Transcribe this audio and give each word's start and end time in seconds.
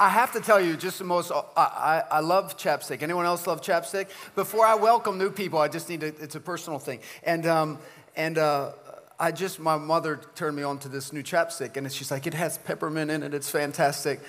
I 0.00 0.08
have 0.08 0.32
to 0.32 0.40
tell 0.40 0.58
you, 0.58 0.78
just 0.78 0.98
the 0.98 1.04
most, 1.04 1.30
I, 1.30 1.42
I, 1.58 2.02
I, 2.10 2.20
love 2.20 2.56
chapstick. 2.56 3.02
Anyone 3.02 3.26
else 3.26 3.46
love 3.46 3.60
chapstick? 3.60 4.08
Before 4.34 4.64
I 4.64 4.74
welcome 4.74 5.18
new 5.18 5.30
people, 5.30 5.58
I 5.58 5.68
just 5.68 5.90
need 5.90 6.00
to, 6.00 6.06
it's 6.06 6.36
a 6.36 6.40
personal 6.40 6.78
thing. 6.78 7.00
And, 7.22 7.44
um, 7.44 7.78
and 8.16 8.38
uh, 8.38 8.72
I 9.18 9.30
just, 9.30 9.60
my 9.60 9.76
mother 9.76 10.18
turned 10.34 10.56
me 10.56 10.62
on 10.62 10.78
to 10.78 10.88
this 10.88 11.12
new 11.12 11.22
chapstick, 11.22 11.76
and 11.76 11.92
she's 11.92 12.10
like, 12.10 12.26
it 12.26 12.32
has 12.32 12.56
peppermint 12.56 13.10
in 13.10 13.22
it, 13.22 13.34
it's 13.34 13.50
fantastic. 13.50 14.20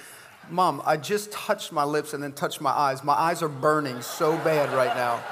Mom, 0.49 0.81
I 0.85 0.97
just 0.97 1.31
touched 1.31 1.71
my 1.71 1.85
lips 1.85 2.11
and 2.11 2.21
then 2.21 2.33
touched 2.33 2.59
my 2.59 2.71
eyes. 2.71 3.01
My 3.01 3.13
eyes 3.13 3.41
are 3.41 3.47
burning 3.47 4.01
so 4.01 4.35
bad 4.39 4.73
right 4.73 4.93
now. 4.93 5.23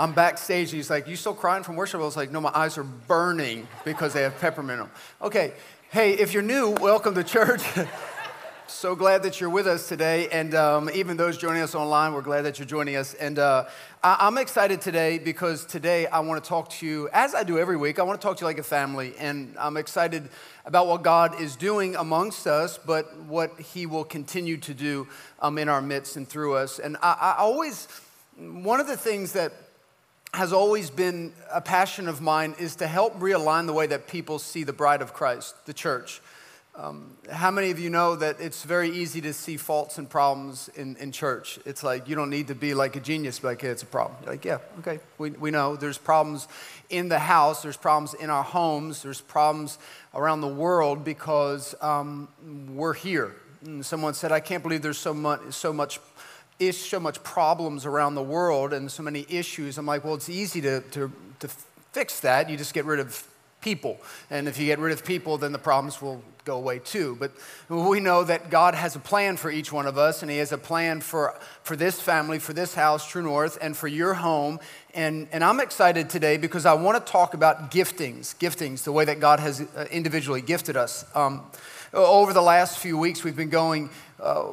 I'm 0.00 0.14
backstage. 0.14 0.72
He's 0.72 0.90
like, 0.90 1.06
You 1.06 1.14
still 1.14 1.34
crying 1.34 1.62
from 1.62 1.76
worship? 1.76 2.00
I 2.00 2.04
was 2.04 2.16
like, 2.16 2.32
No, 2.32 2.40
my 2.40 2.50
eyes 2.52 2.76
are 2.76 2.84
burning 2.84 3.68
because 3.84 4.14
they 4.14 4.22
have 4.22 4.36
peppermint 4.40 4.80
in 4.80 4.86
them. 4.86 4.90
Okay, 5.22 5.52
hey, 5.90 6.14
if 6.14 6.34
you're 6.34 6.42
new, 6.42 6.70
welcome 6.70 7.14
to 7.14 7.22
church. 7.22 7.62
so 8.70 8.94
glad 8.94 9.22
that 9.22 9.40
you're 9.40 9.50
with 9.50 9.66
us 9.66 9.88
today. 9.88 10.28
And 10.28 10.54
um, 10.54 10.90
even 10.94 11.16
those 11.16 11.38
joining 11.38 11.62
us 11.62 11.74
online, 11.74 12.12
we're 12.12 12.22
glad 12.22 12.42
that 12.42 12.58
you're 12.58 12.66
joining 12.66 12.96
us. 12.96 13.14
And 13.14 13.38
uh, 13.38 13.64
I- 14.02 14.26
am 14.26 14.36
excited 14.36 14.80
today 14.80 15.18
because 15.18 15.64
today 15.64 16.06
I 16.06 16.20
want 16.20 16.42
to 16.42 16.48
talk 16.48 16.68
to 16.70 16.86
you, 16.86 17.08
as 17.12 17.34
I 17.34 17.44
do 17.44 17.58
every 17.58 17.76
week, 17.76 17.98
I 17.98 18.02
want 18.02 18.20
to 18.20 18.26
talk 18.26 18.36
to 18.38 18.42
you 18.42 18.46
like 18.46 18.58
a 18.58 18.62
family. 18.62 19.14
And 19.18 19.54
I'm 19.58 19.76
excited 19.76 20.28
about 20.66 20.86
what 20.86 21.02
God 21.02 21.40
is 21.40 21.56
doing 21.56 21.96
amongst 21.96 22.46
us, 22.46 22.78
but 22.78 23.16
what 23.22 23.58
He 23.58 23.86
will 23.86 24.04
continue 24.04 24.58
to 24.58 24.74
do 24.74 25.08
um, 25.40 25.56
in 25.56 25.68
our 25.68 25.80
midst 25.80 26.16
and 26.16 26.28
through 26.28 26.56
us. 26.56 26.78
And 26.78 26.96
I, 27.02 27.16
I 27.20 27.34
always, 27.38 27.88
one 28.36 28.80
of 28.80 28.86
the 28.86 28.96
things 28.96 29.32
that 29.32 29.52
has 30.34 30.52
always 30.52 30.90
been 30.90 31.32
a 31.50 31.60
passion 31.60 32.06
of 32.06 32.20
mine 32.20 32.54
is 32.58 32.76
to 32.76 32.86
help 32.86 33.18
realign 33.18 33.66
the 33.66 33.72
way 33.72 33.86
that 33.86 34.08
people 34.08 34.38
see 34.38 34.62
the 34.62 34.74
bride 34.74 35.00
of 35.00 35.14
Christ, 35.14 35.54
the 35.64 35.72
church. 35.72 36.20
Um, 36.78 37.16
how 37.28 37.50
many 37.50 37.72
of 37.72 37.80
you 37.80 37.90
know 37.90 38.14
that 38.14 38.40
it's 38.40 38.62
very 38.62 38.88
easy 38.88 39.20
to 39.22 39.32
see 39.32 39.56
faults 39.56 39.98
and 39.98 40.08
problems 40.08 40.70
in, 40.76 40.94
in 40.98 41.10
church? 41.10 41.58
It's 41.66 41.82
like 41.82 42.08
you 42.08 42.14
don't 42.14 42.30
need 42.30 42.46
to 42.48 42.54
be 42.54 42.72
like 42.72 42.94
a 42.94 43.00
genius, 43.00 43.42
like, 43.42 43.62
hey, 43.62 43.68
it's 43.68 43.82
a 43.82 43.86
problem. 43.86 44.16
You're 44.22 44.34
like, 44.34 44.44
yeah, 44.44 44.58
okay, 44.78 45.00
we, 45.18 45.30
we 45.30 45.50
know. 45.50 45.74
There's 45.74 45.98
problems 45.98 46.46
in 46.88 47.08
the 47.08 47.18
house, 47.18 47.62
there's 47.62 47.76
problems 47.76 48.14
in 48.14 48.30
our 48.30 48.44
homes, 48.44 49.02
there's 49.02 49.20
problems 49.20 49.76
around 50.14 50.40
the 50.40 50.46
world 50.46 51.04
because 51.04 51.74
um, 51.80 52.28
we're 52.72 52.94
here. 52.94 53.34
And 53.64 53.84
someone 53.84 54.14
said, 54.14 54.30
I 54.30 54.38
can't 54.38 54.62
believe 54.62 54.80
there's 54.80 54.98
so 54.98 55.12
much, 55.12 55.40
so 55.50 55.72
much 55.72 55.98
is 56.60 56.80
so 56.80 57.00
much 57.00 57.20
problems 57.24 57.86
around 57.86 58.14
the 58.14 58.22
world 58.22 58.72
and 58.72 58.88
so 58.88 59.02
many 59.02 59.26
issues. 59.28 59.78
I'm 59.78 59.86
like, 59.86 60.04
well, 60.04 60.14
it's 60.14 60.28
easy 60.28 60.60
to, 60.60 60.80
to, 60.92 61.10
to 61.40 61.48
fix 61.90 62.20
that. 62.20 62.48
You 62.48 62.56
just 62.56 62.72
get 62.72 62.84
rid 62.84 63.00
of 63.00 63.26
people. 63.60 63.98
And 64.30 64.48
if 64.48 64.58
you 64.58 64.66
get 64.66 64.78
rid 64.78 64.92
of 64.92 65.04
people, 65.04 65.38
then 65.38 65.52
the 65.52 65.58
problems 65.58 66.00
will 66.00 66.22
go 66.44 66.56
away 66.56 66.78
too. 66.78 67.16
But 67.20 67.32
we 67.68 68.00
know 68.00 68.24
that 68.24 68.50
God 68.50 68.74
has 68.74 68.96
a 68.96 68.98
plan 68.98 69.36
for 69.36 69.50
each 69.50 69.70
one 69.72 69.86
of 69.86 69.98
us, 69.98 70.22
and 70.22 70.30
He 70.30 70.38
has 70.38 70.52
a 70.52 70.58
plan 70.58 71.00
for, 71.00 71.38
for 71.62 71.76
this 71.76 72.00
family, 72.00 72.38
for 72.38 72.52
this 72.52 72.74
house, 72.74 73.08
True 73.08 73.22
North, 73.22 73.58
and 73.60 73.76
for 73.76 73.88
your 73.88 74.14
home. 74.14 74.58
And, 74.94 75.28
and 75.32 75.44
I'm 75.44 75.60
excited 75.60 76.08
today 76.08 76.36
because 76.36 76.64
I 76.64 76.74
want 76.74 77.04
to 77.04 77.12
talk 77.12 77.34
about 77.34 77.70
giftings, 77.70 78.34
giftings, 78.38 78.84
the 78.84 78.92
way 78.92 79.04
that 79.04 79.20
God 79.20 79.40
has 79.40 79.60
uh, 79.60 79.86
individually 79.90 80.40
gifted 80.40 80.76
us. 80.76 81.04
Um, 81.14 81.44
over 81.92 82.32
the 82.32 82.42
last 82.42 82.78
few 82.78 82.96
weeks, 82.96 83.24
we've 83.24 83.36
been 83.36 83.50
going. 83.50 83.90
Uh, 84.20 84.52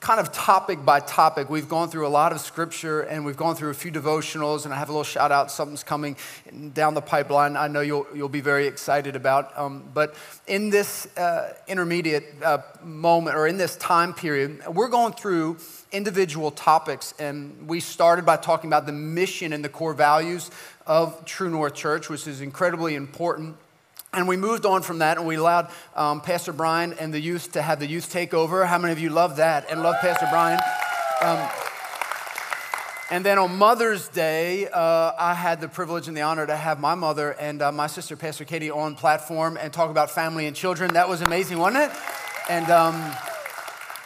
kind 0.00 0.18
of 0.18 0.32
topic 0.32 0.82
by 0.82 0.98
topic. 0.98 1.50
We've 1.50 1.68
gone 1.68 1.90
through 1.90 2.06
a 2.06 2.08
lot 2.08 2.32
of 2.32 2.40
scripture 2.40 3.02
and 3.02 3.22
we've 3.22 3.36
gone 3.36 3.54
through 3.54 3.68
a 3.68 3.74
few 3.74 3.92
devotionals, 3.92 4.64
and 4.64 4.72
I 4.72 4.78
have 4.78 4.88
a 4.88 4.92
little 4.92 5.04
shout 5.04 5.30
out. 5.30 5.50
Something's 5.50 5.84
coming 5.84 6.16
down 6.72 6.94
the 6.94 7.02
pipeline. 7.02 7.54
I 7.54 7.68
know 7.68 7.82
you'll, 7.82 8.06
you'll 8.14 8.30
be 8.30 8.40
very 8.40 8.66
excited 8.66 9.14
about. 9.14 9.56
Um, 9.58 9.84
but 9.92 10.14
in 10.46 10.70
this 10.70 11.06
uh, 11.18 11.52
intermediate 11.68 12.24
uh, 12.42 12.58
moment 12.82 13.36
or 13.36 13.46
in 13.46 13.58
this 13.58 13.76
time 13.76 14.14
period, 14.14 14.66
we're 14.68 14.88
going 14.88 15.12
through 15.12 15.58
individual 15.92 16.50
topics, 16.50 17.12
and 17.18 17.68
we 17.68 17.80
started 17.80 18.24
by 18.24 18.38
talking 18.38 18.70
about 18.70 18.86
the 18.86 18.92
mission 18.92 19.52
and 19.52 19.62
the 19.62 19.68
core 19.68 19.92
values 19.92 20.50
of 20.86 21.26
True 21.26 21.50
North 21.50 21.74
Church, 21.74 22.08
which 22.08 22.26
is 22.26 22.40
incredibly 22.40 22.94
important. 22.94 23.56
And 24.12 24.26
we 24.26 24.36
moved 24.36 24.66
on 24.66 24.82
from 24.82 24.98
that 24.98 25.18
and 25.18 25.26
we 25.26 25.36
allowed 25.36 25.70
um, 25.94 26.20
Pastor 26.20 26.52
Brian 26.52 26.94
and 26.94 27.14
the 27.14 27.20
youth 27.20 27.52
to 27.52 27.62
have 27.62 27.78
the 27.78 27.86
youth 27.86 28.10
take 28.10 28.34
over. 28.34 28.66
How 28.66 28.76
many 28.76 28.92
of 28.92 28.98
you 28.98 29.08
love 29.08 29.36
that 29.36 29.70
and 29.70 29.84
love 29.84 29.94
Pastor 30.00 30.26
Brian? 30.30 30.58
Um, 31.22 31.48
and 33.12 33.24
then 33.24 33.38
on 33.38 33.56
Mother's 33.56 34.08
Day, 34.08 34.66
uh, 34.66 35.12
I 35.16 35.34
had 35.34 35.60
the 35.60 35.68
privilege 35.68 36.08
and 36.08 36.16
the 36.16 36.22
honor 36.22 36.44
to 36.44 36.56
have 36.56 36.80
my 36.80 36.96
mother 36.96 37.32
and 37.32 37.62
uh, 37.62 37.70
my 37.70 37.86
sister, 37.86 38.16
Pastor 38.16 38.44
Katie, 38.44 38.70
on 38.70 38.96
platform 38.96 39.56
and 39.56 39.72
talk 39.72 39.90
about 39.90 40.10
family 40.10 40.46
and 40.46 40.56
children. 40.56 40.94
That 40.94 41.08
was 41.08 41.20
amazing, 41.20 41.58
wasn't 41.58 41.90
it? 41.90 41.96
And, 42.48 42.68
um, 42.68 43.12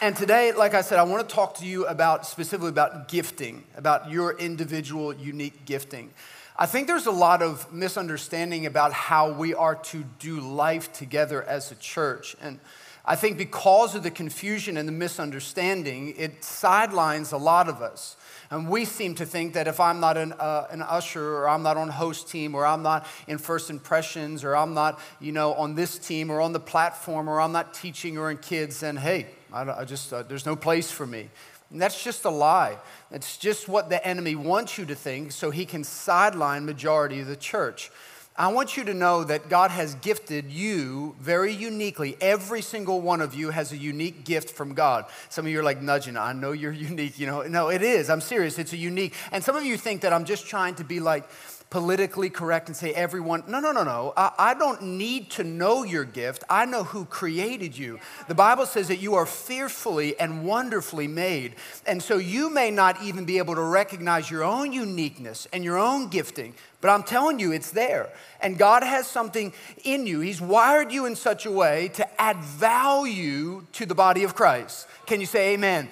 and 0.03 0.15
today, 0.15 0.53
like 0.53 0.75
I 0.75 0.83
said, 0.83 0.99
I 0.99 1.05
want 1.05 1.27
to 1.27 1.35
talk 1.35 1.55
to 1.59 1.67
you 1.67 1.87
about 1.87 2.27
specifically 2.27 2.69
about 2.69 3.09
gifting, 3.09 3.65
about 3.75 4.11
your 4.11 4.39
individual, 4.39 5.15
unique 5.15 5.65
gifting. 5.65 6.11
I 6.57 6.67
think 6.67 6.87
there's 6.87 7.07
a 7.07 7.13
lot 7.13 7.43
of 7.43 7.73
misunderstanding 7.73 8.65
about 8.65 8.93
how 8.93 9.33
we 9.33 9.55
are 9.55 9.75
to 9.75 10.05
do 10.21 10.39
life 10.39 10.93
together 10.93 11.43
as 11.43 11.73
a 11.73 11.75
church. 11.75 12.37
And 12.41 12.61
I 13.05 13.17
think 13.17 13.39
because 13.39 13.97
of 13.97 14.05
the 14.05 14.11
confusion 14.13 14.77
and 14.77 14.87
the 14.87 14.93
misunderstanding, 14.93 16.15
it 16.17 16.45
sidelines 16.45 17.33
a 17.33 17.39
lot 17.39 17.69
of 17.69 17.83
us. 17.83 18.17
And 18.53 18.69
we 18.69 18.85
seem 18.85 19.17
to 19.17 19.27
think 19.27 19.55
that 19.55 19.67
if 19.67 19.81
I'm 19.81 19.99
not 19.99 20.17
an, 20.17 20.33
uh, 20.35 20.69
an 20.71 20.83
usher 20.83 21.39
or 21.39 21.49
I'm 21.49 21.65
not 21.65 21.77
on 21.77 21.89
host 21.89 22.29
team 22.29 22.55
or 22.55 22.65
I'm 22.65 22.85
not 22.85 23.05
in 23.27 23.39
first 23.39 23.69
impressions 23.69 24.45
or 24.45 24.55
I'm 24.55 24.75
not, 24.75 25.01
you 25.21 25.33
know, 25.33 25.55
on 25.55 25.75
this 25.75 25.99
team 25.99 26.31
or 26.31 26.41
on 26.41 26.53
the 26.53 26.61
platform 26.61 27.29
or 27.29 27.41
I'm 27.41 27.53
not 27.53 27.75
teaching 27.75 28.17
or 28.17 28.31
in 28.31 28.39
kids, 28.39 28.79
then 28.79 28.97
hey, 28.97 29.27
I, 29.53 29.81
I 29.81 29.85
just, 29.85 30.13
uh, 30.13 30.23
there's 30.23 30.47
no 30.47 30.55
place 30.55 30.89
for 30.89 31.07
me. 31.07 31.31
And 31.71 31.81
that's 31.81 32.03
just 32.03 32.25
a 32.25 32.31
lie. 32.31 32.79
It's 33.11 33.37
just 33.37 33.69
what 33.69 33.89
the 33.89 34.07
enemy 34.07 34.37
wants 34.37 34.79
you 34.79 34.87
to 34.87 34.95
think 34.95 35.33
so 35.33 35.51
he 35.51 35.65
can 35.65 35.85
sideline 35.85 36.65
majority 36.65 37.21
of 37.21 37.27
the 37.27 37.37
church. 37.37 37.91
I 38.37 38.49
want 38.49 38.77
you 38.77 38.83
to 38.85 38.95
know 38.95 39.23
that 39.23 39.49
God 39.49 39.71
has 39.71 39.95
gifted 39.97 40.51
you 40.51 41.15
very 41.21 41.53
uniquely. 41.53 42.17
Every 42.21 42.63
single 42.63 43.01
one 43.01 43.21
of 43.21 43.33
you 43.33 43.51
has 43.51 43.71
a 43.71 43.77
unique 43.77 44.25
gift 44.25 44.51
from 44.51 44.75
God. 44.75 45.05
Some 45.29 45.47
of 45.47 45.53
you 45.53 45.61
are 45.61 45.63
like 45.63 45.81
nudging, 45.81 46.17
I 46.17 46.33
know 46.33 46.51
you're 46.51 46.73
unique, 46.91 47.21
you 47.21 47.27
know. 47.29 47.43
No, 47.43 47.69
it 47.69 47.83
is. 47.83 48.11
I'm 48.11 48.21
serious. 48.21 48.59
It's 48.59 48.73
a 48.73 48.77
unique. 48.77 49.15
And 49.31 49.45
some 49.45 49.55
of 49.55 49.65
you 49.65 49.77
think 49.77 50.01
that 50.01 50.13
I'm 50.13 50.25
just 50.25 50.49
trying 50.49 50.75
to 50.77 50.85
be 50.85 50.99
like, 50.99 51.29
politically 51.71 52.31
correct 52.31 52.69
and 52.69 52.77
say 52.77 52.93
everyone. 52.93 53.43
No, 53.49 53.59
no, 53.59 53.73
no, 53.73 53.83
no. 53.83 54.13
I, 54.17 54.31
I, 54.39 54.55
don't 54.55 54.81
need 54.81 55.31
to 55.33 55.45
know 55.45 55.83
your 55.83 56.05
gift. 56.05 56.45
I 56.49 56.67
know 56.67 56.85
who 56.85 57.05
created 57.05 57.77
you. 57.77 57.99
The 58.29 58.35
Bible 58.35 58.67
says 58.67 58.89
that 58.89 58.99
you 58.99 59.15
are 59.17 59.27
fearfully 59.27 60.19
and 60.21 60.45
wonderfully 60.45 61.09
made. 61.09 61.57
And 61.85 62.01
so 62.01 62.17
you 62.17 62.49
may 62.49 62.71
not 62.71 63.03
even 63.03 63.25
be 63.25 63.39
able 63.39 63.57
to 63.57 63.61
recognize 63.61 64.31
your 64.31 64.45
own 64.45 64.73
uniqueness 64.73 65.49
and 65.53 65.65
your 65.65 65.77
own 65.77 66.11
gifting, 66.11 66.55
but 66.81 66.91
I'm 66.91 67.03
telling 67.03 67.41
you, 67.41 67.51
it's 67.51 67.73
there. 67.73 68.09
And 68.41 68.57
God 68.57 68.85
has 68.85 69.09
something 69.09 69.53
in 69.83 70.07
you. 70.07 70.21
He's 70.21 70.41
wired 70.41 70.93
you 70.93 71.07
in 71.07 71.17
such 71.17 71.45
a 71.45 71.51
way 71.51 71.89
to 71.95 72.21
add 72.21 72.37
value 72.37 73.67
to 73.73 73.87
the 73.87 73.97
body 73.97 74.23
of 74.23 74.37
Christ. 74.37 74.87
Can 75.07 75.19
you 75.19 75.27
say 75.27 75.55
amen? 75.55 75.89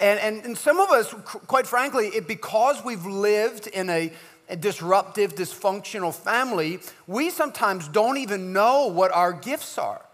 And, 0.00 0.20
and, 0.20 0.44
and 0.44 0.58
some 0.58 0.80
of 0.80 0.90
us, 0.90 1.12
quite 1.46 1.66
frankly, 1.66 2.08
it, 2.08 2.28
because 2.28 2.84
we've 2.84 3.06
lived 3.06 3.68
in 3.68 3.88
a 3.90 3.94
a 3.94 4.12
disruptive, 4.60 5.34
dysfunctional 5.34 6.14
family, 6.14 6.80
we 7.06 7.30
sometimes 7.30 7.88
don't 7.88 8.18
even 8.18 8.52
know 8.52 8.86
what 8.86 9.12
our 9.12 9.32
gifts 9.32 9.78
are. 9.78 10.04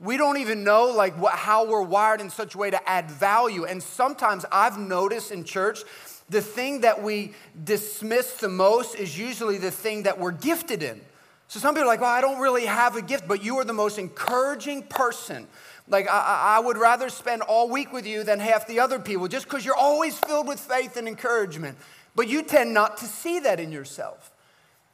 We 0.00 0.16
don't 0.16 0.38
even 0.38 0.62
know 0.62 0.86
like 0.86 1.18
what, 1.18 1.34
how 1.34 1.66
we're 1.66 1.82
wired 1.82 2.20
in 2.20 2.30
such 2.30 2.54
a 2.54 2.58
way 2.58 2.70
to 2.70 2.88
add 2.88 3.10
value. 3.10 3.64
And 3.64 3.82
sometimes 3.82 4.44
I've 4.52 4.78
noticed 4.78 5.32
in 5.32 5.44
church, 5.44 5.80
the 6.28 6.40
thing 6.40 6.82
that 6.82 7.02
we 7.02 7.32
dismiss 7.64 8.34
the 8.34 8.48
most 8.48 8.94
is 8.94 9.18
usually 9.18 9.58
the 9.58 9.70
thing 9.70 10.04
that 10.04 10.18
we're 10.18 10.32
gifted 10.32 10.82
in. 10.82 11.00
So 11.48 11.58
some 11.58 11.74
people 11.74 11.84
are 11.84 11.92
like, 11.92 12.02
well, 12.02 12.10
I 12.10 12.20
don't 12.20 12.40
really 12.40 12.66
have 12.66 12.96
a 12.96 13.02
gift, 13.02 13.26
but 13.26 13.42
you 13.42 13.56
are 13.58 13.64
the 13.64 13.72
most 13.72 13.98
encouraging 13.98 14.82
person. 14.82 15.48
Like, 15.88 16.06
I, 16.10 16.56
I 16.56 16.60
would 16.60 16.76
rather 16.76 17.08
spend 17.08 17.40
all 17.40 17.70
week 17.70 17.90
with 17.90 18.06
you 18.06 18.22
than 18.22 18.38
half 18.38 18.66
the 18.66 18.80
other 18.80 18.98
people 18.98 19.26
just 19.28 19.46
because 19.46 19.64
you're 19.64 19.74
always 19.74 20.18
filled 20.18 20.46
with 20.46 20.60
faith 20.60 20.98
and 20.98 21.08
encouragement. 21.08 21.78
But 22.14 22.28
you 22.28 22.42
tend 22.42 22.74
not 22.74 22.98
to 22.98 23.04
see 23.04 23.38
that 23.40 23.60
in 23.60 23.72
yourself. 23.72 24.32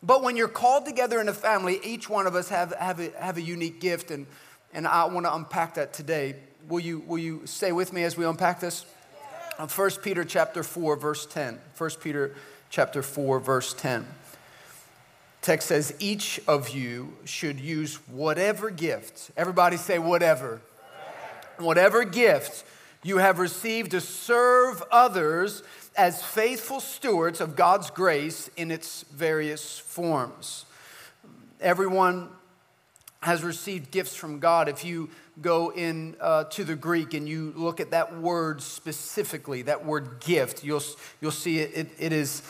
But 0.02 0.22
when 0.22 0.36
you're 0.36 0.48
called 0.48 0.84
together 0.84 1.20
in 1.20 1.28
a 1.28 1.34
family, 1.34 1.80
each 1.82 2.10
one 2.10 2.26
of 2.26 2.34
us 2.34 2.50
have, 2.50 2.72
have, 2.74 3.00
a, 3.00 3.10
have 3.18 3.38
a 3.38 3.42
unique 3.42 3.80
gift, 3.80 4.10
and, 4.10 4.26
and 4.74 4.86
I 4.86 5.06
want 5.06 5.24
to 5.24 5.34
unpack 5.34 5.74
that 5.74 5.94
today. 5.94 6.36
Will 6.68 6.80
you, 6.80 7.00
will 7.06 7.18
you 7.18 7.42
stay 7.46 7.72
with 7.72 7.92
me 7.92 8.04
as 8.04 8.16
we 8.16 8.26
unpack 8.26 8.60
this? 8.60 8.84
Uh, 9.58 9.60
yeah. 9.60 9.66
1 9.66 9.90
Peter 10.02 10.24
chapter 10.24 10.62
4, 10.62 10.96
verse 10.96 11.24
10. 11.24 11.58
1 11.78 11.90
Peter 12.02 12.34
chapter 12.68 13.02
4, 13.02 13.40
verse 13.40 13.72
10. 13.72 14.06
Text 15.40 15.68
says, 15.68 15.94
each 15.98 16.40
of 16.46 16.70
you 16.70 17.16
should 17.24 17.60
use 17.60 17.96
whatever 18.08 18.70
gift. 18.70 19.30
Everybody 19.36 19.76
say 19.76 19.98
whatever. 19.98 20.60
Whatever, 21.58 21.64
whatever 21.64 22.04
gift 22.04 22.64
you 23.02 23.18
have 23.18 23.38
received 23.38 23.90
to 23.92 24.00
serve 24.00 24.82
others 24.90 25.62
as 25.96 26.22
faithful 26.22 26.80
stewards 26.80 27.40
of 27.40 27.56
God's 27.56 27.90
grace 27.90 28.50
in 28.56 28.70
its 28.70 29.04
various 29.12 29.78
forms. 29.78 30.66
Everyone 31.60 32.28
has 33.22 33.42
received 33.42 33.90
gifts 33.90 34.14
from 34.14 34.38
God. 34.38 34.68
If 34.68 34.84
you 34.84 35.08
go 35.40 35.72
in 35.72 36.16
uh, 36.20 36.44
to 36.44 36.64
the 36.64 36.76
Greek 36.76 37.14
and 37.14 37.28
you 37.28 37.52
look 37.56 37.80
at 37.80 37.92
that 37.92 38.18
word 38.18 38.60
specifically, 38.60 39.62
that 39.62 39.84
word 39.84 40.20
gift, 40.20 40.62
you'll, 40.62 40.82
you'll 41.20 41.30
see 41.30 41.60
it, 41.60 41.70
it, 41.74 41.88
it 41.98 42.12
is 42.12 42.42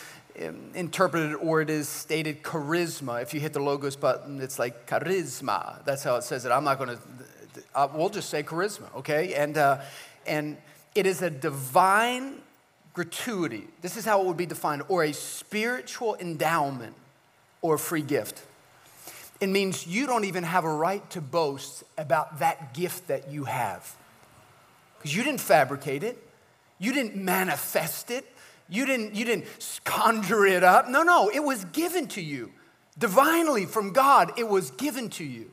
um, 0.43 0.71
interpreted 0.73 1.35
or 1.35 1.61
it 1.61 1.69
is 1.69 1.87
stated 1.87 2.43
charisma. 2.43 3.21
If 3.21 3.33
you 3.33 3.39
hit 3.39 3.53
the 3.53 3.61
logos 3.61 3.95
button, 3.95 4.41
it's 4.41 4.59
like 4.59 4.85
charisma. 4.85 5.83
That's 5.85 6.03
how 6.03 6.15
it 6.17 6.23
says 6.23 6.45
it. 6.45 6.51
I'm 6.51 6.65
not 6.65 6.77
going 6.77 6.89
to, 6.89 6.99
uh, 7.73 7.87
we'll 7.93 8.09
just 8.09 8.29
say 8.29 8.43
charisma, 8.43 8.93
okay? 8.97 9.33
And, 9.33 9.57
uh, 9.57 9.79
and 10.27 10.57
it 10.93 11.05
is 11.05 11.21
a 11.21 11.29
divine 11.29 12.41
gratuity. 12.95 13.67
This 13.81 13.97
is 13.97 14.05
how 14.05 14.21
it 14.21 14.25
would 14.25 14.37
be 14.37 14.47
defined, 14.47 14.83
or 14.87 15.03
a 15.03 15.11
spiritual 15.11 16.15
endowment 16.15 16.95
or 17.61 17.77
free 17.77 18.01
gift. 18.01 18.41
It 19.41 19.49
means 19.49 19.85
you 19.85 20.07
don't 20.07 20.23
even 20.23 20.43
have 20.43 20.63
a 20.63 20.73
right 20.73 21.07
to 21.11 21.21
boast 21.21 21.83
about 21.97 22.39
that 22.39 22.73
gift 22.73 23.09
that 23.09 23.29
you 23.29 23.43
have. 23.43 23.95
Because 24.97 25.15
you 25.15 25.23
didn't 25.23 25.41
fabricate 25.41 26.03
it, 26.03 26.17
you 26.79 26.93
didn't 26.93 27.15
manifest 27.17 28.09
it, 28.09 28.25
you 28.69 28.85
didn't, 28.85 29.13
you 29.13 29.25
didn't 29.25 29.45
conjure 29.83 30.45
it 30.45 30.63
up. 30.63 30.89
No, 30.89 31.03
no, 31.03 31.29
it 31.29 31.41
was 31.43 31.65
given 31.65 32.07
to 32.09 32.21
you. 32.21 32.51
Divinely 32.97 33.65
from 33.65 33.91
God, 33.91 34.31
it 34.37 34.47
was 34.47 34.71
given 34.71 35.09
to 35.11 35.23
you. 35.23 35.51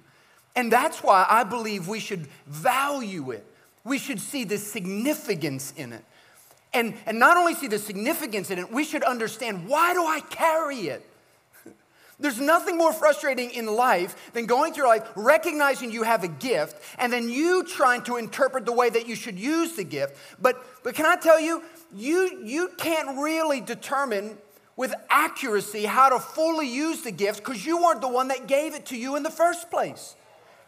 And 0.54 0.70
that's 0.70 1.02
why 1.02 1.26
I 1.28 1.44
believe 1.44 1.88
we 1.88 1.98
should 1.98 2.28
value 2.46 3.32
it. 3.32 3.44
We 3.84 3.98
should 3.98 4.20
see 4.20 4.44
the 4.44 4.58
significance 4.58 5.74
in 5.76 5.92
it. 5.92 6.04
And, 6.74 6.94
and 7.04 7.18
not 7.18 7.36
only 7.36 7.54
see 7.54 7.66
the 7.66 7.78
significance 7.78 8.50
in 8.50 8.58
it, 8.58 8.72
we 8.72 8.84
should 8.84 9.02
understand 9.02 9.68
why 9.68 9.92
do 9.92 10.04
I 10.04 10.20
carry 10.20 10.88
it? 10.88 11.06
There's 12.18 12.40
nothing 12.40 12.78
more 12.78 12.92
frustrating 12.92 13.50
in 13.50 13.66
life 13.66 14.32
than 14.32 14.46
going 14.46 14.72
through 14.72 14.86
life 14.86 15.06
recognizing 15.14 15.90
you 15.90 16.02
have 16.02 16.24
a 16.24 16.28
gift 16.28 16.82
and 16.98 17.12
then 17.12 17.28
you 17.28 17.64
trying 17.64 18.02
to 18.04 18.16
interpret 18.16 18.64
the 18.64 18.72
way 18.72 18.88
that 18.88 19.06
you 19.06 19.14
should 19.14 19.38
use 19.38 19.74
the 19.74 19.84
gift. 19.84 20.16
But, 20.40 20.64
but 20.82 20.94
can 20.94 21.04
I 21.04 21.16
tell 21.16 21.38
you, 21.38 21.62
you, 21.94 22.40
you 22.42 22.70
can't 22.78 23.18
really 23.18 23.60
determine 23.60 24.38
with 24.76 24.94
accuracy 25.10 25.84
how 25.84 26.08
to 26.08 26.18
fully 26.18 26.68
use 26.68 27.02
the 27.02 27.10
gift 27.10 27.44
because 27.44 27.66
you 27.66 27.82
weren't 27.82 28.00
the 28.00 28.08
one 28.08 28.28
that 28.28 28.46
gave 28.46 28.74
it 28.74 28.86
to 28.86 28.96
you 28.96 29.16
in 29.16 29.22
the 29.22 29.30
first 29.30 29.70
place. 29.70 30.16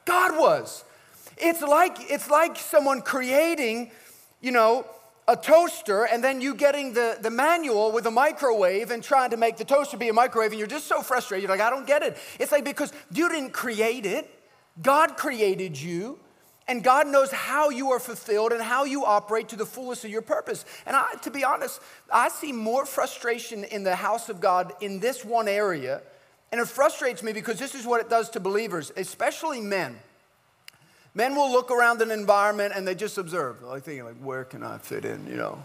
God 0.04 0.38
was. 0.38 0.84
It's 1.38 1.62
like, 1.62 1.96
it's 2.10 2.30
like 2.30 2.58
someone 2.58 3.00
creating, 3.00 3.90
you 4.42 4.52
know, 4.52 4.86
a 5.26 5.36
toaster 5.36 6.04
and 6.04 6.22
then 6.22 6.40
you 6.40 6.54
getting 6.54 6.92
the, 6.92 7.16
the 7.20 7.30
manual 7.30 7.92
with 7.92 8.06
a 8.06 8.10
microwave 8.10 8.90
and 8.90 9.02
trying 9.02 9.30
to 9.30 9.36
make 9.36 9.56
the 9.56 9.64
toaster 9.64 9.96
be 9.96 10.08
a 10.08 10.12
microwave 10.12 10.50
and 10.50 10.58
you're 10.58 10.68
just 10.68 10.86
so 10.86 11.00
frustrated. 11.00 11.42
You're 11.42 11.56
like, 11.56 11.66
I 11.66 11.70
don't 11.70 11.86
get 11.86 12.02
it. 12.02 12.16
It's 12.38 12.52
like 12.52 12.64
because 12.64 12.92
you 13.10 13.28
didn't 13.28 13.52
create 13.52 14.04
it, 14.04 14.30
God 14.82 15.16
created 15.16 15.80
you. 15.80 16.18
And 16.66 16.82
God 16.82 17.06
knows 17.06 17.30
how 17.30 17.68
you 17.68 17.90
are 17.90 18.00
fulfilled 18.00 18.52
and 18.52 18.62
how 18.62 18.84
you 18.84 19.04
operate 19.04 19.50
to 19.50 19.56
the 19.56 19.66
fullest 19.66 20.04
of 20.06 20.10
your 20.10 20.22
purpose. 20.22 20.64
And 20.86 20.96
I, 20.96 21.12
to 21.22 21.30
be 21.30 21.44
honest, 21.44 21.78
I 22.10 22.30
see 22.30 22.52
more 22.52 22.86
frustration 22.86 23.64
in 23.64 23.82
the 23.82 23.94
house 23.94 24.30
of 24.30 24.40
God 24.40 24.72
in 24.80 24.98
this 24.98 25.26
one 25.26 25.46
area. 25.46 26.00
And 26.52 26.60
it 26.60 26.66
frustrates 26.66 27.22
me 27.22 27.34
because 27.34 27.58
this 27.58 27.74
is 27.74 27.84
what 27.84 28.00
it 28.00 28.08
does 28.08 28.30
to 28.30 28.40
believers, 28.40 28.92
especially 28.96 29.60
men. 29.60 29.98
Men 31.14 31.36
will 31.36 31.50
look 31.50 31.70
around 31.70 32.02
an 32.02 32.10
environment 32.10 32.72
and 32.74 32.86
they 32.86 32.94
just 32.94 33.18
observe, 33.18 33.62
like 33.62 33.84
thinking, 33.84 34.04
like, 34.04 34.16
where 34.16 34.44
can 34.44 34.62
I 34.62 34.78
fit 34.78 35.04
in, 35.04 35.26
you 35.26 35.36
know? 35.36 35.64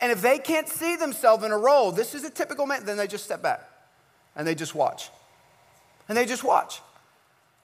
And 0.00 0.12
if 0.12 0.22
they 0.22 0.38
can't 0.38 0.68
see 0.68 0.94
themselves 0.94 1.44
in 1.44 1.50
a 1.50 1.58
role, 1.58 1.90
this 1.90 2.14
is 2.14 2.24
a 2.24 2.30
typical 2.30 2.66
man, 2.66 2.84
then 2.84 2.96
they 2.96 3.08
just 3.08 3.24
step 3.24 3.42
back 3.42 3.68
and 4.36 4.46
they 4.46 4.54
just 4.54 4.74
watch. 4.74 5.10
And 6.08 6.16
they 6.16 6.24
just 6.24 6.44
watch. 6.44 6.80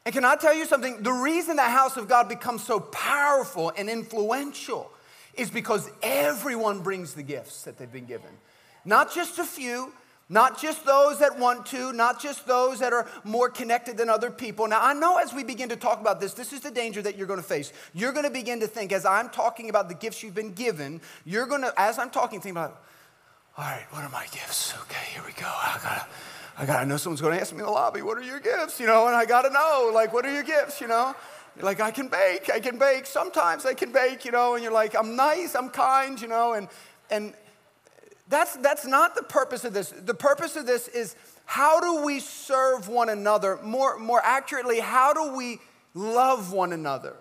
And 0.05 0.13
can 0.13 0.25
I 0.25 0.35
tell 0.35 0.55
you 0.55 0.67
something? 0.67 1.03
The 1.03 1.13
reason 1.13 1.57
the 1.57 1.63
house 1.63 1.97
of 1.97 2.09
God 2.09 2.29
becomes 2.29 2.65
so 2.65 2.81
powerful 2.81 3.73
and 3.77 3.89
influential 3.89 4.91
is 5.35 5.51
because 5.51 5.89
everyone 6.03 6.81
brings 6.81 7.15
the 7.15 7.23
gifts 7.23 7.63
that 7.63 7.79
they've 7.79 7.91
been 7.91 8.05
given. 8.05 8.31
Not 8.85 9.15
just 9.15 9.39
a 9.39 9.45
few, 9.45 9.93
not 10.29 10.61
just 10.61 10.85
those 10.87 11.19
that 11.19 11.39
want 11.39 11.67
to, 11.67 11.93
not 11.93 12.21
just 12.21 12.47
those 12.47 12.79
that 12.79 12.93
are 12.93 13.09
more 13.25 13.49
connected 13.51 13.97
than 13.97 14.09
other 14.09 14.31
people. 14.31 14.67
Now, 14.67 14.81
I 14.83 14.95
know 14.95 15.19
as 15.19 15.33
we 15.35 15.45
begin 15.45 15.69
to 15.69 15.77
talk 15.77 16.01
about 16.01 16.21
this, 16.21 16.33
this 16.33 16.53
is 16.53 16.61
the 16.61 16.71
danger 16.71 17.03
that 17.03 17.17
you're 17.17 17.27
going 17.27 17.41
to 17.41 17.47
face. 17.47 17.73
You're 17.93 18.13
going 18.13 18.25
to 18.25 18.31
begin 18.31 18.61
to 18.61 18.67
think, 18.67 18.93
as 18.93 19.05
I'm 19.05 19.29
talking 19.29 19.69
about 19.69 19.89
the 19.89 19.95
gifts 19.95 20.23
you've 20.23 20.35
been 20.35 20.53
given, 20.55 21.01
you're 21.25 21.47
going 21.47 21.63
to, 21.63 21.73
as 21.77 21.99
I'm 21.99 22.11
talking, 22.11 22.41
think 22.41 22.55
about, 22.55 22.83
all 23.57 23.65
right, 23.65 23.85
what 23.91 24.03
are 24.03 24.11
my 24.11 24.25
gifts? 24.33 24.75
Okay, 24.83 25.13
here 25.13 25.23
we 25.27 25.33
go. 25.33 25.47
I 25.47 25.79
gotta, 25.83 26.07
I 26.59 26.67
gotta 26.67 26.87
know 26.87 26.97
someone's 26.97 27.21
going 27.21 27.35
to 27.35 27.41
ask 27.41 27.53
me 27.53 27.61
in 27.61 27.67
the 27.67 27.71
lobby, 27.71 28.03
what 28.03 28.19
are 28.19 28.23
your 28.23 28.41
gifts? 28.41 28.81
You 28.81 28.87
know, 28.87 29.07
and 29.07 29.15
I 29.15 29.27
gotta 29.27 29.51
know, 29.51 29.91
like, 29.95 30.13
what 30.13 30.25
are 30.27 30.33
your 30.33 30.43
gifts? 30.43 30.81
You 30.81 30.89
know, 30.89 31.15
you're 31.57 31.65
like, 31.65 31.81
I 31.81 31.91
can 31.91 32.09
bake, 32.09 32.51
I 32.53 32.59
can 32.59 32.79
bake. 32.79 33.07
Sometimes 33.07 33.65
I 33.65 33.75
can 33.75 33.93
bake, 33.93 34.25
you 34.25 34.33
know, 34.33 34.55
and 34.55 34.63
you're 34.63 34.73
like, 34.73 34.97
I'm 34.97 35.15
nice, 35.15 35.55
I'm 35.55 35.69
kind, 35.69 36.21
you 36.21 36.29
know, 36.29 36.55
and 36.55 36.67
and 37.11 37.35
that's, 38.29 38.57
that's 38.57 38.87
not 38.87 39.15
the 39.15 39.23
purpose 39.23 39.65
of 39.65 39.75
this. 39.75 39.91
The 39.91 40.15
purpose 40.15 40.57
of 40.57 40.67
this 40.67 40.89
is 40.89 41.15
how 41.47 41.81
do 41.81 42.05
we 42.05 42.21
serve 42.21 42.89
one 42.89 43.09
another? 43.09 43.59
More, 43.63 43.99
more 43.99 44.21
accurately, 44.25 44.81
how 44.81 45.13
do 45.13 45.37
we 45.37 45.59
love 45.93 46.53
one 46.53 46.73
another? 46.73 47.17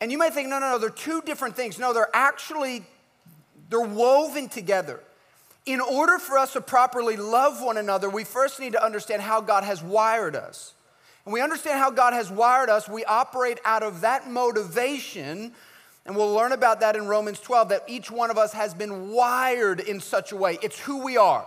And 0.00 0.12
you 0.12 0.18
might 0.18 0.32
think, 0.34 0.48
no, 0.48 0.58
no, 0.58 0.70
no, 0.70 0.78
they're 0.78 0.90
two 0.90 1.22
different 1.22 1.56
things. 1.56 1.78
No, 1.78 1.92
they're 1.92 2.10
actually, 2.12 2.84
they're 3.68 3.80
woven 3.80 4.48
together. 4.48 5.00
In 5.66 5.80
order 5.80 6.18
for 6.18 6.38
us 6.38 6.54
to 6.54 6.60
properly 6.60 7.16
love 7.16 7.62
one 7.62 7.76
another, 7.76 8.08
we 8.08 8.24
first 8.24 8.58
need 8.58 8.72
to 8.72 8.84
understand 8.84 9.22
how 9.22 9.40
God 9.40 9.64
has 9.64 9.82
wired 9.82 10.34
us. 10.34 10.74
And 11.24 11.32
we 11.32 11.40
understand 11.40 11.78
how 11.78 11.90
God 11.90 12.14
has 12.14 12.30
wired 12.30 12.70
us, 12.70 12.88
we 12.88 13.04
operate 13.04 13.60
out 13.64 13.82
of 13.82 14.00
that 14.00 14.30
motivation 14.30 15.52
and 16.06 16.16
we'll 16.16 16.32
learn 16.32 16.52
about 16.52 16.80
that 16.80 16.96
in 16.96 17.06
Romans 17.06 17.38
12 17.40 17.68
that 17.68 17.84
each 17.86 18.10
one 18.10 18.30
of 18.30 18.38
us 18.38 18.52
has 18.54 18.72
been 18.72 19.10
wired 19.10 19.80
in 19.80 20.00
such 20.00 20.32
a 20.32 20.36
way. 20.36 20.58
It's 20.62 20.78
who 20.78 21.04
we 21.04 21.16
are. 21.16 21.46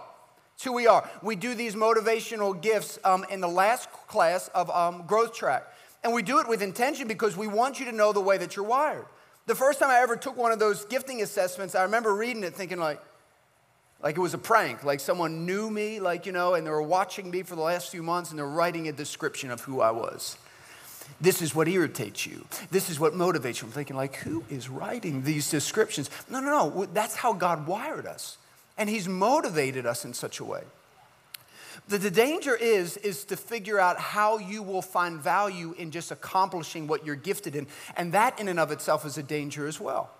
It's 0.55 0.63
who 0.63 0.73
we 0.73 0.85
are. 0.85 1.09
We 1.23 1.35
do 1.35 1.55
these 1.55 1.73
motivational 1.73 2.61
gifts 2.61 2.99
um, 3.03 3.25
in 3.31 3.41
the 3.41 3.47
last 3.47 3.91
class 4.07 4.49
of 4.49 4.69
um, 4.69 5.05
Growth 5.07 5.33
Track. 5.33 5.63
And 6.03 6.13
we 6.13 6.21
do 6.21 6.39
it 6.39 6.47
with 6.47 6.61
intention 6.61 7.07
because 7.07 7.35
we 7.35 7.47
want 7.47 7.79
you 7.79 7.85
to 7.85 7.91
know 7.91 8.13
the 8.13 8.21
way 8.21 8.37
that 8.37 8.55
you're 8.55 8.65
wired. 8.65 9.05
The 9.47 9.55
first 9.55 9.79
time 9.79 9.89
I 9.89 9.99
ever 10.01 10.15
took 10.15 10.37
one 10.37 10.51
of 10.51 10.59
those 10.59 10.85
gifting 10.85 11.21
assessments, 11.21 11.73
I 11.73 11.83
remember 11.83 12.13
reading 12.13 12.43
it 12.43 12.53
thinking, 12.53 12.77
like, 12.77 13.01
like 14.03 14.17
it 14.17 14.21
was 14.21 14.33
a 14.33 14.39
prank, 14.39 14.83
like 14.83 14.99
someone 14.99 15.45
knew 15.45 15.69
me, 15.69 15.99
like, 15.99 16.25
you 16.25 16.31
know, 16.31 16.53
and 16.53 16.65
they 16.65 16.71
were 16.71 16.81
watching 16.81 17.29
me 17.29 17.43
for 17.43 17.55
the 17.55 17.61
last 17.61 17.89
few 17.89 18.03
months 18.03 18.29
and 18.29 18.39
they're 18.39 18.47
writing 18.47 18.87
a 18.87 18.91
description 18.91 19.51
of 19.51 19.61
who 19.61 19.81
I 19.81 19.91
was. 19.91 20.37
This 21.19 21.41
is 21.41 21.53
what 21.53 21.67
irritates 21.67 22.25
you. 22.25 22.45
This 22.71 22.89
is 22.89 22.99
what 22.99 23.13
motivates 23.13 23.61
you. 23.61 23.67
I'm 23.67 23.73
thinking, 23.73 23.95
like, 23.95 24.15
who 24.17 24.43
is 24.49 24.69
writing 24.69 25.23
these 25.23 25.49
descriptions? 25.49 26.09
No, 26.29 26.39
no, 26.39 26.69
no. 26.69 26.85
That's 26.85 27.15
how 27.15 27.33
God 27.33 27.67
wired 27.67 28.05
us. 28.05 28.37
And 28.77 28.89
He's 28.89 29.07
motivated 29.07 29.85
us 29.85 30.05
in 30.05 30.13
such 30.13 30.39
a 30.39 30.45
way. 30.45 30.63
The, 31.87 31.97
the 31.97 32.11
danger 32.11 32.55
is, 32.55 32.97
is 32.97 33.25
to 33.25 33.37
figure 33.37 33.79
out 33.79 33.99
how 33.99 34.37
you 34.37 34.63
will 34.63 34.81
find 34.81 35.19
value 35.19 35.73
in 35.77 35.91
just 35.91 36.11
accomplishing 36.11 36.87
what 36.87 37.05
you're 37.05 37.15
gifted 37.15 37.55
in. 37.55 37.67
And 37.97 38.13
that, 38.13 38.39
in 38.39 38.47
and 38.47 38.59
of 38.59 38.71
itself, 38.71 39.05
is 39.05 39.17
a 39.17 39.23
danger 39.23 39.67
as 39.67 39.79
well. 39.79 40.11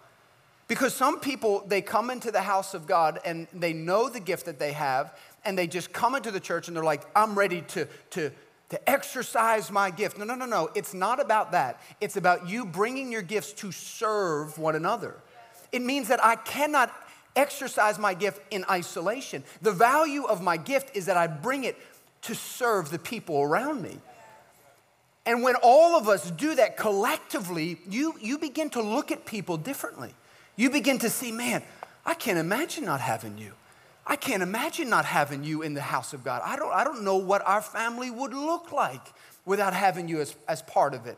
Because 0.67 0.93
some 0.93 1.19
people, 1.19 1.63
they 1.67 1.81
come 1.81 2.10
into 2.10 2.31
the 2.31 2.41
house 2.41 2.74
of 2.74 2.88
God 2.88 3.19
and 3.25 3.48
they 3.53 3.74
know 3.74 4.10
the 4.10 4.19
gift 4.19 4.45
that 4.45 4.57
they 4.57 4.71
have, 4.71 5.13
and 5.43 5.57
they 5.57 5.67
just 5.67 5.91
come 5.91 6.15
into 6.15 6.31
the 6.31 6.39
church 6.39 6.67
and 6.67 6.77
they're 6.77 6.83
like, 6.83 7.03
I'm 7.15 7.38
ready 7.38 7.62
to, 7.62 7.88
to, 8.12 8.31
to 8.71 8.89
exercise 8.89 9.69
my 9.69 9.91
gift. 9.91 10.17
No, 10.17 10.23
no, 10.23 10.33
no, 10.33 10.45
no. 10.45 10.69
It's 10.75 10.93
not 10.93 11.19
about 11.19 11.51
that. 11.51 11.81
It's 11.99 12.15
about 12.15 12.47
you 12.47 12.65
bringing 12.65 13.11
your 13.11 13.21
gifts 13.21 13.51
to 13.53 13.71
serve 13.71 14.57
one 14.57 14.75
another. 14.75 15.15
It 15.73 15.81
means 15.81 16.07
that 16.07 16.23
I 16.23 16.37
cannot 16.37 16.89
exercise 17.35 17.99
my 17.99 18.13
gift 18.13 18.41
in 18.49 18.63
isolation. 18.69 19.43
The 19.61 19.73
value 19.73 20.23
of 20.23 20.41
my 20.41 20.55
gift 20.55 20.95
is 20.95 21.05
that 21.07 21.17
I 21.17 21.27
bring 21.27 21.65
it 21.65 21.77
to 22.23 22.33
serve 22.33 22.91
the 22.91 22.99
people 22.99 23.41
around 23.41 23.81
me. 23.81 23.97
And 25.25 25.43
when 25.43 25.55
all 25.61 25.97
of 25.97 26.07
us 26.07 26.31
do 26.31 26.55
that 26.55 26.77
collectively, 26.77 27.77
you, 27.89 28.15
you 28.21 28.37
begin 28.37 28.69
to 28.71 28.81
look 28.81 29.11
at 29.11 29.25
people 29.25 29.57
differently. 29.57 30.13
You 30.55 30.69
begin 30.69 30.97
to 30.99 31.09
see, 31.09 31.33
man, 31.33 31.61
I 32.05 32.13
can't 32.13 32.39
imagine 32.39 32.85
not 32.85 33.01
having 33.01 33.37
you. 33.37 33.51
I 34.05 34.15
can't 34.15 34.41
imagine 34.41 34.89
not 34.89 35.05
having 35.05 35.43
you 35.43 35.62
in 35.62 35.74
the 35.74 35.81
house 35.81 36.13
of 36.13 36.24
God. 36.24 36.41
I 36.43 36.55
don't, 36.55 36.74
I 36.74 36.84
don't 36.84 37.03
know 37.03 37.17
what 37.17 37.46
our 37.46 37.62
family 37.62 38.10
would 38.10 38.34
look 38.34 38.72
like 38.72 39.13
without 39.46 39.74
having 39.74 40.08
you 40.08 40.22
as, 40.22 40.36
as 40.48 40.62
part 40.62 40.93
of 40.93 41.05
it. 41.05 41.17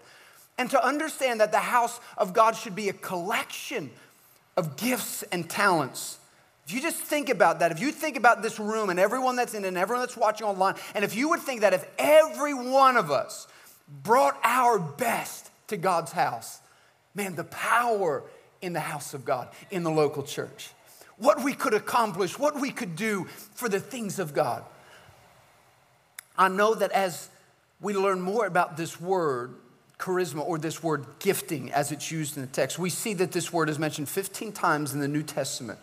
And 0.57 0.69
to 0.69 0.85
understand 0.85 1.39
that 1.39 1.51
the 1.51 1.59
house 1.59 1.99
of 2.17 2.33
God 2.33 2.55
should 2.55 2.75
be 2.75 2.89
a 2.89 2.93
collection 2.93 3.89
of 4.55 4.77
gifts 4.77 5.23
and 5.23 5.49
talents. 5.49 6.19
If 6.67 6.73
you 6.73 6.81
just 6.81 6.97
think 6.97 7.29
about 7.29 7.59
that, 7.59 7.71
if 7.71 7.79
you 7.79 7.91
think 7.91 8.17
about 8.17 8.41
this 8.41 8.59
room 8.59 8.89
and 8.89 8.99
everyone 8.99 9.35
that's 9.35 9.53
in 9.53 9.65
it 9.65 9.69
and 9.69 9.77
everyone 9.77 10.01
that's 10.01 10.15
watching 10.15 10.45
online, 10.45 10.75
and 10.93 11.03
if 11.03 11.15
you 11.15 11.29
would 11.29 11.39
think 11.39 11.61
that 11.61 11.73
if 11.73 11.85
every 11.97 12.53
one 12.53 12.97
of 12.97 13.11
us 13.11 13.47
brought 14.03 14.37
our 14.43 14.77
best 14.79 15.49
to 15.67 15.77
God's 15.77 16.11
house, 16.11 16.59
man, 17.15 17.35
the 17.35 17.43
power 17.45 18.23
in 18.61 18.73
the 18.73 18.79
house 18.79 19.13
of 19.13 19.25
God, 19.25 19.49
in 19.71 19.83
the 19.83 19.91
local 19.91 20.23
church 20.23 20.69
what 21.23 21.41
we 21.41 21.53
could 21.53 21.73
accomplish, 21.73 22.37
what 22.37 22.59
we 22.59 22.69
could 22.69 22.97
do 22.97 23.23
for 23.55 23.69
the 23.69 23.79
things 23.79 24.19
of 24.19 24.33
God. 24.33 24.63
I 26.37 26.49
know 26.49 26.73
that 26.75 26.91
as 26.91 27.29
we 27.79 27.93
learn 27.93 28.19
more 28.19 28.45
about 28.45 28.75
this 28.75 28.99
word, 28.99 29.55
charisma 29.97 30.45
or 30.45 30.57
this 30.57 30.83
word 30.83 31.05
gifting 31.19 31.71
as 31.71 31.93
it's 31.93 32.11
used 32.11 32.35
in 32.35 32.41
the 32.41 32.49
text, 32.49 32.77
we 32.77 32.89
see 32.89 33.13
that 33.13 33.31
this 33.31 33.53
word 33.53 33.69
is 33.69 33.79
mentioned 33.79 34.09
15 34.09 34.51
times 34.51 34.93
in 34.93 34.99
the 34.99 35.07
New 35.07 35.23
Testament. 35.23 35.79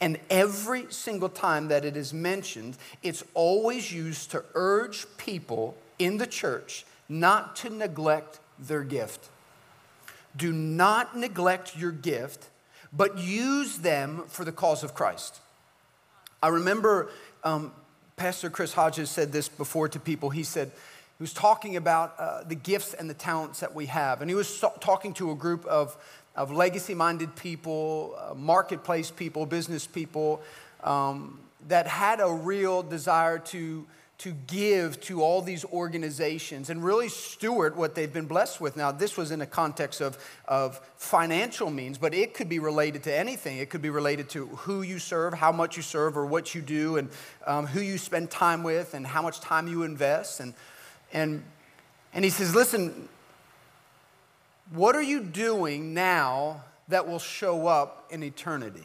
And 0.00 0.18
every 0.28 0.86
single 0.90 1.28
time 1.28 1.68
that 1.68 1.84
it 1.84 1.96
is 1.96 2.12
mentioned, 2.12 2.76
it's 3.02 3.22
always 3.34 3.92
used 3.92 4.32
to 4.32 4.42
urge 4.54 5.06
people 5.18 5.76
in 6.00 6.16
the 6.16 6.26
church 6.26 6.84
not 7.08 7.54
to 7.56 7.70
neglect 7.70 8.40
their 8.58 8.82
gift. 8.82 9.28
Do 10.36 10.52
not 10.52 11.16
neglect 11.16 11.76
your 11.76 11.92
gift, 11.92 12.48
but 12.92 13.18
use 13.18 13.78
them 13.78 14.24
for 14.28 14.44
the 14.44 14.52
cause 14.52 14.82
of 14.82 14.94
Christ. 14.94 15.38
I 16.42 16.48
remember 16.48 17.08
um, 17.44 17.72
Pastor 18.16 18.50
Chris 18.50 18.72
Hodges 18.72 19.10
said 19.10 19.32
this 19.32 19.48
before 19.48 19.88
to 19.88 20.00
people. 20.00 20.30
He 20.30 20.42
said, 20.42 20.68
he 21.18 21.22
was 21.22 21.32
talking 21.32 21.76
about 21.76 22.14
uh, 22.18 22.42
the 22.44 22.54
gifts 22.54 22.94
and 22.94 23.08
the 23.08 23.14
talents 23.14 23.60
that 23.60 23.74
we 23.74 23.86
have. 23.86 24.22
And 24.22 24.30
he 24.30 24.34
was 24.34 24.48
so- 24.48 24.72
talking 24.80 25.12
to 25.14 25.30
a 25.30 25.34
group 25.34 25.66
of, 25.66 25.96
of 26.34 26.50
legacy 26.50 26.94
minded 26.94 27.36
people, 27.36 28.16
uh, 28.18 28.34
marketplace 28.34 29.10
people, 29.10 29.46
business 29.46 29.86
people 29.86 30.40
um, 30.82 31.38
that 31.68 31.86
had 31.86 32.20
a 32.20 32.32
real 32.32 32.82
desire 32.82 33.38
to, 33.38 33.86
to 34.20 34.32
give 34.46 35.00
to 35.02 35.22
all 35.22 35.42
these 35.42 35.64
organizations 35.66 36.70
and 36.70 36.82
really 36.82 37.08
steward 37.08 37.76
what 37.76 37.94
they've 37.94 38.12
been 38.12 38.26
blessed 38.26 38.60
with. 38.60 38.76
Now, 38.76 38.92
this 38.92 39.16
was 39.16 39.30
in 39.30 39.40
a 39.40 39.46
context 39.46 40.00
of, 40.00 40.18
of 40.46 40.78
financial 40.96 41.70
means, 41.70 41.98
but 41.98 42.14
it 42.14 42.34
could 42.34 42.48
be 42.48 42.58
related 42.58 43.02
to 43.04 43.14
anything. 43.14 43.58
It 43.58 43.70
could 43.70 43.82
be 43.82 43.90
related 43.90 44.28
to 44.30 44.46
who 44.46 44.82
you 44.82 44.98
serve, 44.98 45.34
how 45.34 45.52
much 45.52 45.76
you 45.76 45.82
serve, 45.82 46.16
or 46.16 46.26
what 46.26 46.54
you 46.54 46.60
do, 46.60 46.96
and 46.96 47.08
um, 47.46 47.66
who 47.66 47.80
you 47.80 47.98
spend 47.98 48.30
time 48.30 48.62
with, 48.62 48.94
and 48.94 49.06
how 49.06 49.22
much 49.22 49.40
time 49.40 49.68
you 49.68 49.82
invest. 49.82 50.40
And 50.40 50.54
and, 51.12 51.42
and 52.12 52.24
he 52.24 52.30
says, 52.30 52.54
Listen, 52.54 53.08
what 54.72 54.94
are 54.94 55.02
you 55.02 55.22
doing 55.22 55.94
now 55.94 56.64
that 56.88 57.08
will 57.08 57.18
show 57.18 57.66
up 57.66 58.06
in 58.10 58.22
eternity? 58.22 58.84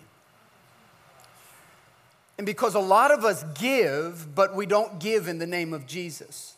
And 2.37 2.45
because 2.45 2.75
a 2.75 2.79
lot 2.79 3.11
of 3.11 3.23
us 3.23 3.43
give, 3.53 4.35
but 4.35 4.55
we 4.55 4.65
don't 4.65 4.99
give 4.99 5.27
in 5.27 5.39
the 5.39 5.47
name 5.47 5.73
of 5.73 5.87
Jesus. 5.87 6.55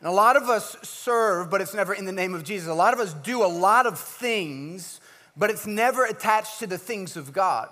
And 0.00 0.08
a 0.08 0.12
lot 0.12 0.36
of 0.36 0.44
us 0.44 0.76
serve, 0.82 1.50
but 1.50 1.60
it's 1.60 1.74
never 1.74 1.94
in 1.94 2.04
the 2.04 2.12
name 2.12 2.34
of 2.34 2.44
Jesus. 2.44 2.68
A 2.68 2.74
lot 2.74 2.92
of 2.92 3.00
us 3.00 3.14
do 3.14 3.44
a 3.44 3.46
lot 3.46 3.86
of 3.86 3.98
things, 3.98 5.00
but 5.36 5.50
it's 5.50 5.66
never 5.66 6.04
attached 6.04 6.58
to 6.58 6.66
the 6.66 6.78
things 6.78 7.16
of 7.16 7.32
God. 7.32 7.68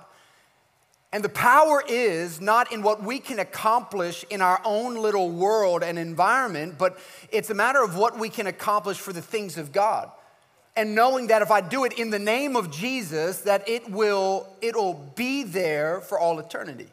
And 1.12 1.22
the 1.22 1.28
power 1.28 1.82
is 1.86 2.40
not 2.40 2.72
in 2.72 2.82
what 2.82 3.02
we 3.02 3.20
can 3.20 3.38
accomplish 3.38 4.24
in 4.30 4.40
our 4.40 4.60
own 4.64 4.96
little 4.96 5.30
world 5.30 5.84
and 5.84 5.96
environment, 5.98 6.76
but 6.76 6.98
it's 7.30 7.50
a 7.50 7.54
matter 7.54 7.82
of 7.84 7.96
what 7.96 8.18
we 8.18 8.28
can 8.28 8.48
accomplish 8.48 8.98
for 8.98 9.12
the 9.12 9.22
things 9.22 9.56
of 9.56 9.70
God. 9.70 10.10
And 10.76 10.94
knowing 10.94 11.28
that 11.28 11.42
if 11.42 11.50
I 11.50 11.60
do 11.60 11.84
it 11.84 11.92
in 11.94 12.10
the 12.10 12.18
name 12.18 12.56
of 12.56 12.70
Jesus, 12.70 13.42
that 13.42 13.68
it 13.68 13.90
will 13.90 14.48
it'll 14.60 14.94
be 15.14 15.44
there 15.44 16.00
for 16.00 16.18
all 16.18 16.38
eternity. 16.38 16.88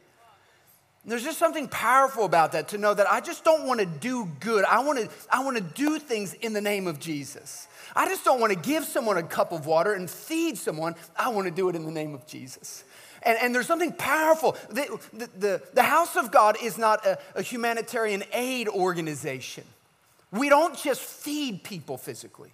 There's 1.03 1.23
just 1.23 1.39
something 1.39 1.67
powerful 1.67 2.25
about 2.25 2.51
that 2.51 2.67
to 2.69 2.77
know 2.77 2.93
that 2.93 3.11
I 3.11 3.21
just 3.21 3.43
don't 3.43 3.65
want 3.65 3.79
to 3.79 3.87
do 3.87 4.29
good. 4.39 4.65
I 4.65 4.83
want 4.83 4.99
to 4.99 5.09
I 5.31 5.43
want 5.43 5.57
to 5.57 5.63
do 5.63 5.97
things 5.97 6.35
in 6.35 6.53
the 6.53 6.61
name 6.61 6.85
of 6.85 6.99
Jesus. 6.99 7.67
I 7.95 8.07
just 8.07 8.23
don't 8.23 8.39
want 8.39 8.53
to 8.53 8.59
give 8.59 8.85
someone 8.85 9.17
a 9.17 9.23
cup 9.23 9.51
of 9.51 9.65
water 9.65 9.93
and 9.93 10.09
feed 10.09 10.57
someone. 10.57 10.95
I 11.15 11.29
want 11.29 11.47
to 11.47 11.51
do 11.51 11.69
it 11.69 11.75
in 11.75 11.83
the 11.83 11.91
name 11.91 12.13
of 12.13 12.27
Jesus. 12.27 12.83
And, 13.23 13.37
and 13.39 13.53
there's 13.53 13.67
something 13.67 13.93
powerful. 13.93 14.55
The, 14.69 14.99
the, 15.13 15.29
the, 15.37 15.61
the 15.73 15.83
house 15.83 16.15
of 16.15 16.31
God 16.31 16.57
is 16.61 16.77
not 16.77 17.05
a, 17.05 17.19
a 17.35 17.41
humanitarian 17.41 18.23
aid 18.33 18.67
organization. 18.67 19.63
We 20.31 20.49
don't 20.49 20.77
just 20.77 21.01
feed 21.01 21.63
people 21.63 21.97
physically, 21.97 22.51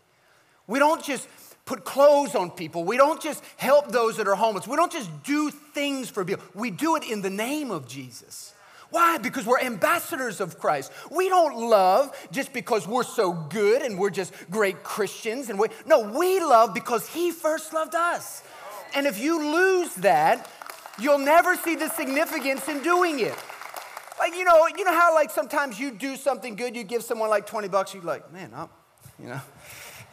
we 0.67 0.79
don't 0.79 1.03
just 1.03 1.27
put 1.65 1.83
clothes 1.83 2.36
on 2.36 2.51
people, 2.51 2.83
we 2.83 2.97
don't 2.97 3.21
just 3.21 3.43
help 3.57 3.91
those 3.91 4.17
that 4.17 4.27
are 4.27 4.36
homeless, 4.36 4.67
we 4.67 4.77
don't 4.77 4.91
just 4.91 5.09
do 5.24 5.50
things 5.50 6.09
for 6.09 6.24
people. 6.24 6.43
We 6.53 6.71
do 6.71 6.95
it 6.95 7.03
in 7.03 7.21
the 7.21 7.29
name 7.29 7.71
of 7.71 7.88
Jesus. 7.88 8.53
Why? 8.89 9.17
Because 9.17 9.45
we're 9.45 9.59
ambassadors 9.59 10.39
of 10.39 10.59
Christ. 10.59 10.91
We 11.12 11.27
don't 11.27 11.69
love 11.69 12.15
just 12.31 12.53
because 12.53 12.88
we're 12.88 13.03
so 13.03 13.33
good 13.33 13.81
and 13.81 14.00
we're 14.00 14.09
just 14.09 14.33
great 14.50 14.81
Christians. 14.83 15.50
And 15.50 15.59
we, 15.59 15.67
no, 15.86 16.00
we 16.00 16.39
love 16.39 16.74
because 16.74 17.07
He 17.09 17.31
first 17.31 17.74
loved 17.74 17.95
us. 17.95 18.43
And 18.95 19.05
if 19.05 19.19
you 19.19 19.51
lose 19.51 19.93
that, 19.95 20.50
you'll 21.00 21.19
never 21.19 21.55
see 21.55 21.75
the 21.75 21.89
significance 21.89 22.67
in 22.69 22.81
doing 22.81 23.19
it. 23.19 23.36
Like, 24.19 24.33
you 24.36 24.45
know, 24.45 24.67
you 24.67 24.83
know 24.83 24.93
how 24.93 25.13
like 25.13 25.31
sometimes 25.31 25.79
you 25.79 25.91
do 25.91 26.15
something 26.15 26.55
good, 26.55 26.75
you 26.75 26.83
give 26.83 27.03
someone 27.03 27.29
like 27.29 27.45
20 27.45 27.67
bucks, 27.67 27.93
you're 27.93 28.03
like, 28.03 28.31
man, 28.31 28.51
I'm, 28.55 28.69
you 29.19 29.27
know, 29.27 29.41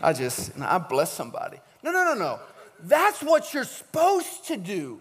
I 0.04 0.12
just, 0.12 0.52
I 0.60 0.76
bless 0.76 1.10
somebody. 1.10 1.56
No, 1.82 1.90
no, 1.90 2.04
no, 2.04 2.14
no. 2.14 2.38
That's 2.82 3.22
what 3.22 3.54
you're 3.54 3.64
supposed 3.64 4.46
to 4.48 4.58
do 4.58 5.00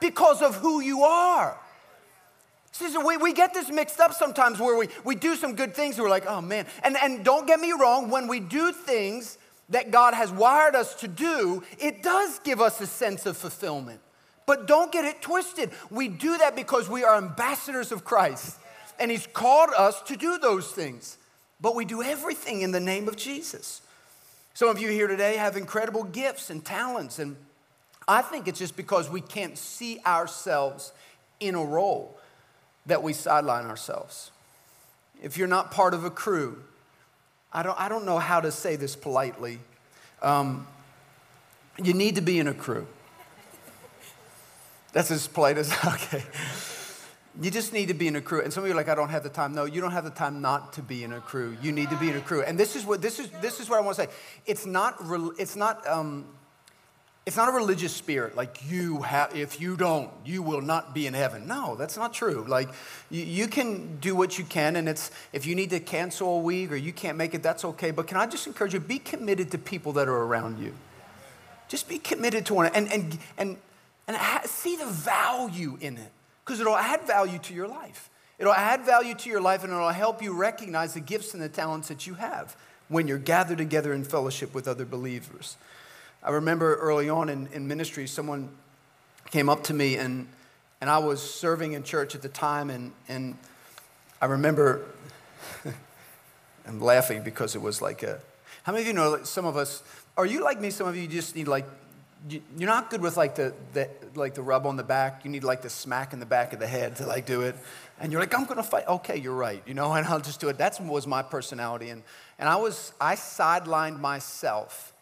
because 0.00 0.42
of 0.42 0.54
who 0.54 0.80
you 0.80 1.02
are. 1.02 1.58
See, 2.70 2.86
we, 3.04 3.16
we 3.16 3.32
get 3.32 3.52
this 3.52 3.68
mixed 3.68 3.98
up 3.98 4.14
sometimes 4.14 4.60
where 4.60 4.76
we, 4.76 4.88
we 5.04 5.16
do 5.16 5.34
some 5.34 5.56
good 5.56 5.74
things 5.74 5.96
and 5.96 6.04
we're 6.04 6.10
like, 6.10 6.26
oh 6.26 6.40
man. 6.40 6.66
And, 6.84 6.96
and 7.02 7.24
don't 7.24 7.48
get 7.48 7.58
me 7.58 7.72
wrong, 7.72 8.10
when 8.10 8.28
we 8.28 8.38
do 8.38 8.70
things 8.70 9.38
that 9.70 9.90
God 9.90 10.14
has 10.14 10.30
wired 10.30 10.76
us 10.76 10.94
to 10.96 11.08
do, 11.08 11.64
it 11.80 12.04
does 12.04 12.38
give 12.40 12.60
us 12.60 12.80
a 12.80 12.86
sense 12.86 13.26
of 13.26 13.36
fulfillment. 13.36 14.00
But 14.46 14.68
don't 14.68 14.92
get 14.92 15.04
it 15.04 15.20
twisted. 15.20 15.70
We 15.90 16.06
do 16.06 16.38
that 16.38 16.54
because 16.54 16.88
we 16.88 17.02
are 17.02 17.16
ambassadors 17.16 17.90
of 17.90 18.04
Christ, 18.04 18.58
and 19.00 19.10
He's 19.10 19.26
called 19.26 19.70
us 19.76 20.02
to 20.02 20.16
do 20.16 20.38
those 20.38 20.70
things. 20.70 21.16
But 21.60 21.74
we 21.74 21.84
do 21.84 22.02
everything 22.02 22.60
in 22.60 22.70
the 22.70 22.80
name 22.80 23.08
of 23.08 23.16
Jesus. 23.16 23.80
Some 24.54 24.68
of 24.68 24.80
you 24.80 24.88
here 24.88 25.08
today 25.08 25.36
have 25.36 25.56
incredible 25.56 26.04
gifts 26.04 26.48
and 26.48 26.64
talents, 26.64 27.18
and 27.18 27.36
I 28.06 28.22
think 28.22 28.46
it's 28.46 28.58
just 28.60 28.76
because 28.76 29.10
we 29.10 29.20
can't 29.20 29.58
see 29.58 30.00
ourselves 30.06 30.92
in 31.40 31.56
a 31.56 31.64
role 31.64 32.16
that 32.86 33.02
we 33.02 33.12
sideline 33.12 33.66
ourselves. 33.66 34.30
If 35.20 35.36
you're 35.36 35.48
not 35.48 35.72
part 35.72 35.92
of 35.92 36.04
a 36.04 36.10
crew, 36.10 36.62
I 37.52 37.64
don't, 37.64 37.78
I 37.80 37.88
don't 37.88 38.04
know 38.04 38.20
how 38.20 38.40
to 38.40 38.52
say 38.52 38.76
this 38.76 38.94
politely. 38.94 39.58
Um, 40.22 40.68
you 41.82 41.92
need 41.92 42.14
to 42.14 42.20
be 42.20 42.38
in 42.38 42.46
a 42.46 42.54
crew. 42.54 42.86
That's 44.92 45.10
as 45.10 45.26
polite 45.26 45.58
as, 45.58 45.72
okay. 45.84 46.22
You 47.40 47.50
just 47.50 47.72
need 47.72 47.88
to 47.88 47.94
be 47.94 48.06
in 48.06 48.16
a 48.16 48.20
crew. 48.20 48.42
And 48.42 48.52
some 48.52 48.62
of 48.62 48.68
you 48.68 48.74
are 48.74 48.76
like, 48.76 48.88
I 48.88 48.94
don't 48.94 49.08
have 49.08 49.24
the 49.24 49.28
time. 49.28 49.54
No, 49.54 49.64
you 49.64 49.80
don't 49.80 49.90
have 49.90 50.04
the 50.04 50.10
time 50.10 50.40
not 50.40 50.72
to 50.74 50.82
be 50.82 51.02
in 51.02 51.12
a 51.12 51.20
crew. 51.20 51.56
You 51.60 51.72
need 51.72 51.90
to 51.90 51.96
be 51.96 52.08
in 52.10 52.16
a 52.16 52.20
crew. 52.20 52.42
And 52.42 52.58
this 52.58 52.76
is 52.76 52.84
what, 52.86 53.02
this 53.02 53.18
is, 53.18 53.28
this 53.40 53.58
is 53.58 53.68
what 53.68 53.78
I 53.78 53.82
want 53.82 53.96
to 53.96 54.04
say. 54.04 54.08
It's 54.46 54.66
not, 54.66 54.96
it's 55.38 55.56
not, 55.56 55.86
um, 55.88 56.26
it's 57.26 57.36
not 57.36 57.48
a 57.48 57.52
religious 57.52 57.94
spirit 57.94 58.36
like 58.36 58.58
you 58.68 59.00
have 59.02 59.34
if 59.34 59.60
you 59.60 59.76
don't 59.76 60.10
you 60.24 60.42
will 60.42 60.60
not 60.60 60.94
be 60.94 61.06
in 61.06 61.14
heaven 61.14 61.46
no 61.46 61.74
that's 61.74 61.96
not 61.96 62.12
true 62.12 62.44
like 62.46 62.68
you, 63.10 63.22
you, 63.22 63.46
can 63.46 63.96
do 63.96 64.14
what 64.14 64.38
you 64.38 64.44
can 64.44 64.76
and 64.76 64.88
it's 64.88 65.10
if 65.32 65.46
you 65.46 65.54
need 65.54 65.70
to 65.70 65.80
cancel 65.80 66.38
a 66.38 66.40
week 66.40 66.70
or 66.70 66.76
you 66.76 66.92
can't 66.92 67.16
make 67.16 67.34
it 67.34 67.42
that's 67.42 67.64
okay 67.64 67.90
but 67.90 68.06
can 68.06 68.18
i 68.18 68.26
just 68.26 68.46
encourage 68.46 68.74
you 68.74 68.80
be 68.80 68.98
committed 68.98 69.50
to 69.50 69.58
people 69.58 69.92
that 69.92 70.06
are 70.06 70.22
around 70.22 70.58
you 70.58 70.74
just 71.68 71.88
be 71.88 71.98
committed 71.98 72.44
to 72.44 72.54
one 72.54 72.66
and 72.74 72.92
and 72.92 73.18
and 73.38 73.56
and 74.06 74.46
see 74.46 74.76
the 74.76 74.86
value 74.86 75.78
in 75.80 75.96
it 75.96 76.12
because 76.44 76.60
it'll 76.60 76.76
add 76.76 77.06
value 77.06 77.38
to 77.38 77.54
your 77.54 77.68
life. 77.68 78.10
It'll 78.38 78.52
add 78.52 78.84
value 78.84 79.14
to 79.14 79.30
your 79.30 79.40
life 79.40 79.64
and 79.64 79.72
it'll 79.72 79.88
help 79.90 80.22
you 80.22 80.34
recognize 80.34 80.94
the 80.94 81.00
gifts 81.00 81.34
and 81.34 81.42
the 81.42 81.48
talents 81.48 81.88
that 81.88 82.06
you 82.06 82.14
have 82.14 82.56
when 82.88 83.08
you're 83.08 83.18
gathered 83.18 83.58
together 83.58 83.92
in 83.92 84.04
fellowship 84.04 84.54
with 84.54 84.68
other 84.68 84.84
believers. 84.84 85.56
I 86.22 86.30
remember 86.30 86.74
early 86.76 87.08
on 87.08 87.28
in, 87.28 87.48
in 87.52 87.66
ministry, 87.68 88.06
someone 88.06 88.50
came 89.30 89.48
up 89.48 89.64
to 89.64 89.74
me 89.74 89.96
and, 89.96 90.26
and 90.80 90.90
I 90.90 90.98
was 90.98 91.22
serving 91.22 91.72
in 91.72 91.82
church 91.82 92.14
at 92.14 92.22
the 92.22 92.28
time, 92.28 92.70
and, 92.70 92.92
and 93.08 93.36
I 94.20 94.26
remember, 94.26 94.84
I'm 96.66 96.80
laughing 96.80 97.22
because 97.22 97.54
it 97.54 97.62
was 97.62 97.80
like 97.80 98.02
a, 98.02 98.20
how 98.64 98.72
many 98.72 98.82
of 98.82 98.88
you 98.88 98.92
know 98.92 99.22
some 99.24 99.46
of 99.46 99.56
us, 99.56 99.82
are 100.16 100.26
you 100.26 100.42
like 100.42 100.60
me? 100.60 100.70
Some 100.70 100.86
of 100.86 100.96
you 100.96 101.06
just 101.06 101.36
need 101.36 101.48
like 101.48 101.66
you're 102.28 102.42
not 102.68 102.90
good 102.90 103.02
with 103.02 103.16
like 103.16 103.34
the, 103.34 103.52
the, 103.74 103.88
like 104.14 104.34
the 104.34 104.42
rub 104.42 104.66
on 104.66 104.76
the 104.76 104.82
back. 104.82 105.24
You 105.24 105.30
need 105.30 105.44
like 105.44 105.62
the 105.62 105.70
smack 105.70 106.12
in 106.12 106.20
the 106.20 106.26
back 106.26 106.52
of 106.52 106.58
the 106.58 106.66
head 106.66 106.96
to 106.96 107.06
like 107.06 107.26
do 107.26 107.42
it. 107.42 107.54
And 108.00 108.10
you're 108.10 108.20
like, 108.20 108.34
I'm 108.34 108.44
gonna 108.44 108.62
fight. 108.62 108.86
Okay, 108.88 109.16
you're 109.18 109.34
right. 109.34 109.62
You 109.66 109.74
know, 109.74 109.92
and 109.94 110.06
I'll 110.06 110.20
just 110.20 110.40
do 110.40 110.48
it. 110.48 110.58
That 110.58 110.80
was 110.80 111.06
my 111.06 111.22
personality. 111.22 111.90
And, 111.90 112.02
and 112.38 112.48
I 112.48 112.56
was, 112.56 112.92
I 113.00 113.14
sidelined 113.14 114.00
myself 114.00 114.92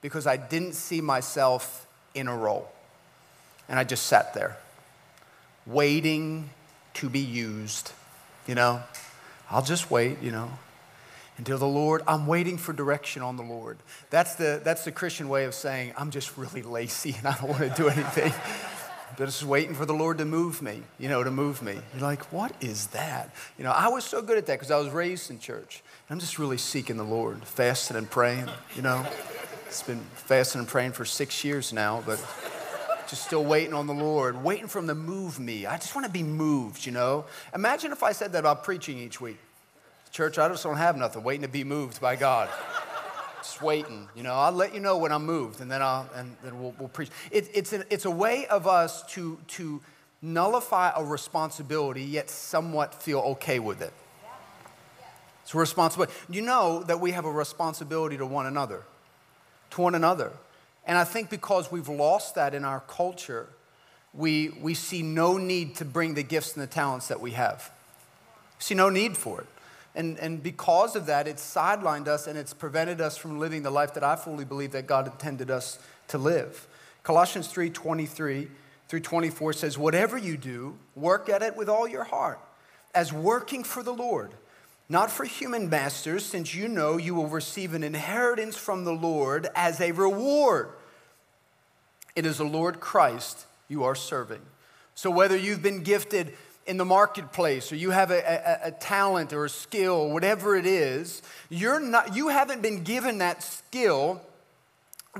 because 0.00 0.26
I 0.26 0.36
didn't 0.36 0.74
see 0.74 1.00
myself 1.00 1.86
in 2.14 2.26
a 2.28 2.36
role. 2.36 2.68
And 3.68 3.78
I 3.78 3.84
just 3.84 4.06
sat 4.06 4.34
there, 4.34 4.58
waiting 5.66 6.50
to 6.94 7.08
be 7.08 7.20
used. 7.20 7.92
You 8.46 8.56
know, 8.56 8.82
I'll 9.50 9.62
just 9.62 9.90
wait, 9.90 10.20
you 10.20 10.32
know 10.32 10.50
until 11.38 11.58
the 11.58 11.66
Lord, 11.66 12.02
I'm 12.06 12.26
waiting 12.26 12.58
for 12.58 12.72
direction 12.72 13.22
on 13.22 13.36
the 13.36 13.42
Lord. 13.42 13.78
That's 14.10 14.34
the, 14.34 14.60
that's 14.62 14.84
the 14.84 14.92
Christian 14.92 15.28
way 15.28 15.44
of 15.44 15.54
saying, 15.54 15.94
I'm 15.96 16.10
just 16.10 16.36
really 16.36 16.62
lazy 16.62 17.14
and 17.18 17.26
I 17.26 17.34
don't 17.34 17.50
want 17.50 17.62
to 17.62 17.82
do 17.82 17.88
anything. 17.88 18.32
But 19.16 19.26
just 19.26 19.44
waiting 19.44 19.74
for 19.74 19.84
the 19.84 19.92
Lord 19.92 20.18
to 20.18 20.24
move 20.24 20.62
me, 20.62 20.82
you 20.98 21.08
know, 21.08 21.22
to 21.22 21.30
move 21.30 21.60
me. 21.60 21.78
You're 21.92 22.02
like, 22.02 22.32
what 22.32 22.54
is 22.62 22.86
that? 22.88 23.34
You 23.58 23.64
know, 23.64 23.70
I 23.70 23.88
was 23.88 24.04
so 24.04 24.22
good 24.22 24.38
at 24.38 24.46
that 24.46 24.54
because 24.54 24.70
I 24.70 24.78
was 24.78 24.88
raised 24.88 25.30
in 25.30 25.38
church. 25.38 25.82
I'm 26.08 26.18
just 26.18 26.38
really 26.38 26.56
seeking 26.56 26.96
the 26.96 27.04
Lord, 27.04 27.44
fasting 27.44 27.96
and 27.96 28.10
praying, 28.10 28.48
you 28.74 28.82
know. 28.82 29.06
It's 29.66 29.82
been 29.82 30.00
fasting 30.14 30.60
and 30.60 30.68
praying 30.68 30.92
for 30.92 31.04
six 31.04 31.44
years 31.44 31.72
now, 31.72 32.02
but 32.06 32.18
just 33.08 33.26
still 33.26 33.44
waiting 33.44 33.74
on 33.74 33.86
the 33.86 33.94
Lord, 33.94 34.42
waiting 34.42 34.66
for 34.66 34.78
Him 34.78 34.86
to 34.88 34.94
move 34.94 35.38
me. 35.38 35.66
I 35.66 35.76
just 35.76 35.94
want 35.94 36.06
to 36.06 36.12
be 36.12 36.22
moved, 36.22 36.86
you 36.86 36.92
know. 36.92 37.26
Imagine 37.54 37.92
if 37.92 38.02
I 38.02 38.12
said 38.12 38.32
that 38.32 38.40
about 38.40 38.64
preaching 38.64 38.98
each 38.98 39.20
week. 39.20 39.38
Church, 40.12 40.38
I 40.38 40.48
just 40.48 40.62
don't 40.62 40.76
have 40.76 40.96
nothing, 40.96 41.24
waiting 41.24 41.42
to 41.42 41.48
be 41.48 41.64
moved 41.64 42.00
by 42.00 42.16
God 42.16 42.48
just 43.42 43.60
waiting. 43.60 44.08
You 44.14 44.22
know, 44.22 44.34
I'll 44.34 44.52
let 44.52 44.74
you 44.74 44.80
know 44.80 44.96
when 44.96 45.12
I'm 45.12 45.26
moved, 45.26 45.60
and 45.60 45.70
then 45.70 45.82
I'll 45.82 46.08
and 46.14 46.36
then 46.42 46.60
we'll, 46.60 46.74
we'll 46.78 46.88
preach. 46.88 47.10
It, 47.30 47.50
it's 47.52 47.72
an, 47.72 47.84
it's 47.90 48.04
a 48.04 48.10
way 48.10 48.46
of 48.46 48.66
us 48.66 49.02
to 49.12 49.38
to 49.48 49.80
nullify 50.22 50.92
a 50.96 51.04
responsibility, 51.04 52.02
yet 52.02 52.30
somewhat 52.30 52.94
feel 53.02 53.18
okay 53.18 53.58
with 53.58 53.82
it. 53.82 53.92
It's 55.42 55.54
a 55.54 55.58
responsibility. 55.58 56.12
You 56.30 56.42
know 56.42 56.82
that 56.84 57.00
we 57.00 57.10
have 57.12 57.24
a 57.24 57.30
responsibility 57.30 58.16
to 58.16 58.26
one 58.26 58.46
another, 58.46 58.82
to 59.70 59.80
one 59.80 59.94
another, 59.94 60.32
and 60.86 60.96
I 60.96 61.04
think 61.04 61.28
because 61.28 61.70
we've 61.72 61.88
lost 61.88 62.36
that 62.36 62.54
in 62.54 62.64
our 62.64 62.80
culture, 62.80 63.48
we 64.14 64.50
we 64.60 64.74
see 64.74 65.02
no 65.02 65.36
need 65.36 65.76
to 65.76 65.84
bring 65.84 66.14
the 66.14 66.22
gifts 66.22 66.54
and 66.54 66.62
the 66.62 66.72
talents 66.72 67.08
that 67.08 67.20
we 67.20 67.32
have. 67.32 67.70
See 68.58 68.76
no 68.76 68.88
need 68.88 69.16
for 69.16 69.40
it. 69.40 69.46
And, 69.94 70.18
and 70.18 70.42
because 70.42 70.96
of 70.96 71.06
that, 71.06 71.28
it's 71.28 71.42
sidelined 71.42 72.08
us 72.08 72.26
and 72.26 72.38
it's 72.38 72.54
prevented 72.54 73.00
us 73.00 73.16
from 73.16 73.38
living 73.38 73.62
the 73.62 73.70
life 73.70 73.94
that 73.94 74.02
I 74.04 74.16
fully 74.16 74.44
believe 74.44 74.72
that 74.72 74.86
God 74.86 75.06
intended 75.06 75.50
us 75.50 75.78
to 76.08 76.18
live. 76.18 76.66
Colossians 77.02 77.48
3 77.48 77.70
23 77.70 78.48
through 78.88 79.00
24 79.00 79.52
says, 79.54 79.78
Whatever 79.78 80.16
you 80.16 80.36
do, 80.36 80.78
work 80.94 81.28
at 81.28 81.42
it 81.42 81.56
with 81.56 81.68
all 81.68 81.86
your 81.86 82.04
heart, 82.04 82.38
as 82.94 83.12
working 83.12 83.64
for 83.64 83.82
the 83.82 83.92
Lord, 83.92 84.32
not 84.88 85.10
for 85.10 85.24
human 85.24 85.68
masters, 85.68 86.24
since 86.24 86.54
you 86.54 86.68
know 86.68 86.96
you 86.96 87.14
will 87.14 87.28
receive 87.28 87.74
an 87.74 87.84
inheritance 87.84 88.56
from 88.56 88.84
the 88.84 88.92
Lord 88.92 89.48
as 89.54 89.80
a 89.80 89.92
reward. 89.92 90.70
It 92.14 92.26
is 92.26 92.38
the 92.38 92.44
Lord 92.44 92.80
Christ 92.80 93.46
you 93.68 93.84
are 93.84 93.94
serving. 93.94 94.42
So 94.94 95.10
whether 95.10 95.36
you've 95.36 95.62
been 95.62 95.82
gifted 95.82 96.34
in 96.66 96.76
the 96.76 96.84
marketplace 96.84 97.72
or 97.72 97.76
you 97.76 97.90
have 97.90 98.10
a, 98.10 98.20
a, 98.20 98.68
a, 98.68 98.70
talent 98.70 99.32
or 99.32 99.44
a 99.44 99.48
skill, 99.48 100.10
whatever 100.10 100.56
it 100.56 100.66
is, 100.66 101.22
you're 101.48 101.80
not, 101.80 102.14
you 102.14 102.28
haven't 102.28 102.62
been 102.62 102.82
given 102.84 103.18
that 103.18 103.42
skill 103.42 104.20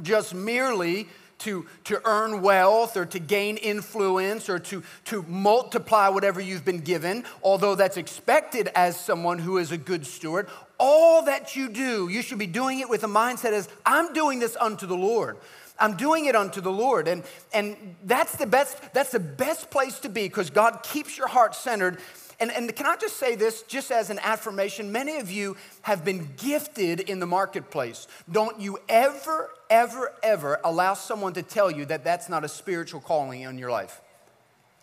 just 0.02 0.34
merely 0.34 1.08
to, 1.42 1.66
to 1.84 2.00
earn 2.04 2.40
wealth 2.40 2.96
or 2.96 3.04
to 3.04 3.18
gain 3.18 3.56
influence 3.56 4.48
or 4.48 4.60
to, 4.60 4.82
to 5.06 5.22
multiply 5.24 6.08
whatever 6.08 6.40
you've 6.40 6.64
been 6.64 6.80
given, 6.80 7.24
although 7.42 7.74
that's 7.74 7.96
expected 7.96 8.68
as 8.74 8.98
someone 8.98 9.38
who 9.38 9.58
is 9.58 9.72
a 9.72 9.76
good 9.76 10.06
steward. 10.06 10.48
All 10.78 11.24
that 11.24 11.56
you 11.56 11.68
do, 11.68 12.08
you 12.08 12.22
should 12.22 12.38
be 12.38 12.46
doing 12.46 12.78
it 12.78 12.88
with 12.88 13.02
a 13.02 13.08
mindset 13.08 13.52
as 13.52 13.68
I'm 13.84 14.12
doing 14.12 14.38
this 14.38 14.56
unto 14.56 14.86
the 14.86 14.96
Lord. 14.96 15.36
I'm 15.78 15.96
doing 15.96 16.26
it 16.26 16.36
unto 16.36 16.60
the 16.60 16.72
Lord. 16.72 17.08
And, 17.08 17.22
and 17.52 17.96
that's, 18.04 18.36
the 18.36 18.46
best, 18.46 18.76
that's 18.92 19.10
the 19.10 19.20
best 19.20 19.70
place 19.70 19.98
to 20.00 20.08
be 20.08 20.28
because 20.28 20.50
God 20.50 20.82
keeps 20.82 21.16
your 21.16 21.28
heart 21.28 21.54
centered. 21.54 21.98
And, 22.40 22.50
and 22.50 22.74
can 22.74 22.86
I 22.86 22.96
just 22.96 23.18
say 23.18 23.36
this, 23.36 23.62
just 23.62 23.90
as 23.90 24.10
an 24.10 24.18
affirmation? 24.20 24.90
Many 24.90 25.18
of 25.18 25.30
you 25.30 25.56
have 25.82 26.04
been 26.04 26.28
gifted 26.36 27.00
in 27.00 27.20
the 27.20 27.26
marketplace. 27.26 28.08
Don't 28.30 28.60
you 28.60 28.78
ever, 28.88 29.50
ever, 29.70 30.12
ever 30.22 30.60
allow 30.64 30.94
someone 30.94 31.34
to 31.34 31.42
tell 31.42 31.70
you 31.70 31.84
that 31.86 32.04
that's 32.04 32.28
not 32.28 32.44
a 32.44 32.48
spiritual 32.48 33.00
calling 33.00 33.42
in 33.42 33.58
your 33.58 33.70
life. 33.70 34.00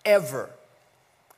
Ever. 0.06 0.50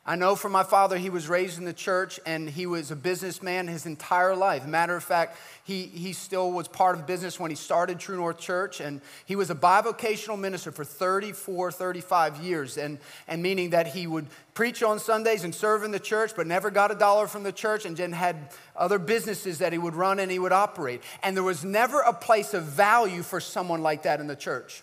I 0.04 0.16
know 0.16 0.36
from 0.36 0.52
my 0.52 0.64
father, 0.64 0.98
he 0.98 1.12
was 1.12 1.30
raised 1.30 1.60
in 1.60 1.66
the 1.66 1.74
church 1.74 2.20
and 2.26 2.50
he 2.50 2.66
was 2.66 2.90
a 2.90 2.96
businessman 2.96 3.68
his 3.68 3.86
entire 3.86 4.36
life. 4.36 4.66
Matter 4.66 4.96
of 4.96 5.04
fact, 5.04 5.38
he, 5.64 5.84
he 5.84 6.14
still 6.14 6.52
was 6.52 6.68
part 6.68 6.96
of 6.96 7.06
business 7.06 7.40
when 7.40 7.52
he 7.52 7.56
started 7.56 8.00
True 8.00 8.16
North 8.16 8.40
Church, 8.40 8.82
and 8.82 9.00
he 9.28 9.36
was 9.36 9.52
a 9.52 9.56
bivocational 9.56 10.40
minister 10.40 10.72
for 10.72 10.84
34, 10.84 11.72
35 11.72 12.38
years, 12.38 12.78
and, 12.78 12.98
and 13.28 13.44
meaning 13.44 13.70
that 13.70 13.88
he 13.88 14.08
would 14.08 14.26
preach 14.56 14.82
on 14.82 14.98
Sundays 14.98 15.44
and 15.44 15.54
serve 15.54 15.84
in 15.84 15.92
the 15.92 16.00
church, 16.00 16.32
but 16.36 16.48
never 16.48 16.72
got 16.72 16.90
a 16.90 16.96
dollar 16.96 17.28
from 17.28 17.44
the 17.44 17.52
church, 17.52 17.86
and 17.86 17.96
then 17.96 18.12
had 18.12 18.36
other 18.76 18.98
businesses 18.98 19.60
that 19.60 19.72
he 19.72 19.78
would 19.78 19.96
run 19.96 20.20
and 20.20 20.32
he 20.32 20.40
would 20.40 20.52
operate. 20.52 21.04
And 21.22 21.38
there 21.38 21.44
was 21.44 21.64
never 21.64 22.00
a 22.00 22.12
place 22.12 22.56
of 22.56 22.64
value 22.64 23.22
for 23.22 23.40
someone 23.40 23.84
like 23.84 24.04
that 24.04 24.20
in 24.20 24.26
the 24.26 24.36
church. 24.36 24.82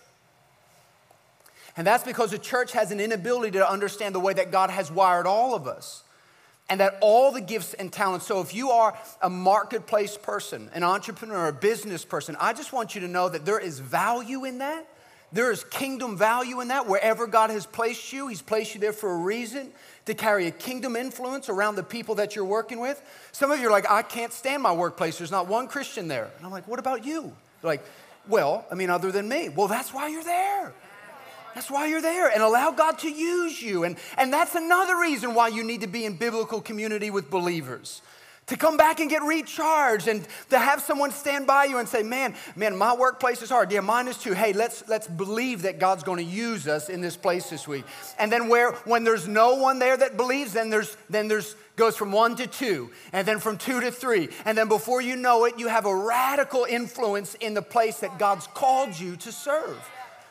And 1.79 1.87
that's 1.87 2.03
because 2.03 2.31
the 2.31 2.37
church 2.37 2.73
has 2.73 2.91
an 2.91 2.99
inability 2.99 3.51
to 3.51 3.71
understand 3.71 4.13
the 4.13 4.19
way 4.19 4.33
that 4.33 4.51
God 4.51 4.69
has 4.69 4.91
wired 4.91 5.25
all 5.25 5.55
of 5.55 5.65
us 5.65 6.03
and 6.67 6.81
that 6.81 6.97
all 6.99 7.31
the 7.31 7.39
gifts 7.39 7.73
and 7.73 7.89
talents. 7.89 8.25
So, 8.25 8.41
if 8.41 8.53
you 8.53 8.71
are 8.71 8.97
a 9.21 9.29
marketplace 9.29 10.17
person, 10.17 10.69
an 10.73 10.83
entrepreneur, 10.83 11.47
a 11.47 11.53
business 11.53 12.03
person, 12.03 12.35
I 12.37 12.51
just 12.51 12.73
want 12.73 12.95
you 12.95 13.01
to 13.01 13.07
know 13.07 13.29
that 13.29 13.45
there 13.45 13.59
is 13.59 13.79
value 13.79 14.43
in 14.43 14.57
that. 14.57 14.89
There 15.31 15.53
is 15.53 15.63
kingdom 15.63 16.17
value 16.17 16.59
in 16.59 16.67
that. 16.67 16.85
Wherever 16.85 17.27
God 17.27 17.49
has 17.49 17.65
placed 17.65 18.11
you, 18.11 18.27
He's 18.27 18.41
placed 18.41 18.75
you 18.75 18.81
there 18.81 18.91
for 18.91 19.13
a 19.13 19.17
reason 19.17 19.71
to 20.03 20.13
carry 20.13 20.47
a 20.47 20.51
kingdom 20.51 20.97
influence 20.97 21.47
around 21.47 21.75
the 21.75 21.83
people 21.83 22.15
that 22.15 22.35
you're 22.35 22.43
working 22.43 22.81
with. 22.81 23.01
Some 23.31 23.51
of 23.51 23.59
you 23.61 23.69
are 23.69 23.71
like, 23.71 23.89
I 23.89 24.01
can't 24.01 24.33
stand 24.33 24.61
my 24.61 24.73
workplace. 24.73 25.17
There's 25.17 25.31
not 25.31 25.47
one 25.47 25.69
Christian 25.69 26.09
there. 26.09 26.29
And 26.35 26.45
I'm 26.45 26.51
like, 26.51 26.67
what 26.67 26.79
about 26.79 27.05
you? 27.05 27.33
They're 27.61 27.71
like, 27.71 27.85
well, 28.27 28.65
I 28.69 28.75
mean, 28.75 28.89
other 28.89 29.13
than 29.13 29.29
me. 29.29 29.47
Well, 29.47 29.69
that's 29.69 29.93
why 29.93 30.09
you're 30.09 30.25
there. 30.25 30.73
That's 31.55 31.69
why 31.69 31.87
you're 31.87 32.01
there 32.01 32.29
and 32.29 32.41
allow 32.41 32.71
God 32.71 32.99
to 32.99 33.09
use 33.09 33.61
you. 33.61 33.83
And, 33.83 33.97
and 34.17 34.31
that's 34.31 34.55
another 34.55 34.99
reason 34.99 35.33
why 35.33 35.49
you 35.49 35.63
need 35.63 35.81
to 35.81 35.87
be 35.87 36.05
in 36.05 36.15
biblical 36.15 36.61
community 36.61 37.09
with 37.09 37.29
believers. 37.29 38.01
To 38.47 38.57
come 38.57 38.77
back 38.77 38.99
and 38.99 39.11
get 39.11 39.21
recharged 39.21 40.07
and 40.07 40.27
to 40.49 40.57
have 40.57 40.81
someone 40.81 41.11
stand 41.11 41.45
by 41.45 41.65
you 41.65 41.77
and 41.77 41.87
say, 41.87 42.01
Man, 42.01 42.33
man, 42.55 42.75
my 42.75 42.95
workplace 42.95 43.43
is 43.43 43.49
hard. 43.51 43.71
Yeah, 43.71 43.81
mine 43.81 44.07
is 44.07 44.17
too. 44.17 44.33
Hey, 44.33 44.53
let's 44.53 44.87
let's 44.87 45.07
believe 45.07 45.61
that 45.61 45.77
God's 45.77 46.01
going 46.01 46.17
to 46.17 46.23
use 46.23 46.67
us 46.67 46.89
in 46.89 46.99
this 46.99 47.15
place 47.15 47.51
this 47.51 47.67
week. 47.67 47.85
And 48.17 48.31
then 48.31 48.47
where 48.47 48.71
when 48.85 49.03
there's 49.03 49.27
no 49.27 49.53
one 49.57 49.77
there 49.77 49.95
that 49.95 50.17
believes, 50.17 50.53
then 50.53 50.71
there's 50.71 50.97
then 51.11 51.27
there's 51.27 51.55
goes 51.75 51.95
from 51.95 52.11
one 52.11 52.35
to 52.37 52.47
two, 52.47 52.89
and 53.13 53.27
then 53.27 53.37
from 53.37 53.57
two 53.57 53.81
to 53.81 53.91
three. 53.91 54.29
And 54.45 54.57
then 54.57 54.67
before 54.67 54.99
you 54.99 55.15
know 55.15 55.45
it, 55.45 55.59
you 55.59 55.67
have 55.67 55.85
a 55.85 55.95
radical 55.95 56.65
influence 56.65 57.35
in 57.35 57.53
the 57.53 57.61
place 57.61 57.99
that 57.99 58.17
God's 58.17 58.47
called 58.47 58.99
you 58.99 59.15
to 59.17 59.31
serve. 59.31 59.77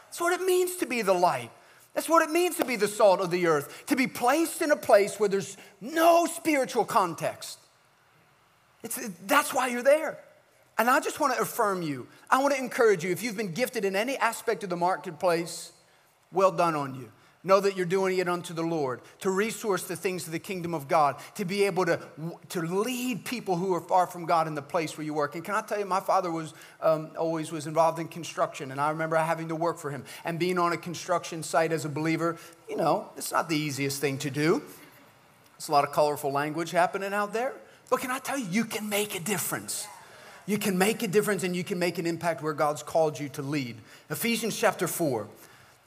That's 0.08 0.20
what 0.20 0.38
it 0.40 0.44
means 0.44 0.76
to 0.76 0.86
be 0.86 1.02
the 1.02 1.12
light. 1.12 1.50
That's 1.94 2.08
what 2.08 2.22
it 2.22 2.30
means 2.30 2.56
to 2.56 2.64
be 2.64 2.76
the 2.76 2.88
salt 2.88 3.20
of 3.20 3.30
the 3.30 3.46
earth, 3.46 3.86
to 3.86 3.96
be 3.96 4.06
placed 4.06 4.62
in 4.62 4.70
a 4.70 4.76
place 4.76 5.20
where 5.20 5.28
there's 5.28 5.56
no 5.80 6.26
spiritual 6.26 6.84
context. 6.84 7.58
It's, 8.82 8.96
that's 9.26 9.52
why 9.52 9.68
you're 9.68 9.82
there. 9.82 10.18
And 10.78 10.88
I 10.88 11.00
just 11.00 11.18
want 11.18 11.34
to 11.34 11.40
affirm 11.40 11.82
you. 11.82 12.06
I 12.30 12.40
want 12.40 12.54
to 12.54 12.60
encourage 12.60 13.04
you. 13.04 13.10
If 13.10 13.22
you've 13.22 13.36
been 13.36 13.52
gifted 13.52 13.84
in 13.84 13.96
any 13.96 14.16
aspect 14.16 14.62
of 14.62 14.70
the 14.70 14.76
marketplace, 14.76 15.72
well 16.32 16.52
done 16.52 16.76
on 16.76 16.94
you. 16.94 17.10
Know 17.48 17.60
that 17.60 17.78
you're 17.78 17.86
doing 17.86 18.18
it 18.18 18.28
unto 18.28 18.52
the 18.52 18.62
Lord, 18.62 19.00
to 19.20 19.30
resource 19.30 19.84
the 19.84 19.96
things 19.96 20.26
of 20.26 20.32
the 20.32 20.38
kingdom 20.38 20.74
of 20.74 20.86
God, 20.86 21.16
to 21.36 21.46
be 21.46 21.64
able 21.64 21.86
to, 21.86 21.98
to 22.50 22.60
lead 22.60 23.24
people 23.24 23.56
who 23.56 23.72
are 23.72 23.80
far 23.80 24.06
from 24.06 24.26
God 24.26 24.46
in 24.46 24.54
the 24.54 24.60
place 24.60 24.98
where 24.98 25.04
you 25.06 25.14
work. 25.14 25.34
And 25.34 25.42
can 25.42 25.54
I 25.54 25.62
tell 25.62 25.78
you, 25.78 25.86
my 25.86 26.00
father 26.00 26.30
was 26.30 26.52
um, 26.82 27.08
always 27.18 27.50
was 27.50 27.66
involved 27.66 28.00
in 28.00 28.08
construction, 28.08 28.70
and 28.70 28.78
I 28.78 28.90
remember 28.90 29.16
having 29.16 29.48
to 29.48 29.56
work 29.56 29.78
for 29.78 29.90
him. 29.90 30.04
And 30.26 30.38
being 30.38 30.58
on 30.58 30.74
a 30.74 30.76
construction 30.76 31.42
site 31.42 31.72
as 31.72 31.86
a 31.86 31.88
believer, 31.88 32.36
you 32.68 32.76
know, 32.76 33.08
it's 33.16 33.32
not 33.32 33.48
the 33.48 33.56
easiest 33.56 33.98
thing 33.98 34.18
to 34.18 34.30
do. 34.30 34.60
There's 35.56 35.70
a 35.70 35.72
lot 35.72 35.84
of 35.84 35.92
colorful 35.92 36.30
language 36.30 36.70
happening 36.70 37.14
out 37.14 37.32
there. 37.32 37.54
But 37.88 38.00
can 38.00 38.10
I 38.10 38.18
tell 38.18 38.36
you, 38.36 38.46
you 38.50 38.66
can 38.66 38.90
make 38.90 39.14
a 39.14 39.20
difference. 39.20 39.86
You 40.44 40.58
can 40.58 40.76
make 40.76 41.02
a 41.02 41.08
difference 41.08 41.44
and 41.44 41.56
you 41.56 41.64
can 41.64 41.78
make 41.78 41.96
an 41.96 42.04
impact 42.04 42.42
where 42.42 42.52
God's 42.52 42.82
called 42.82 43.18
you 43.18 43.30
to 43.30 43.40
lead. 43.40 43.76
Ephesians 44.10 44.54
chapter 44.54 44.86
4. 44.86 45.26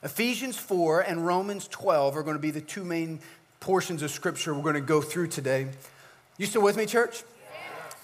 Ephesians 0.03 0.57
4 0.57 1.01
and 1.01 1.25
Romans 1.25 1.67
12 1.67 2.17
are 2.17 2.23
going 2.23 2.35
to 2.35 2.41
be 2.41 2.49
the 2.49 2.61
two 2.61 2.83
main 2.83 3.19
portions 3.59 4.01
of 4.01 4.09
scripture 4.09 4.53
we're 4.53 4.63
going 4.63 4.73
to 4.73 4.81
go 4.81 4.99
through 4.99 5.27
today. 5.27 5.67
You 6.37 6.47
still 6.47 6.63
with 6.63 6.75
me, 6.75 6.87
church? 6.87 7.23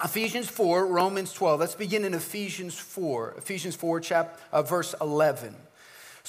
Ephesians 0.03 0.47
4, 0.47 0.85
Romans 0.85 1.33
12. 1.33 1.59
Let's 1.59 1.73
begin 1.73 2.05
in 2.05 2.13
Ephesians 2.13 2.77
4. 2.77 3.33
Ephesians 3.39 3.75
4, 3.75 3.99
chapter, 3.99 4.39
uh, 4.51 4.61
verse 4.61 4.93
11. 5.01 5.55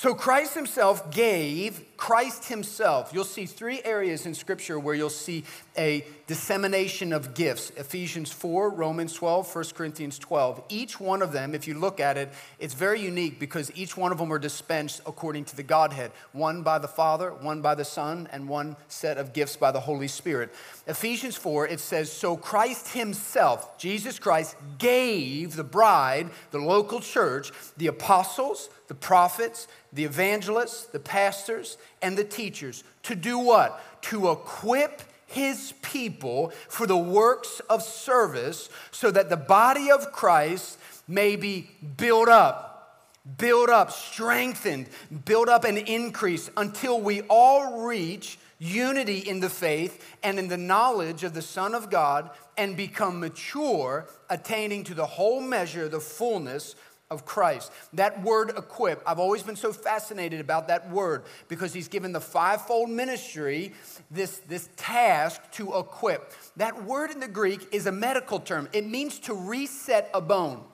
So 0.01 0.15
Christ 0.15 0.55
himself 0.55 1.11
gave, 1.11 1.85
Christ 1.97 2.45
himself. 2.45 3.11
You'll 3.13 3.25
see 3.25 3.47
three 3.47 3.83
areas 3.83 4.27
in 4.27 4.35
scripture 4.35 4.79
where 4.79 4.95
you'll 4.95 5.11
see 5.11 5.43
a 5.77 6.05
dissemination 6.29 7.13
of 7.13 7.35
gifts 7.35 7.71
Ephesians 7.71 8.31
4, 8.31 8.71
Romans 8.71 9.13
12, 9.15 9.53
1 9.53 9.65
Corinthians 9.75 10.17
12. 10.21 10.63
Each 10.69 11.01
one 11.01 11.21
of 11.21 11.33
them, 11.33 11.53
if 11.53 11.67
you 11.67 11.75
look 11.75 11.99
at 11.99 12.17
it, 12.17 12.29
it's 12.61 12.75
very 12.75 13.01
unique 13.01 13.41
because 13.41 13.73
each 13.75 13.97
one 13.97 14.13
of 14.13 14.19
them 14.19 14.33
are 14.33 14.39
dispensed 14.39 15.03
according 15.05 15.47
to 15.47 15.57
the 15.57 15.65
Godhead 15.65 16.13
one 16.31 16.63
by 16.63 16.79
the 16.79 16.87
Father, 16.87 17.31
one 17.33 17.61
by 17.61 17.75
the 17.75 17.85
Son, 17.85 18.29
and 18.31 18.49
one 18.49 18.77
set 18.87 19.19
of 19.19 19.33
gifts 19.33 19.57
by 19.57 19.73
the 19.73 19.81
Holy 19.81 20.07
Spirit. 20.07 20.55
Ephesians 20.87 21.35
4, 21.35 21.67
it 21.67 21.81
says, 21.81 22.13
So 22.13 22.37
Christ 22.37 22.93
himself, 22.93 23.77
Jesus 23.79 24.21
Christ, 24.21 24.55
gave 24.79 25.57
the 25.57 25.65
bride, 25.65 26.31
the 26.53 26.59
local 26.61 27.01
church, 27.01 27.51
the 27.77 27.89
apostles, 27.89 28.71
the 28.89 28.95
prophets, 28.95 29.69
the 29.93 30.05
evangelists, 30.05 30.87
the 30.87 30.99
pastors, 30.99 31.79
and 32.03 32.17
the 32.17 32.25
teachers. 32.25 32.85
To 33.05 33.15
do 33.15 33.39
what? 33.39 33.81
To 34.03 34.31
equip 34.31 35.03
his 35.27 35.75
people 35.83 36.53
for 36.69 36.87
the 36.87 36.97
works 36.97 37.61
of 37.69 37.83
service 37.83 38.71
so 38.91 39.11
that 39.11 39.29
the 39.29 39.37
body 39.37 39.91
of 39.91 40.11
Christ 40.11 40.79
may 41.07 41.37
be 41.37 41.71
built 41.97 42.29
up, 42.29 43.07
built 43.37 43.69
up, 43.69 43.93
strengthened, 43.93 44.89
built 45.27 45.49
up 45.49 45.65
and 45.65 45.79
increased 45.79 46.51
until 46.57 47.01
we 47.01 47.21
all 47.29 47.87
reach 47.87 48.39
unity 48.59 49.19
in 49.19 49.41
the 49.41 49.51
faith 49.51 50.05
and 50.23 50.39
in 50.39 50.49
the 50.49 50.57
knowledge 50.57 51.25
of 51.25 51.35
the 51.35 51.43
Son 51.43 51.75
of 51.75 51.91
God 51.91 52.31
and 52.57 52.77
become 52.77 53.21
mature, 53.21 54.07
attaining 54.29 54.83
to 54.85 54.95
the 54.95 55.07
whole 55.07 55.41
measure, 55.41 55.85
of 55.85 55.93
the 55.93 56.01
fullness 56.01 56.75
of 57.11 57.25
Christ. 57.25 57.73
That 57.95 58.23
word 58.23 58.51
equip, 58.51 59.03
I've 59.07 59.19
always 59.19 59.43
been 59.43 59.57
so 59.57 59.73
fascinated 59.73 60.41
about 60.41 60.69
that 60.69 60.91
word 60.91 61.25
because 61.49 61.73
he's 61.73 61.89
given 61.89 62.13
the 62.13 62.21
fivefold 62.21 62.91
ministry 62.91 63.73
this, 64.11 64.39
this 64.41 64.69
task 64.77 65.41
to 65.53 65.79
equip. 65.79 66.33
That 66.57 66.85
word 66.85 67.11
in 67.11 67.21
the 67.21 67.29
Greek 67.29 67.69
is 67.73 67.87
a 67.87 67.93
medical 67.93 68.41
term, 68.41 68.69
it 68.73 68.87
means 68.87 69.19
to 69.21 69.35
reset 69.35 70.11
a 70.13 70.21
bone. 70.21 70.65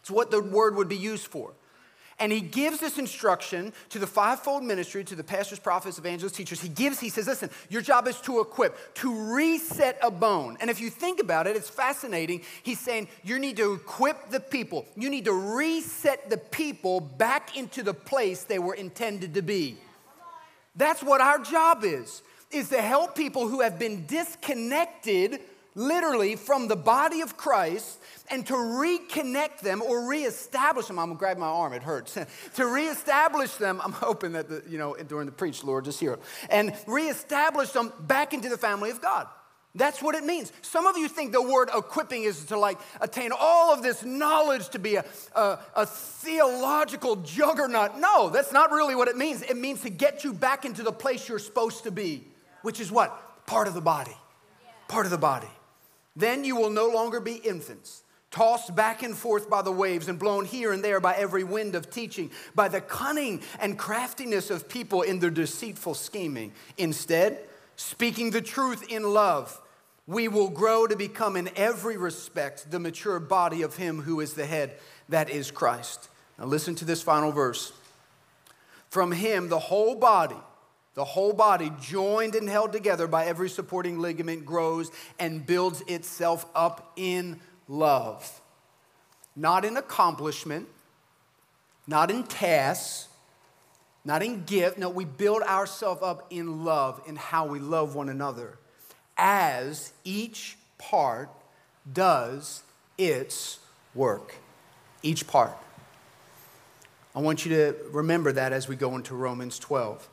It's 0.00 0.10
what 0.10 0.30
the 0.30 0.42
word 0.42 0.76
would 0.76 0.88
be 0.88 0.96
used 0.96 1.26
for. 1.26 1.52
And 2.20 2.32
he 2.32 2.40
gives 2.40 2.80
this 2.80 2.98
instruction 2.98 3.72
to 3.90 3.98
the 4.00 4.06
fivefold 4.06 4.64
ministry, 4.64 5.04
to 5.04 5.14
the 5.14 5.22
pastors, 5.22 5.60
prophets, 5.60 5.98
evangelists, 5.98 6.36
teachers. 6.36 6.60
He 6.60 6.68
gives, 6.68 6.98
he 6.98 7.10
says, 7.10 7.28
listen, 7.28 7.48
your 7.68 7.80
job 7.80 8.08
is 8.08 8.20
to 8.22 8.40
equip, 8.40 8.94
to 8.96 9.32
reset 9.32 9.98
a 10.02 10.10
bone. 10.10 10.56
And 10.60 10.68
if 10.68 10.80
you 10.80 10.90
think 10.90 11.20
about 11.20 11.46
it, 11.46 11.54
it's 11.54 11.70
fascinating. 11.70 12.42
He's 12.64 12.80
saying 12.80 13.06
you 13.22 13.38
need 13.38 13.56
to 13.58 13.74
equip 13.74 14.30
the 14.30 14.40
people, 14.40 14.86
you 14.96 15.10
need 15.10 15.26
to 15.26 15.32
reset 15.32 16.28
the 16.28 16.38
people 16.38 17.00
back 17.00 17.56
into 17.56 17.84
the 17.84 17.94
place 17.94 18.42
they 18.42 18.58
were 18.58 18.74
intended 18.74 19.34
to 19.34 19.42
be. 19.42 19.78
That's 20.74 21.02
what 21.02 21.20
our 21.20 21.38
job 21.38 21.84
is, 21.84 22.22
is 22.50 22.68
to 22.70 22.80
help 22.80 23.14
people 23.14 23.48
who 23.48 23.60
have 23.60 23.78
been 23.78 24.06
disconnected 24.06 25.40
literally 25.78 26.34
from 26.34 26.66
the 26.66 26.76
body 26.76 27.20
of 27.20 27.36
Christ 27.36 27.98
and 28.30 28.44
to 28.46 28.54
reconnect 28.54 29.60
them 29.60 29.80
or 29.80 30.08
reestablish 30.08 30.86
them. 30.86 30.98
I'm 30.98 31.06
gonna 31.06 31.18
grab 31.18 31.38
my 31.38 31.46
arm, 31.46 31.72
it 31.72 31.82
hurts. 31.82 32.18
to 32.56 32.66
reestablish 32.66 33.54
them, 33.54 33.80
I'm 33.82 33.92
hoping 33.92 34.32
that, 34.32 34.48
the, 34.48 34.62
you 34.68 34.76
know, 34.76 34.96
during 35.06 35.26
the 35.26 35.32
preach, 35.32 35.62
Lord, 35.62 35.84
just 35.84 36.00
hear 36.00 36.14
it. 36.14 36.20
And 36.50 36.74
reestablish 36.86 37.70
them 37.70 37.92
back 38.00 38.34
into 38.34 38.48
the 38.48 38.58
family 38.58 38.90
of 38.90 39.00
God. 39.00 39.28
That's 39.74 40.02
what 40.02 40.16
it 40.16 40.24
means. 40.24 40.52
Some 40.62 40.86
of 40.86 40.96
you 40.96 41.06
think 41.06 41.30
the 41.30 41.42
word 41.42 41.68
equipping 41.72 42.24
is 42.24 42.46
to 42.46 42.58
like 42.58 42.78
attain 43.00 43.30
all 43.38 43.72
of 43.72 43.82
this 43.82 44.02
knowledge 44.02 44.70
to 44.70 44.78
be 44.78 44.96
a, 44.96 45.04
a, 45.36 45.58
a, 45.76 45.86
theological 45.86 47.16
juggernaut. 47.16 47.98
No, 47.98 48.30
that's 48.30 48.50
not 48.50 48.72
really 48.72 48.96
what 48.96 49.06
it 49.06 49.16
means. 49.16 49.42
It 49.42 49.56
means 49.56 49.82
to 49.82 49.90
get 49.90 50.24
you 50.24 50.32
back 50.32 50.64
into 50.64 50.82
the 50.82 50.90
place 50.90 51.28
you're 51.28 51.38
supposed 51.38 51.84
to 51.84 51.92
be, 51.92 52.26
which 52.62 52.80
is 52.80 52.90
what? 52.90 53.46
Part 53.46 53.68
of 53.68 53.74
the 53.74 53.80
body. 53.80 54.16
Part 54.88 55.04
of 55.04 55.12
the 55.12 55.18
body. 55.18 55.48
Then 56.18 56.44
you 56.44 56.56
will 56.56 56.70
no 56.70 56.88
longer 56.88 57.20
be 57.20 57.36
infants, 57.36 58.02
tossed 58.32 58.74
back 58.74 59.04
and 59.04 59.16
forth 59.16 59.48
by 59.48 59.62
the 59.62 59.70
waves 59.70 60.08
and 60.08 60.18
blown 60.18 60.44
here 60.44 60.72
and 60.72 60.82
there 60.82 60.98
by 60.98 61.14
every 61.14 61.44
wind 61.44 61.76
of 61.76 61.90
teaching, 61.90 62.32
by 62.56 62.66
the 62.66 62.80
cunning 62.80 63.40
and 63.60 63.78
craftiness 63.78 64.50
of 64.50 64.68
people 64.68 65.02
in 65.02 65.20
their 65.20 65.30
deceitful 65.30 65.94
scheming. 65.94 66.52
Instead, 66.76 67.38
speaking 67.76 68.32
the 68.32 68.42
truth 68.42 68.90
in 68.90 69.04
love, 69.04 69.60
we 70.08 70.26
will 70.26 70.48
grow 70.48 70.88
to 70.88 70.96
become 70.96 71.36
in 71.36 71.50
every 71.54 71.96
respect 71.96 72.68
the 72.68 72.80
mature 72.80 73.20
body 73.20 73.62
of 73.62 73.76
Him 73.76 74.02
who 74.02 74.18
is 74.18 74.34
the 74.34 74.46
head, 74.46 74.72
that 75.08 75.30
is 75.30 75.52
Christ. 75.52 76.08
Now, 76.36 76.46
listen 76.46 76.74
to 76.76 76.84
this 76.84 77.00
final 77.00 77.30
verse. 77.30 77.72
From 78.90 79.12
Him, 79.12 79.48
the 79.48 79.58
whole 79.60 79.94
body, 79.94 80.40
the 80.98 81.04
whole 81.04 81.32
body, 81.32 81.70
joined 81.80 82.34
and 82.34 82.48
held 82.48 82.72
together 82.72 83.06
by 83.06 83.26
every 83.26 83.48
supporting 83.48 84.00
ligament, 84.00 84.44
grows 84.44 84.90
and 85.20 85.46
builds 85.46 85.80
itself 85.82 86.44
up 86.56 86.92
in 86.96 87.38
love. 87.68 88.40
Not 89.36 89.64
in 89.64 89.76
accomplishment, 89.76 90.66
not 91.86 92.10
in 92.10 92.24
tasks, 92.24 93.06
not 94.04 94.24
in 94.24 94.42
gift. 94.42 94.76
No, 94.76 94.90
we 94.90 95.04
build 95.04 95.42
ourselves 95.42 96.02
up 96.02 96.26
in 96.30 96.64
love, 96.64 97.00
in 97.06 97.14
how 97.14 97.46
we 97.46 97.60
love 97.60 97.94
one 97.94 98.08
another, 98.08 98.58
as 99.16 99.92
each 100.02 100.58
part 100.78 101.30
does 101.92 102.64
its 102.98 103.60
work. 103.94 104.34
Each 105.04 105.24
part. 105.28 105.56
I 107.14 107.20
want 107.20 107.46
you 107.46 107.54
to 107.54 107.76
remember 107.92 108.32
that 108.32 108.52
as 108.52 108.66
we 108.66 108.74
go 108.74 108.96
into 108.96 109.14
Romans 109.14 109.60
12. 109.60 110.08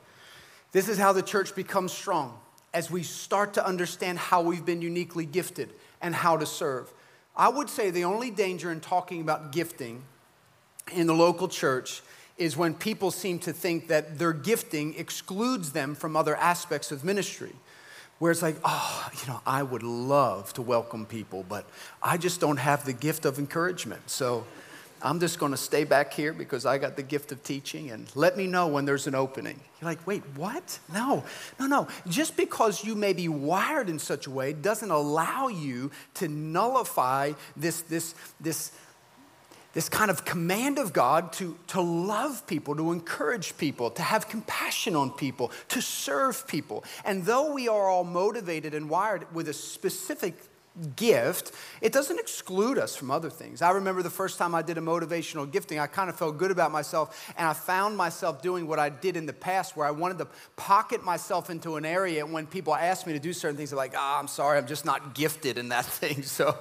This 0.75 0.89
is 0.89 0.97
how 0.97 1.13
the 1.13 1.21
church 1.21 1.55
becomes 1.55 1.93
strong 1.93 2.37
as 2.73 2.91
we 2.91 3.01
start 3.01 3.53
to 3.53 3.65
understand 3.65 4.19
how 4.19 4.41
we've 4.41 4.65
been 4.65 4.81
uniquely 4.81 5.25
gifted 5.25 5.69
and 6.01 6.13
how 6.13 6.35
to 6.35 6.45
serve. 6.45 6.91
I 7.33 7.47
would 7.47 7.69
say 7.69 7.91
the 7.91 8.03
only 8.03 8.29
danger 8.29 8.69
in 8.69 8.81
talking 8.81 9.21
about 9.21 9.53
gifting 9.53 10.03
in 10.91 11.07
the 11.07 11.13
local 11.13 11.47
church 11.47 12.01
is 12.37 12.57
when 12.57 12.73
people 12.73 13.09
seem 13.09 13.39
to 13.39 13.53
think 13.53 13.87
that 13.87 14.19
their 14.19 14.33
gifting 14.33 14.95
excludes 14.95 15.71
them 15.71 15.95
from 15.95 16.17
other 16.17 16.35
aspects 16.35 16.91
of 16.91 17.05
ministry. 17.05 17.53
Where 18.19 18.33
it's 18.33 18.41
like, 18.41 18.57
oh, 18.65 19.09
you 19.21 19.31
know, 19.31 19.39
I 19.45 19.63
would 19.63 19.81
love 19.81 20.51
to 20.55 20.61
welcome 20.61 21.05
people, 21.05 21.45
but 21.47 21.65
I 22.03 22.17
just 22.17 22.41
don't 22.41 22.57
have 22.57 22.83
the 22.83 22.91
gift 22.91 23.23
of 23.23 23.39
encouragement. 23.39 24.09
So 24.09 24.45
I'm 25.01 25.19
just 25.19 25.39
going 25.39 25.51
to 25.51 25.57
stay 25.57 25.83
back 25.83 26.13
here 26.13 26.33
because 26.33 26.65
I 26.65 26.77
got 26.77 26.95
the 26.95 27.03
gift 27.03 27.31
of 27.31 27.43
teaching 27.43 27.91
and 27.91 28.09
let 28.15 28.37
me 28.37 28.47
know 28.47 28.67
when 28.67 28.85
there's 28.85 29.07
an 29.07 29.15
opening. 29.15 29.59
You're 29.79 29.89
like, 29.89 30.05
wait, 30.07 30.23
what? 30.35 30.79
No, 30.93 31.23
no, 31.59 31.67
no. 31.67 31.87
Just 32.07 32.37
because 32.37 32.83
you 32.83 32.95
may 32.95 33.13
be 33.13 33.27
wired 33.27 33.89
in 33.89 33.99
such 33.99 34.25
a 34.25 34.31
way 34.31 34.53
doesn't 34.53 34.89
allow 34.91 35.47
you 35.47 35.91
to 36.15 36.27
nullify 36.27 37.33
this, 37.55 37.81
this, 37.81 38.15
this, 38.39 38.71
this 39.73 39.89
kind 39.89 40.09
of 40.09 40.23
command 40.23 40.79
of 40.79 40.93
God 40.93 41.33
to, 41.33 41.57
to 41.67 41.81
love 41.81 42.47
people, 42.47 42.75
to 42.75 42.93
encourage 42.93 43.57
people, 43.57 43.91
to 43.91 44.01
have 44.01 44.29
compassion 44.29 44.95
on 44.95 45.11
people, 45.11 45.51
to 45.69 45.81
serve 45.81 46.47
people. 46.47 46.85
And 47.03 47.25
though 47.25 47.53
we 47.53 47.67
are 47.67 47.89
all 47.89 48.05
motivated 48.05 48.73
and 48.73 48.89
wired 48.89 49.31
with 49.33 49.49
a 49.49 49.53
specific 49.53 50.35
gift, 50.95 51.51
it 51.81 51.93
doesn't 51.93 52.19
exclude 52.19 52.77
us 52.77 52.95
from 52.95 53.11
other 53.11 53.29
things. 53.29 53.61
I 53.61 53.71
remember 53.71 54.01
the 54.01 54.09
first 54.09 54.37
time 54.37 54.53
I 54.53 54.61
did 54.61 54.77
a 54.77 54.81
motivational 54.81 55.49
gifting, 55.49 55.79
I 55.79 55.87
kind 55.87 56.09
of 56.09 56.17
felt 56.17 56.37
good 56.37 56.51
about 56.51 56.71
myself, 56.71 57.33
and 57.37 57.47
I 57.47 57.53
found 57.53 57.95
myself 57.95 58.41
doing 58.41 58.67
what 58.67 58.79
I 58.79 58.89
did 58.89 59.15
in 59.15 59.25
the 59.25 59.33
past 59.33 59.77
where 59.77 59.87
I 59.87 59.91
wanted 59.91 60.17
to 60.19 60.27
pocket 60.55 61.03
myself 61.03 61.49
into 61.49 61.77
an 61.77 61.85
area. 61.85 62.23
And 62.23 62.33
when 62.33 62.45
people 62.45 62.75
asked 62.75 63.07
me 63.07 63.13
to 63.13 63.19
do 63.19 63.33
certain 63.33 63.57
things, 63.57 63.69
they're 63.69 63.77
like, 63.77 63.93
ah, 63.95 64.15
oh, 64.15 64.19
I'm 64.19 64.27
sorry, 64.27 64.57
I'm 64.57 64.67
just 64.67 64.85
not 64.85 65.15
gifted 65.15 65.57
in 65.57 65.69
that 65.69 65.85
thing. 65.85 66.23
So, 66.23 66.57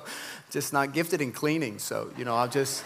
just 0.50 0.72
not 0.72 0.92
gifted 0.92 1.20
in 1.20 1.32
cleaning. 1.32 1.78
So, 1.78 2.10
you 2.16 2.24
know, 2.24 2.36
I'll 2.36 2.48
just 2.48 2.84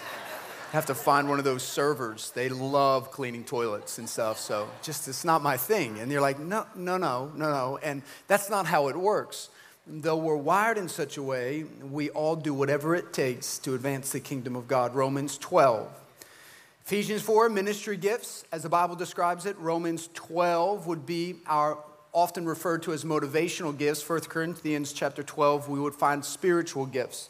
have 0.73 0.87
to 0.87 0.95
find 0.95 1.29
one 1.29 1.38
of 1.38 1.45
those 1.45 1.62
servers. 1.62 2.31
They 2.31 2.49
love 2.49 3.11
cleaning 3.11 3.45
toilets 3.45 3.99
and 3.99 4.09
stuff. 4.09 4.38
So, 4.38 4.69
just 4.83 5.09
it's 5.09 5.25
not 5.25 5.43
my 5.43 5.57
thing. 5.57 5.99
And 5.99 6.11
you're 6.11 6.23
like, 6.23 6.38
no, 6.38 6.67
no, 6.75 6.97
no, 6.97 7.31
no, 7.35 7.51
no. 7.51 7.79
And 7.83 8.03
that's 8.27 8.49
not 8.49 8.64
how 8.67 8.88
it 8.88 8.97
works 8.97 9.51
though 9.88 10.16
we're 10.16 10.37
wired 10.37 10.79
in 10.79 10.88
such 10.88 11.16
a 11.16 11.22
way, 11.22 11.64
we 11.83 12.11
all 12.11 12.37
do 12.37 12.53
whatever 12.53 12.94
it 12.94 13.12
takes 13.12 13.59
to 13.59 13.74
advance 13.74 14.12
the 14.12 14.20
kingdom 14.20 14.55
of 14.55 14.68
God. 14.68 14.94
Romans 14.94 15.38
12. 15.38 15.88
Ephesians 16.85 17.22
4, 17.22 17.48
ministry 17.48 17.96
gifts, 17.96 18.44
as 18.53 18.62
the 18.62 18.68
Bible 18.68 18.96
describes 18.96 19.46
it. 19.46 19.59
Romans 19.59 20.09
12 20.14 20.87
would 20.87 21.05
be 21.05 21.37
our 21.46 21.79
often 22.12 22.46
referred 22.46 22.83
to 22.83 22.92
as 22.92 23.05
motivational 23.05 23.77
gifts. 23.77 24.07
1 24.07 24.20
Corinthians 24.20 24.92
chapter 24.92 25.22
12, 25.22 25.68
we 25.68 25.81
would 25.81 25.94
find 25.94 26.24
spiritual 26.24 26.87
gifts. 26.87 27.29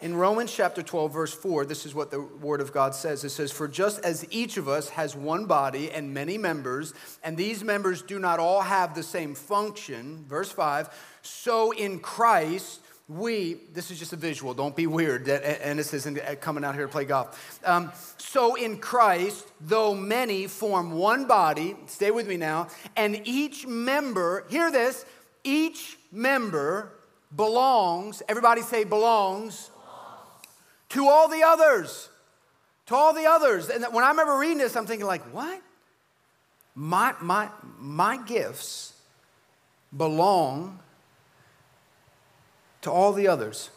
In 0.00 0.16
Romans 0.16 0.52
chapter 0.52 0.82
12, 0.82 1.12
verse 1.12 1.32
4, 1.32 1.64
this 1.64 1.86
is 1.86 1.94
what 1.94 2.10
the 2.10 2.20
Word 2.20 2.60
of 2.60 2.72
God 2.72 2.94
says. 2.94 3.24
It 3.24 3.30
says, 3.30 3.52
For 3.52 3.68
just 3.68 4.04
as 4.04 4.26
each 4.30 4.56
of 4.56 4.68
us 4.68 4.88
has 4.90 5.14
one 5.14 5.46
body 5.46 5.90
and 5.90 6.12
many 6.12 6.36
members, 6.36 6.92
and 7.22 7.36
these 7.36 7.62
members 7.62 8.02
do 8.02 8.18
not 8.18 8.38
all 8.38 8.62
have 8.62 8.94
the 8.94 9.02
same 9.02 9.34
function, 9.34 10.24
verse 10.28 10.50
5, 10.50 10.90
so 11.24 11.72
in 11.72 12.00
Christ, 12.00 12.80
we, 13.08 13.54
this 13.72 13.90
is 13.90 13.98
just 13.98 14.12
a 14.12 14.16
visual, 14.16 14.52
don't 14.52 14.76
be 14.76 14.86
weird. 14.86 15.26
And 15.28 15.78
this 15.78 15.94
isn't 15.94 16.18
coming 16.40 16.64
out 16.64 16.74
here 16.74 16.84
to 16.86 16.92
play 16.92 17.06
golf. 17.06 17.60
Um, 17.64 17.92
so 18.18 18.54
in 18.54 18.78
Christ, 18.78 19.46
though 19.60 19.94
many 19.94 20.46
form 20.46 20.92
one 20.92 21.26
body, 21.26 21.76
stay 21.86 22.10
with 22.10 22.28
me 22.28 22.36
now, 22.36 22.68
and 22.94 23.20
each 23.24 23.66
member, 23.66 24.44
hear 24.50 24.70
this, 24.70 25.04
each 25.44 25.98
member 26.12 26.92
belongs, 27.34 28.22
everybody 28.28 28.60
say 28.60 28.84
belongs, 28.84 29.70
belongs. 29.70 30.48
to 30.90 31.08
all 31.08 31.28
the 31.28 31.42
others. 31.42 32.10
To 32.86 32.94
all 32.94 33.14
the 33.14 33.26
others. 33.26 33.70
And 33.70 33.84
when 33.92 34.04
I 34.04 34.10
remember 34.10 34.36
reading 34.36 34.58
this, 34.58 34.76
I'm 34.76 34.86
thinking, 34.86 35.06
like, 35.06 35.22
what? 35.34 35.60
My, 36.74 37.14
my, 37.20 37.48
my 37.78 38.18
gifts 38.18 38.92
belong 39.96 40.80
to 42.84 42.90
all 42.90 43.12
the 43.12 43.28
others. 43.28 43.70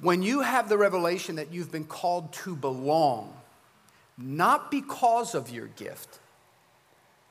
When 0.00 0.22
you 0.22 0.40
have 0.40 0.68
the 0.68 0.78
revelation 0.78 1.36
that 1.36 1.52
you've 1.52 1.70
been 1.70 1.84
called 1.84 2.32
to 2.34 2.56
belong, 2.56 3.34
not 4.16 4.70
because 4.70 5.34
of 5.34 5.50
your 5.50 5.66
gift, 5.66 6.18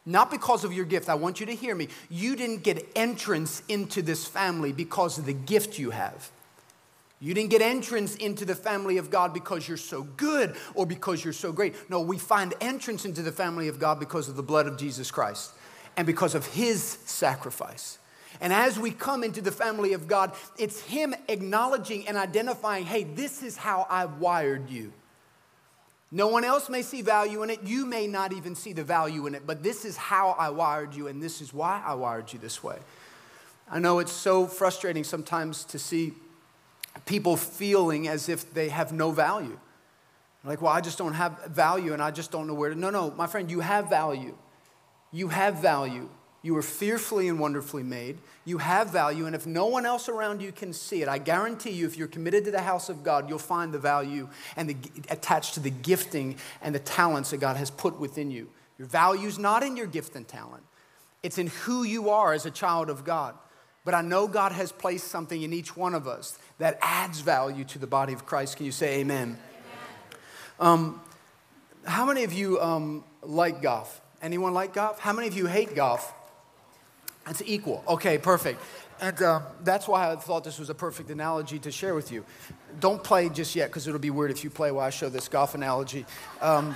not 0.06 0.30
because 0.32 0.64
of 0.64 0.74
your 0.74 0.86
gift, 0.86 1.10
I 1.10 1.16
want 1.16 1.40
you 1.40 1.46
to 1.48 1.56
hear 1.56 1.74
me. 1.74 1.88
You 2.10 2.36
didn't 2.36 2.64
get 2.64 2.88
entrance 2.96 3.64
into 3.68 4.02
this 4.02 4.28
family 4.28 4.72
because 4.72 5.18
of 5.18 5.26
the 5.26 5.34
gift 5.34 5.80
you 5.80 5.92
have. 5.92 6.32
You 7.22 7.34
didn't 7.34 7.50
get 7.50 7.62
entrance 7.62 8.16
into 8.16 8.46
the 8.46 8.56
family 8.56 8.98
of 8.98 9.10
God 9.10 9.34
because 9.34 9.68
you're 9.68 9.78
so 9.78 10.04
good 10.04 10.56
or 10.74 10.86
because 10.86 11.24
you're 11.24 11.34
so 11.34 11.52
great. 11.52 11.76
No, 11.90 12.02
we 12.02 12.18
find 12.18 12.54
entrance 12.62 13.04
into 13.04 13.22
the 13.22 13.32
family 13.32 13.68
of 13.68 13.78
God 13.78 14.00
because 14.00 14.30
of 14.30 14.36
the 14.36 14.44
blood 14.44 14.68
of 14.68 14.78
Jesus 14.78 15.12
Christ 15.12 15.52
and 15.98 16.08
because 16.08 16.34
of 16.34 16.46
his 16.46 16.82
sacrifice. 16.82 17.98
And 18.42 18.54
as 18.54 18.80
we 18.80 18.92
come 18.92 19.24
into 19.24 19.42
the 19.42 19.52
family 19.52 19.94
of 19.94 20.08
God, 20.08 20.34
it's 20.58 20.82
him 20.82 21.14
acknowledging 21.28 22.08
and 22.08 22.18
identifying 22.18 22.86
hey, 22.86 23.04
this 23.04 23.44
is 23.44 23.58
how 23.58 23.86
I've 23.90 24.20
wired 24.20 24.70
you. 24.70 24.94
No 26.12 26.28
one 26.28 26.44
else 26.44 26.70
may 26.70 26.82
see 26.82 27.02
value 27.02 27.44
in 27.44 27.50
it. 27.50 27.64
You 27.64 27.86
may 27.86 28.08
not 28.08 28.34
even 28.34 28.56
see 28.56 28.74
the 28.74 28.84
value 28.84 29.28
in 29.28 29.36
it, 29.36 29.46
but 29.46 29.62
this 29.62 29.86
is 29.86 29.96
how 29.96 30.32
I 30.32 30.50
wired 30.50 30.96
you, 30.96 31.08
and 31.08 31.22
this 31.22 31.40
is 31.40 31.54
why 31.54 31.84
I 31.86 31.94
wired 31.94 32.34
you 32.34 32.40
this 32.40 32.64
way. 32.64 32.80
I 33.70 33.78
know 33.78 34.00
it's 34.00 34.12
so 34.12 34.48
frustrating 34.48 35.04
sometimes 35.04 35.64
to 35.66 35.78
see 35.78 36.14
people 37.06 37.38
feeling 37.38 38.08
as 38.08 38.28
if 38.28 38.52
they 38.54 38.70
have 38.70 38.92
no 38.92 39.12
value. 39.12 39.60
Like, 40.44 40.62
well, 40.62 40.72
I 40.72 40.82
just 40.82 40.98
don't 40.98 41.14
have 41.14 41.46
value 41.46 41.94
and 41.94 42.02
I 42.02 42.12
just 42.12 42.32
don't 42.32 42.48
know 42.48 42.54
where 42.54 42.70
to. 42.70 42.76
No, 42.76 42.90
no, 42.90 43.12
my 43.12 43.28
friend, 43.28 43.52
you 43.52 43.60
have 43.60 43.90
value. 43.90 44.36
You 45.12 45.28
have 45.28 45.56
value. 45.56 46.10
You 46.42 46.54
were 46.54 46.62
fearfully 46.62 47.28
and 47.28 47.40
wonderfully 47.40 47.84
made. 47.84 48.18
You 48.46 48.60
have 48.60 48.92
value, 48.92 49.26
and 49.26 49.36
if 49.36 49.46
no 49.46 49.66
one 49.66 49.86
else 49.86 50.08
around 50.08 50.42
you 50.42 50.52
can 50.52 50.72
see 50.72 51.02
it, 51.02 51.10
I 51.10 51.18
guarantee 51.18 51.72
you, 51.72 51.86
if 51.86 51.98
you're 51.98 52.08
committed 52.08 52.46
to 52.46 52.52
the 52.52 52.62
house 52.62 52.88
of 52.88 53.04
God, 53.04 53.28
you'll 53.28 53.40
find 53.40 53.74
the 53.74 53.80
value 53.80 54.30
and 54.56 54.70
the, 54.70 54.78
attached 55.10 55.56
to 55.56 55.60
the 55.60 55.70
gifting 55.70 56.38
and 56.62 56.74
the 56.74 56.80
talents 56.80 57.32
that 57.32 57.38
God 57.38 57.58
has 57.58 57.70
put 57.70 58.00
within 58.00 58.32
you. 58.32 58.50
Your 58.78 58.88
value 58.88 59.28
is 59.28 59.38
not 59.38 59.64
in 59.64 59.76
your 59.76 59.88
gift 59.88 60.16
and 60.16 60.26
talent, 60.28 60.64
it's 61.22 61.38
in 61.38 61.48
who 61.48 61.84
you 61.84 62.10
are 62.10 62.34
as 62.34 62.46
a 62.46 62.52
child 62.52 62.90
of 62.90 63.04
God. 63.04 63.36
But 63.84 63.94
I 63.94 64.02
know 64.02 64.28
God 64.28 64.52
has 64.52 64.72
placed 64.72 65.08
something 65.08 65.42
in 65.42 65.52
each 65.52 65.76
one 65.76 65.96
of 65.96 66.08
us 66.08 66.38
that 66.58 66.78
adds 66.82 67.22
value 67.22 67.64
to 67.66 67.80
the 67.80 67.88
body 67.88 68.14
of 68.14 68.26
Christ. 68.26 68.58
Can 68.58 68.66
you 68.66 68.72
say 68.72 69.00
amen? 69.00 69.38
amen. 69.40 69.40
Um, 70.60 71.02
how 71.86 72.06
many 72.06 72.24
of 72.24 72.32
you 72.32 72.60
um, 72.62 73.04
like 73.24 73.62
golf? 73.62 74.02
Anyone 74.22 74.54
like 74.54 74.74
golf? 74.74 75.00
How 75.00 75.14
many 75.14 75.28
of 75.28 75.36
you 75.36 75.48
hate 75.48 75.76
golf? 75.76 76.14
It's 77.30 77.44
equal. 77.46 77.84
Okay, 77.88 78.18
perfect. 78.18 78.62
And 79.02 79.22
uh, 79.22 79.42
that's 79.64 79.88
why 79.88 80.12
I 80.12 80.16
thought 80.16 80.44
this 80.44 80.60
was 80.60 80.70
a 80.70 80.76
perfect 80.76 81.10
analogy 81.10 81.60
to 81.60 81.72
share 81.72 81.96
with 81.96 82.12
you. 82.12 82.26
Don't 82.80 83.04
play 83.04 83.30
just 83.30 83.56
yet 83.56 83.70
because 83.70 83.88
it'll 83.88 84.00
be 84.00 84.10
weird 84.10 84.32
if 84.32 84.44
you 84.44 84.50
play 84.50 84.72
while 84.72 84.86
I 84.86 84.90
show 84.90 85.10
this 85.10 85.28
golf 85.28 85.56
analogy. 85.56 86.06
Um, 86.42 86.76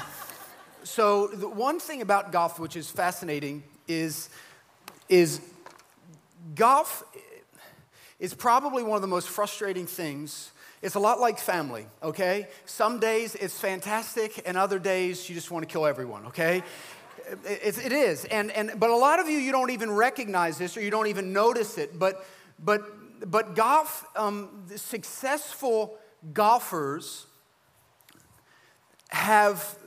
so, 0.83 1.27
the 1.27 1.47
one 1.47 1.79
thing 1.79 2.01
about 2.01 2.31
golf 2.31 2.59
which 2.59 2.75
is 2.75 2.89
fascinating 2.89 3.63
is, 3.87 4.29
is 5.09 5.41
golf 6.55 7.03
is 8.19 8.33
probably 8.33 8.83
one 8.83 8.95
of 8.95 9.01
the 9.01 9.07
most 9.07 9.29
frustrating 9.29 9.85
things. 9.85 10.51
It's 10.81 10.95
a 10.95 10.99
lot 10.99 11.19
like 11.19 11.39
family, 11.39 11.87
okay? 12.01 12.47
Some 12.65 12.99
days 12.99 13.35
it's 13.35 13.57
fantastic, 13.57 14.41
and 14.45 14.57
other 14.57 14.79
days 14.79 15.29
you 15.29 15.35
just 15.35 15.51
want 15.51 15.67
to 15.67 15.71
kill 15.71 15.85
everyone, 15.85 16.25
okay? 16.27 16.63
It, 17.45 17.91
is. 17.91 18.25
And, 18.25 18.51
and, 18.51 18.79
but 18.79 18.89
a 18.89 18.95
lot 18.95 19.19
of 19.19 19.27
you, 19.27 19.37
you 19.37 19.51
don't 19.51 19.71
even 19.71 19.91
recognize 19.91 20.57
this 20.57 20.77
or 20.77 20.81
you 20.81 20.91
don't 20.91 21.07
even 21.07 21.33
notice 21.33 21.77
it. 21.77 21.97
But, 21.97 22.25
but, 22.59 23.29
but 23.29 23.55
golf, 23.55 24.05
um, 24.15 24.65
successful 24.75 25.97
golfers 26.33 27.25
have 29.09 29.77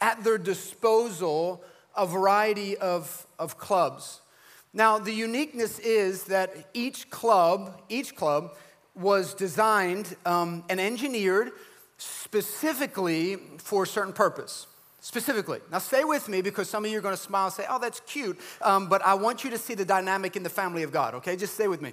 at 0.00 0.22
their 0.24 0.38
disposal 0.38 1.62
a 1.96 2.06
variety 2.06 2.76
of, 2.76 3.26
of 3.38 3.58
clubs. 3.58 4.20
Now, 4.72 4.98
the 4.98 5.12
uniqueness 5.12 5.78
is 5.78 6.24
that 6.24 6.70
each 6.72 7.10
club, 7.10 7.82
each 7.88 8.16
club 8.16 8.56
was 8.94 9.34
designed 9.34 10.16
um, 10.24 10.64
and 10.68 10.80
engineered 10.80 11.52
specifically 11.98 13.36
for 13.58 13.84
a 13.84 13.86
certain 13.86 14.12
purpose 14.12 14.66
specifically. 15.02 15.58
Now, 15.72 15.78
stay 15.78 16.04
with 16.04 16.28
me 16.28 16.42
because 16.42 16.70
some 16.70 16.84
of 16.84 16.90
you 16.90 16.96
are 16.96 17.00
going 17.00 17.16
to 17.16 17.20
smile 17.20 17.46
and 17.46 17.52
say, 17.52 17.66
oh, 17.68 17.80
that's 17.80 18.00
cute. 18.06 18.38
Um, 18.62 18.88
but 18.88 19.02
I 19.02 19.14
want 19.14 19.42
you 19.42 19.50
to 19.50 19.58
see 19.58 19.74
the 19.74 19.84
dynamic 19.84 20.36
in 20.36 20.44
the 20.44 20.48
family 20.48 20.84
of 20.84 20.92
God, 20.92 21.14
okay? 21.16 21.34
Just 21.34 21.54
stay 21.54 21.66
with 21.66 21.82
me. 21.82 21.92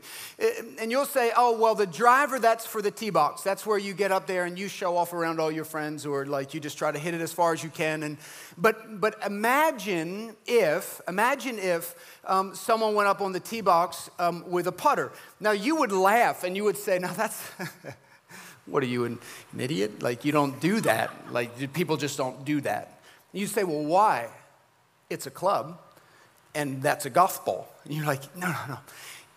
And 0.79 0.91
you'll 0.91 1.07
say, 1.07 1.31
oh, 1.35 1.57
well, 1.57 1.73
the 1.73 1.87
driver, 1.87 2.37
that's 2.37 2.67
for 2.67 2.83
the 2.83 2.91
tee 2.91 3.09
box. 3.09 3.41
That's 3.41 3.65
where 3.65 3.79
you 3.79 3.93
get 3.93 4.11
up 4.11 4.27
there 4.27 4.45
and 4.45 4.59
you 4.59 4.67
show 4.67 4.95
off 4.95 5.11
around 5.11 5.39
all 5.39 5.51
your 5.51 5.65
friends 5.65 6.05
or 6.05 6.27
like 6.27 6.53
you 6.53 6.59
just 6.59 6.77
try 6.77 6.91
to 6.91 6.99
hit 6.99 7.15
it 7.15 7.19
as 7.19 7.33
far 7.33 7.51
as 7.51 7.63
you 7.63 7.71
can. 7.71 8.03
And, 8.03 8.17
but, 8.59 9.01
but 9.01 9.15
imagine 9.25 10.35
if, 10.45 11.01
imagine 11.07 11.57
if 11.57 11.95
um, 12.25 12.53
someone 12.53 12.93
went 12.93 13.09
up 13.09 13.21
on 13.21 13.31
the 13.31 13.39
tee 13.39 13.61
box 13.61 14.11
um, 14.19 14.47
with 14.47 14.67
a 14.67 14.71
putter. 14.71 15.11
Now, 15.39 15.51
you 15.51 15.77
would 15.77 15.91
laugh 15.91 16.43
and 16.43 16.55
you 16.55 16.63
would 16.63 16.77
say, 16.77 16.99
now 16.99 17.13
that's. 17.13 17.41
what 18.67 18.83
are 18.83 18.87
you, 18.87 19.05
an, 19.05 19.17
an 19.53 19.61
idiot? 19.61 20.03
Like, 20.03 20.25
you 20.25 20.31
don't 20.31 20.59
do 20.59 20.79
that. 20.81 21.11
Like, 21.31 21.73
people 21.73 21.97
just 21.97 22.15
don't 22.15 22.45
do 22.45 22.61
that. 22.61 22.98
You 23.31 23.47
say, 23.47 23.63
well, 23.63 23.83
why? 23.83 24.29
It's 25.09 25.27
a 25.27 25.31
club, 25.31 25.79
and 26.55 26.81
that's 26.81 27.05
a 27.05 27.09
ball. 27.09 27.67
And 27.83 27.93
you're 27.93 28.05
like, 28.05 28.35
no, 28.35 28.47
no, 28.47 28.59
no. 28.67 28.77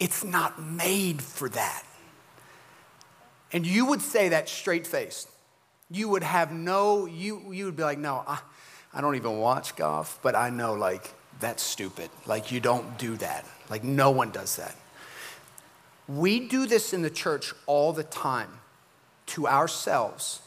It's 0.00 0.24
not 0.24 0.60
made 0.62 1.22
for 1.22 1.48
that. 1.50 1.84
And 3.52 3.66
you 3.66 3.86
would 3.86 4.00
say 4.00 4.30
that 4.30 4.48
straight 4.48 4.86
faced. 4.86 5.28
You 5.90 6.08
would 6.08 6.22
have 6.22 6.52
no, 6.52 7.06
you, 7.06 7.52
you 7.52 7.66
would 7.66 7.76
be 7.76 7.82
like, 7.82 7.98
no, 7.98 8.24
I, 8.26 8.38
I 8.94 9.00
don't 9.00 9.14
even 9.14 9.38
watch 9.38 9.76
golf, 9.76 10.18
but 10.22 10.34
I 10.34 10.50
know, 10.50 10.72
like, 10.72 11.12
that's 11.38 11.62
stupid. 11.62 12.08
Like, 12.26 12.50
you 12.50 12.60
don't 12.60 12.98
do 12.98 13.16
that. 13.18 13.44
Like, 13.68 13.84
no 13.84 14.10
one 14.10 14.30
does 14.30 14.56
that. 14.56 14.74
We 16.08 16.48
do 16.48 16.66
this 16.66 16.92
in 16.92 17.02
the 17.02 17.10
church 17.10 17.52
all 17.66 17.92
the 17.92 18.04
time 18.04 18.48
to 19.26 19.46
ourselves 19.46 20.40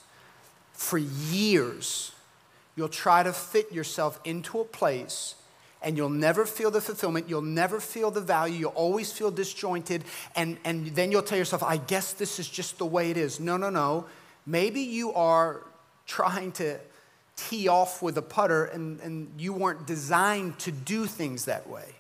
for 0.74 0.98
years 0.98 2.12
You'll 2.76 2.90
try 2.90 3.24
to 3.24 3.34
fit 3.34 3.72
yourself 3.72 4.20
into 4.26 4.60
a 4.60 4.66
place 4.66 5.36
and 5.82 5.96
you'll 5.96 6.10
never 6.10 6.46
feel 6.46 6.72
the 6.72 6.82
fulfillment. 6.82 7.30
You'll 7.30 7.44
never 7.44 7.80
feel 7.80 8.10
the 8.10 8.20
value. 8.20 8.56
You'll 8.56 8.72
always 8.72 9.12
feel 9.12 9.30
disjointed. 9.30 10.04
And, 10.36 10.58
and 10.66 10.88
then 10.96 11.12
you'll 11.12 11.22
tell 11.22 11.38
yourself, 11.38 11.62
I 11.62 11.78
guess 11.78 12.14
this 12.14 12.40
is 12.40 12.50
just 12.50 12.80
the 12.80 12.88
way 12.88 13.12
it 13.12 13.18
is. 13.18 13.40
No, 13.40 13.56
no, 13.56 13.70
no. 13.70 14.08
Maybe 14.48 14.82
you 14.82 15.14
are 15.14 15.64
trying 16.08 16.52
to 16.54 16.80
tee 17.36 17.68
off 17.68 18.02
with 18.02 18.18
a 18.18 18.22
putter 18.22 18.66
and, 18.66 19.00
and 19.02 19.30
you 19.38 19.54
weren't 19.54 19.86
designed 19.86 20.58
to 20.60 20.72
do 20.72 21.06
things 21.06 21.46
that 21.46 21.70
way. 21.70 21.96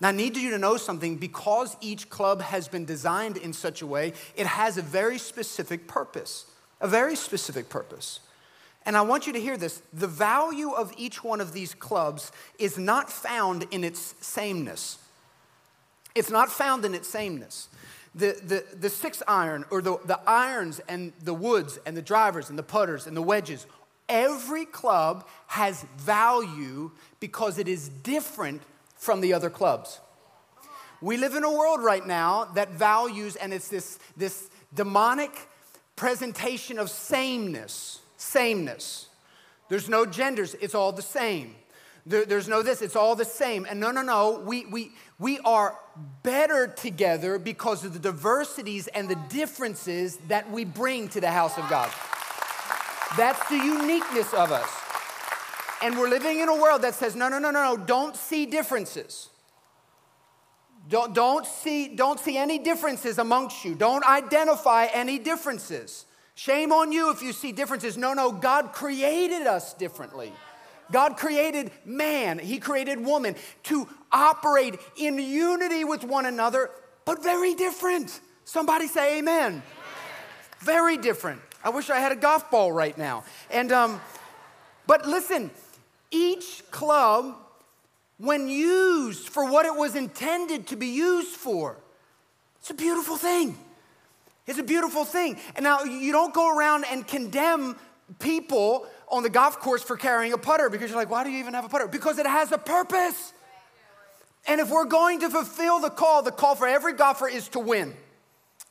Now, 0.00 0.08
I 0.08 0.12
need 0.12 0.36
you 0.36 0.50
to 0.50 0.58
know 0.58 0.76
something 0.76 1.16
because 1.16 1.76
each 1.80 2.08
club 2.08 2.40
has 2.40 2.66
been 2.66 2.84
designed 2.86 3.36
in 3.36 3.52
such 3.52 3.82
a 3.82 3.86
way, 3.86 4.14
it 4.34 4.46
has 4.46 4.76
a 4.76 4.82
very 4.82 5.18
specific 5.18 5.86
purpose. 5.86 6.46
A 6.80 6.88
very 6.88 7.14
specific 7.14 7.68
purpose. 7.68 8.20
And 8.86 8.96
I 8.96 9.02
want 9.02 9.26
you 9.26 9.32
to 9.32 9.40
hear 9.40 9.56
this 9.56 9.82
the 9.92 10.06
value 10.06 10.70
of 10.70 10.92
each 10.96 11.22
one 11.22 11.40
of 11.40 11.52
these 11.52 11.74
clubs 11.74 12.32
is 12.58 12.78
not 12.78 13.10
found 13.10 13.66
in 13.70 13.84
its 13.84 14.14
sameness. 14.20 14.98
It's 16.14 16.30
not 16.30 16.50
found 16.50 16.84
in 16.84 16.94
its 16.94 17.08
sameness. 17.08 17.68
The, 18.14 18.40
the, 18.42 18.76
the 18.76 18.90
six 18.90 19.22
iron, 19.28 19.64
or 19.70 19.80
the, 19.80 19.98
the 20.04 20.18
irons 20.26 20.80
and 20.88 21.12
the 21.22 21.34
woods 21.34 21.78
and 21.86 21.96
the 21.96 22.02
drivers 22.02 22.50
and 22.50 22.58
the 22.58 22.64
putters 22.64 23.06
and 23.06 23.16
the 23.16 23.22
wedges, 23.22 23.66
every 24.08 24.64
club 24.64 25.28
has 25.46 25.84
value 25.96 26.90
because 27.20 27.58
it 27.58 27.68
is 27.68 27.88
different 27.88 28.62
from 28.96 29.20
the 29.20 29.32
other 29.32 29.48
clubs. 29.48 30.00
We 31.00 31.16
live 31.16 31.36
in 31.36 31.44
a 31.44 31.50
world 31.50 31.82
right 31.82 32.04
now 32.04 32.46
that 32.56 32.72
values, 32.72 33.36
and 33.36 33.54
it's 33.54 33.68
this, 33.68 34.00
this 34.16 34.50
demonic 34.74 35.48
presentation 35.94 36.78
of 36.78 36.90
sameness 36.90 38.00
sameness. 38.20 39.08
There's 39.68 39.88
no 39.88 40.04
genders, 40.04 40.54
it's 40.60 40.74
all 40.74 40.92
the 40.92 41.02
same. 41.02 41.54
There, 42.06 42.24
there's 42.24 42.48
no 42.48 42.62
this, 42.62 42.82
it's 42.82 42.96
all 42.96 43.14
the 43.14 43.24
same. 43.24 43.66
And 43.68 43.78
no, 43.78 43.90
no, 43.90 44.02
no, 44.02 44.42
we, 44.44 44.66
we, 44.66 44.92
we 45.18 45.38
are 45.40 45.78
better 46.22 46.66
together 46.66 47.38
because 47.38 47.84
of 47.84 47.92
the 47.92 47.98
diversities 47.98 48.88
and 48.88 49.08
the 49.08 49.18
differences 49.28 50.16
that 50.28 50.50
we 50.50 50.64
bring 50.64 51.08
to 51.10 51.20
the 51.20 51.30
house 51.30 51.56
of 51.58 51.68
God. 51.68 51.90
That's 53.16 53.48
the 53.48 53.56
uniqueness 53.56 54.32
of 54.32 54.50
us. 54.52 54.70
And 55.82 55.98
we're 55.98 56.08
living 56.08 56.40
in 56.40 56.48
a 56.48 56.54
world 56.54 56.82
that 56.82 56.94
says, 56.94 57.16
no, 57.16 57.28
no, 57.28 57.38
no, 57.38 57.50
no, 57.50 57.74
no, 57.74 57.76
don't 57.76 58.16
see 58.16 58.46
differences. 58.46 59.28
Don't, 60.88 61.14
don't, 61.14 61.46
see, 61.46 61.94
don't 61.94 62.18
see 62.18 62.36
any 62.36 62.58
differences 62.58 63.18
amongst 63.18 63.64
you. 63.64 63.74
Don't 63.74 64.04
identify 64.04 64.86
any 64.86 65.18
differences. 65.18 66.06
Shame 66.40 66.72
on 66.72 66.90
you 66.90 67.10
if 67.10 67.20
you 67.20 67.34
see 67.34 67.52
differences. 67.52 67.98
No, 67.98 68.14
no, 68.14 68.32
God 68.32 68.72
created 68.72 69.46
us 69.46 69.74
differently. 69.74 70.32
God 70.90 71.18
created 71.18 71.70
man, 71.84 72.38
He 72.38 72.58
created 72.58 72.98
woman 73.04 73.36
to 73.64 73.86
operate 74.10 74.80
in 74.96 75.18
unity 75.18 75.84
with 75.84 76.02
one 76.02 76.24
another, 76.24 76.70
but 77.04 77.22
very 77.22 77.54
different. 77.54 78.18
Somebody 78.46 78.86
say 78.86 79.18
amen. 79.18 79.62
Very 80.60 80.96
different. 80.96 81.42
I 81.62 81.68
wish 81.68 81.90
I 81.90 81.98
had 81.98 82.10
a 82.10 82.16
golf 82.16 82.50
ball 82.50 82.72
right 82.72 82.96
now. 82.96 83.24
And, 83.50 83.70
um, 83.70 84.00
but 84.86 85.06
listen, 85.06 85.50
each 86.10 86.62
club, 86.70 87.36
when 88.16 88.48
used 88.48 89.28
for 89.28 89.44
what 89.44 89.66
it 89.66 89.74
was 89.76 89.94
intended 89.94 90.68
to 90.68 90.76
be 90.76 90.86
used 90.86 91.36
for, 91.36 91.76
it's 92.60 92.70
a 92.70 92.74
beautiful 92.74 93.18
thing. 93.18 93.58
It's 94.50 94.58
a 94.58 94.64
beautiful 94.64 95.04
thing. 95.04 95.36
And 95.54 95.62
now 95.62 95.84
you 95.84 96.10
don't 96.10 96.34
go 96.34 96.52
around 96.52 96.84
and 96.90 97.06
condemn 97.06 97.76
people 98.18 98.84
on 99.08 99.22
the 99.22 99.30
golf 99.30 99.60
course 99.60 99.80
for 99.80 99.96
carrying 99.96 100.32
a 100.32 100.38
putter 100.38 100.68
because 100.68 100.90
you're 100.90 100.98
like, 100.98 101.08
why 101.08 101.22
do 101.22 101.30
you 101.30 101.38
even 101.38 101.54
have 101.54 101.64
a 101.64 101.68
putter? 101.68 101.86
Because 101.86 102.18
it 102.18 102.26
has 102.26 102.50
a 102.50 102.58
purpose. 102.58 103.32
And 104.48 104.60
if 104.60 104.68
we're 104.68 104.86
going 104.86 105.20
to 105.20 105.30
fulfill 105.30 105.78
the 105.78 105.88
call, 105.88 106.22
the 106.22 106.32
call 106.32 106.56
for 106.56 106.66
every 106.66 106.94
golfer 106.94 107.28
is 107.28 107.48
to 107.50 107.60
win. 107.60 107.94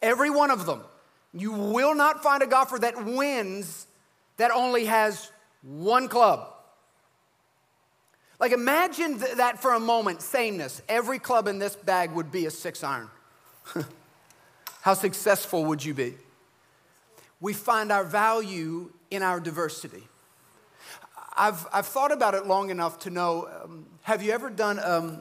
Every 0.02 0.30
one 0.30 0.52
of 0.52 0.66
them. 0.66 0.84
You 1.34 1.54
will 1.54 1.96
not 1.96 2.24
find 2.24 2.44
a 2.44 2.48
golfer 2.48 2.80
that 2.80 3.06
wins 3.06 3.88
that 4.36 4.52
only 4.52 4.84
has 4.84 5.32
one 5.62 6.10
club. 6.10 6.46
Like 8.38 8.52
imagine 8.52 9.18
th- 9.18 9.38
that 9.38 9.62
for 9.62 9.74
a 9.76 9.80
moment, 9.80 10.22
sameness. 10.22 10.82
Every 10.90 11.20
club 11.20 11.48
in 11.48 11.58
this 11.58 11.78
bag 11.78 12.12
would 12.12 12.34
be 12.34 12.48
a 12.48 12.52
six 12.52 12.84
iron. 12.84 13.10
How 14.82 14.94
successful 14.94 15.66
would 15.66 15.84
you 15.84 15.94
be? 15.94 16.16
We 17.42 17.54
find 17.54 17.92
our 17.92 18.04
value 18.04 18.92
in 19.12 19.24
our 19.24 19.40
diversity. 19.40 20.04
I've, 21.38 21.66
I've 21.72 21.86
thought 21.86 22.12
about 22.12 22.34
it 22.34 22.46
long 22.46 22.70
enough 22.70 23.00
to 23.00 23.10
know 23.10 23.50
um, 23.64 23.86
have 24.02 24.22
you 24.22 24.32
ever 24.32 24.50
done 24.50 24.80
um, 24.84 25.20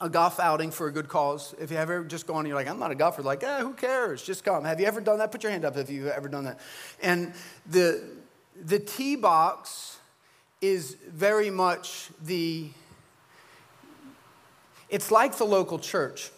a 0.00 0.08
golf 0.08 0.40
outing 0.40 0.70
for 0.70 0.86
a 0.86 0.92
good 0.92 1.08
cause? 1.08 1.54
If 1.60 1.70
you 1.70 1.76
have 1.76 1.90
ever 1.90 2.04
just 2.04 2.26
gone 2.26 2.40
and 2.40 2.48
you're 2.48 2.56
like, 2.56 2.68
I'm 2.68 2.78
not 2.78 2.90
a 2.90 2.94
golfer, 2.94 3.22
like, 3.22 3.42
eh, 3.42 3.60
who 3.60 3.74
cares? 3.74 4.22
Just 4.22 4.44
come. 4.44 4.64
Have 4.64 4.80
you 4.80 4.86
ever 4.86 5.00
done 5.00 5.18
that? 5.18 5.30
Put 5.30 5.42
your 5.42 5.52
hand 5.52 5.64
up 5.64 5.76
if 5.76 5.90
you've 5.90 6.06
ever 6.06 6.28
done 6.28 6.44
that. 6.44 6.60
And 7.02 7.34
the, 7.66 8.02
the 8.62 8.78
tee 8.78 9.16
box 9.16 9.98
is 10.60 10.96
very 11.08 11.50
much 11.50 12.08
the, 12.22 12.68
it's 14.88 15.10
like 15.10 15.36
the 15.36 15.44
local 15.44 15.78
church. 15.78 16.30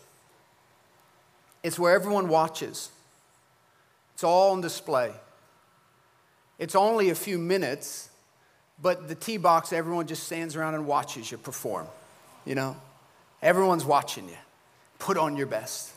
It's 1.67 1.81
where 1.81 1.97
everyone 1.97 2.29
watches. 2.29 2.91
It's 4.15 4.23
all 4.23 4.53
on 4.53 4.61
display. 4.61 5.13
It's 6.61 6.77
only 6.77 7.11
a 7.11 7.15
few 7.17 7.39
minutes, 7.39 8.09
but 8.81 9.09
the 9.09 9.17
tee 9.17 9.37
box, 9.37 9.73
everyone 9.73 10.07
just 10.07 10.23
stands 10.23 10.55
around 10.55 10.77
and 10.77 10.87
watches 10.87 11.29
you 11.29 11.39
perform, 11.39 11.89
you 12.45 12.55
know? 12.55 12.77
Everyone's 13.43 13.85
watching 13.85 14.29
you. 14.29 14.37
Put 15.01 15.19
on 15.19 15.37
your 15.37 15.49
best. 15.49 15.91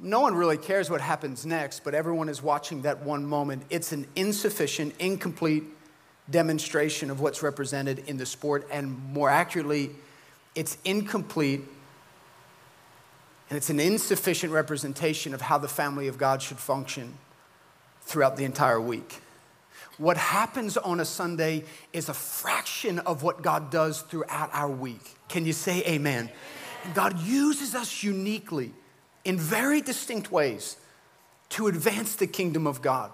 No 0.00 0.18
one 0.18 0.34
really 0.34 0.58
cares 0.58 0.90
what 0.90 1.00
happens 1.00 1.46
next, 1.46 1.84
but 1.84 1.94
everyone 1.94 2.28
is 2.28 2.42
watching 2.42 2.82
that 2.82 3.04
one 3.04 3.24
moment. 3.24 3.62
It's 3.70 3.92
an 3.92 4.08
insufficient, 4.16 4.96
incomplete 4.98 5.62
demonstration 6.28 7.12
of 7.12 7.20
what's 7.20 7.40
represented 7.40 8.00
in 8.08 8.16
the 8.16 8.26
sport, 8.26 8.66
and 8.72 9.12
more 9.12 9.30
accurately, 9.30 9.90
it's 10.56 10.76
incomplete 10.84 11.62
and 13.48 13.56
it's 13.56 13.70
an 13.70 13.80
insufficient 13.80 14.52
representation 14.52 15.34
of 15.34 15.40
how 15.40 15.58
the 15.58 15.68
family 15.68 16.08
of 16.08 16.18
God 16.18 16.42
should 16.42 16.58
function 16.58 17.14
throughout 18.02 18.36
the 18.36 18.44
entire 18.44 18.80
week. 18.80 19.20
What 19.98 20.16
happens 20.16 20.76
on 20.76 21.00
a 21.00 21.04
Sunday 21.04 21.64
is 21.92 22.08
a 22.08 22.14
fraction 22.14 22.98
of 23.00 23.22
what 23.22 23.42
God 23.42 23.70
does 23.70 24.02
throughout 24.02 24.50
our 24.52 24.68
week. 24.68 25.14
Can 25.28 25.46
you 25.46 25.52
say 25.52 25.82
amen? 25.86 26.30
And 26.84 26.94
God 26.94 27.18
uses 27.20 27.74
us 27.74 28.02
uniquely 28.02 28.72
in 29.24 29.38
very 29.38 29.80
distinct 29.80 30.30
ways 30.30 30.76
to 31.50 31.68
advance 31.68 32.16
the 32.16 32.26
kingdom 32.26 32.66
of 32.66 32.82
God. 32.82 33.10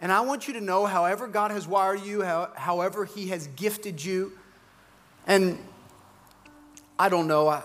And 0.00 0.12
I 0.12 0.20
want 0.20 0.48
you 0.48 0.54
to 0.54 0.60
know, 0.60 0.86
however, 0.86 1.26
God 1.26 1.50
has 1.50 1.66
wired 1.66 2.02
you, 2.02 2.22
however, 2.22 3.04
He 3.04 3.28
has 3.28 3.46
gifted 3.48 4.04
you, 4.04 4.32
and 5.26 5.58
I 6.98 7.08
don't 7.08 7.26
know, 7.26 7.48
I, 7.48 7.62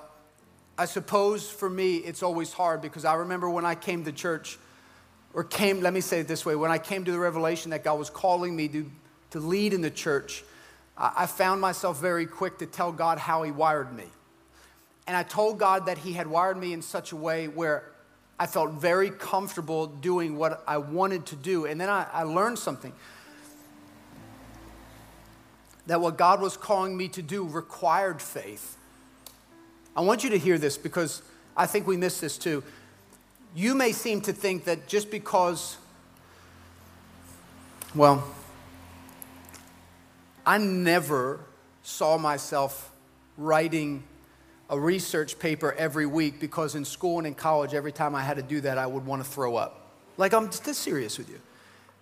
I 0.77 0.85
suppose 0.85 1.49
for 1.49 1.69
me, 1.69 1.97
it's 1.97 2.21
always 2.21 2.53
hard 2.53 2.81
because 2.81 3.03
I 3.03 3.15
remember 3.15 3.49
when 3.49 3.65
I 3.65 3.75
came 3.75 4.03
to 4.05 4.11
church, 4.11 4.59
or 5.33 5.43
came, 5.43 5.81
let 5.81 5.93
me 5.93 6.01
say 6.01 6.19
it 6.19 6.27
this 6.27 6.45
way, 6.45 6.55
when 6.55 6.71
I 6.71 6.77
came 6.77 7.05
to 7.05 7.11
the 7.11 7.19
revelation 7.19 7.71
that 7.71 7.83
God 7.83 7.99
was 7.99 8.09
calling 8.09 8.55
me 8.55 8.67
to, 8.69 8.91
to 9.31 9.39
lead 9.39 9.73
in 9.73 9.81
the 9.81 9.91
church, 9.91 10.43
I, 10.97 11.27
found 11.27 11.61
myself 11.61 12.01
very 12.01 12.25
quick 12.25 12.57
to 12.57 12.65
tell 12.65 12.91
God 12.91 13.19
how 13.19 13.43
He 13.43 13.51
wired 13.51 13.95
me. 13.95 14.05
And 15.05 15.15
I 15.15 15.21
told 15.21 15.59
God 15.59 15.85
that 15.85 15.99
He 15.99 16.13
had 16.13 16.25
wired 16.25 16.57
me 16.57 16.73
in 16.73 16.81
such 16.81 17.11
a 17.11 17.15
way 17.15 17.47
where 17.47 17.91
I 18.39 18.47
felt 18.47 18.73
very 18.73 19.11
comfortable 19.11 19.87
doing 19.87 20.37
what 20.37 20.63
I 20.67 20.77
wanted 20.77 21.27
to 21.27 21.35
do. 21.35 21.65
And 21.65 21.79
then 21.79 21.89
I, 21.89 22.07
I 22.11 22.23
learned 22.23 22.57
something 22.57 22.93
that 25.85 26.01
what 26.01 26.17
God 26.17 26.41
was 26.41 26.57
calling 26.57 26.97
me 26.97 27.07
to 27.09 27.21
do 27.21 27.47
required 27.47 28.21
faith. 28.21 28.75
I 29.97 30.01
want 30.01 30.23
you 30.23 30.29
to 30.29 30.37
hear 30.37 30.59
this 30.59 30.77
because 30.77 31.23
I 31.57 31.65
think 31.65 31.87
we 31.87 31.97
miss 31.97 32.19
this 32.19 32.37
too. 32.37 32.63
You 33.55 33.73
may 33.73 33.91
seem 33.91 34.21
to 34.21 34.31
think 34.31 34.65
that 34.65 34.87
just 34.87 35.09
because, 35.09 35.77
well, 37.95 38.23
I 40.45 40.59
never 40.59 41.39
saw 41.81 42.19
myself 42.19 42.91
writing 43.37 44.03
a 44.69 44.79
research 44.79 45.39
paper 45.39 45.73
every 45.73 46.05
week 46.05 46.39
because 46.39 46.75
in 46.75 46.85
school 46.85 47.17
and 47.17 47.25
in 47.25 47.33
college, 47.33 47.73
every 47.73 47.91
time 47.91 48.13
I 48.13 48.21
had 48.21 48.37
to 48.37 48.43
do 48.43 48.61
that, 48.61 48.77
I 48.77 48.85
would 48.85 49.05
want 49.05 49.23
to 49.23 49.29
throw 49.29 49.55
up. 49.55 49.95
Like, 50.17 50.33
I'm 50.33 50.51
just 50.51 50.63
serious 50.75 51.17
with 51.17 51.29
you. 51.29 51.39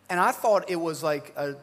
And 0.09 0.19
I 0.19 0.33
thought 0.33 0.69
it 0.69 0.75
was 0.75 1.01
like 1.01 1.33
a, 1.37 1.55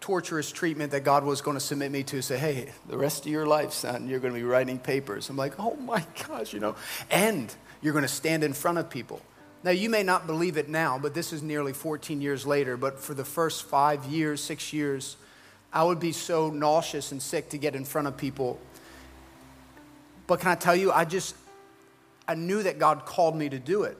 torturous 0.00 0.52
treatment 0.52 0.92
that 0.92 1.04
God 1.04 1.24
was 1.24 1.40
going 1.40 1.56
to 1.56 1.60
submit 1.60 1.90
me 1.90 2.02
to 2.04 2.22
say, 2.22 2.38
hey, 2.38 2.72
the 2.88 2.96
rest 2.96 3.26
of 3.26 3.32
your 3.32 3.46
life, 3.46 3.72
son, 3.72 4.08
you're 4.08 4.20
going 4.20 4.32
to 4.32 4.38
be 4.38 4.44
writing 4.44 4.78
papers. 4.78 5.28
I'm 5.28 5.36
like, 5.36 5.58
oh 5.58 5.74
my 5.76 6.04
gosh, 6.26 6.52
you 6.52 6.60
know, 6.60 6.76
and 7.10 7.54
you're 7.82 7.92
going 7.92 8.02
to 8.02 8.08
stand 8.08 8.44
in 8.44 8.52
front 8.52 8.78
of 8.78 8.88
people. 8.90 9.20
Now, 9.64 9.72
you 9.72 9.90
may 9.90 10.04
not 10.04 10.26
believe 10.26 10.56
it 10.56 10.68
now, 10.68 10.98
but 10.98 11.14
this 11.14 11.32
is 11.32 11.42
nearly 11.42 11.72
14 11.72 12.20
years 12.20 12.46
later. 12.46 12.76
But 12.76 13.00
for 13.00 13.14
the 13.14 13.24
first 13.24 13.64
five 13.64 14.04
years, 14.04 14.40
six 14.40 14.72
years, 14.72 15.16
I 15.72 15.82
would 15.82 15.98
be 15.98 16.12
so 16.12 16.48
nauseous 16.50 17.10
and 17.10 17.20
sick 17.20 17.50
to 17.50 17.58
get 17.58 17.74
in 17.74 17.84
front 17.84 18.06
of 18.06 18.16
people. 18.16 18.60
But 20.28 20.40
can 20.40 20.50
I 20.50 20.54
tell 20.54 20.76
you, 20.76 20.92
I 20.92 21.04
just, 21.04 21.34
I 22.28 22.34
knew 22.34 22.62
that 22.62 22.78
God 22.78 23.04
called 23.04 23.34
me 23.34 23.48
to 23.48 23.58
do 23.58 23.82
it. 23.82 23.98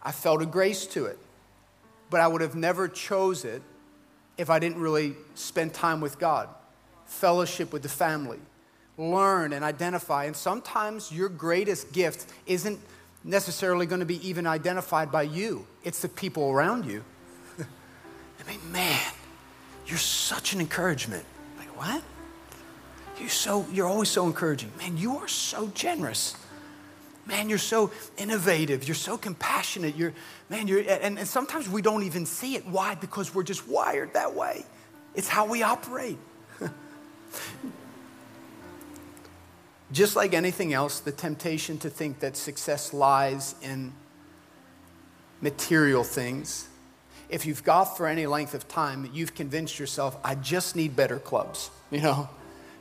I 0.00 0.12
felt 0.12 0.42
a 0.42 0.46
grace 0.46 0.86
to 0.88 1.06
it. 1.06 1.18
But 2.08 2.20
I 2.20 2.28
would 2.28 2.40
have 2.40 2.54
never 2.54 2.86
chose 2.86 3.44
it 3.44 3.62
if 4.36 4.50
I 4.50 4.58
didn't 4.58 4.80
really 4.80 5.14
spend 5.34 5.74
time 5.74 6.00
with 6.00 6.18
God, 6.18 6.48
fellowship 7.06 7.72
with 7.72 7.82
the 7.82 7.88
family, 7.88 8.38
learn 8.98 9.52
and 9.52 9.64
identify. 9.64 10.24
And 10.24 10.36
sometimes 10.36 11.12
your 11.12 11.28
greatest 11.28 11.92
gift 11.92 12.32
isn't 12.46 12.80
necessarily 13.22 13.86
going 13.86 14.00
to 14.00 14.06
be 14.06 14.26
even 14.26 14.46
identified 14.46 15.10
by 15.10 15.22
you, 15.22 15.66
it's 15.82 16.02
the 16.02 16.08
people 16.08 16.50
around 16.50 16.84
you. 16.84 17.02
I 17.58 18.50
mean, 18.50 18.60
man, 18.70 19.00
you're 19.86 19.98
such 19.98 20.52
an 20.52 20.60
encouragement. 20.60 21.24
Like, 21.58 21.76
what? 21.76 22.02
You're 23.18 23.28
so 23.28 23.66
you're 23.72 23.86
always 23.86 24.08
so 24.08 24.26
encouraging. 24.26 24.72
Man, 24.78 24.96
you 24.96 25.16
are 25.18 25.28
so 25.28 25.68
generous. 25.68 26.36
Man, 27.26 27.48
you're 27.48 27.58
so 27.58 27.90
innovative. 28.18 28.86
You're 28.86 28.94
so 28.94 29.16
compassionate. 29.16 29.96
You're, 29.96 30.12
man, 30.50 30.68
you're, 30.68 30.80
and, 30.80 31.18
and 31.18 31.26
sometimes 31.26 31.68
we 31.68 31.80
don't 31.80 32.02
even 32.02 32.26
see 32.26 32.54
it. 32.54 32.66
Why? 32.66 32.94
Because 32.94 33.34
we're 33.34 33.44
just 33.44 33.66
wired 33.66 34.12
that 34.14 34.34
way. 34.34 34.64
It's 35.14 35.28
how 35.28 35.46
we 35.46 35.62
operate. 35.62 36.18
just 39.92 40.16
like 40.16 40.34
anything 40.34 40.74
else, 40.74 41.00
the 41.00 41.12
temptation 41.12 41.78
to 41.78 41.88
think 41.88 42.20
that 42.20 42.36
success 42.36 42.92
lies 42.92 43.54
in 43.62 43.92
material 45.40 46.04
things. 46.04 46.68
If 47.30 47.46
you've 47.46 47.64
golfed 47.64 47.96
for 47.96 48.06
any 48.06 48.26
length 48.26 48.54
of 48.54 48.68
time, 48.68 49.08
you've 49.14 49.34
convinced 49.34 49.78
yourself, 49.78 50.16
I 50.22 50.34
just 50.34 50.76
need 50.76 50.94
better 50.96 51.18
clubs. 51.18 51.70
You 51.90 52.00
know, 52.00 52.28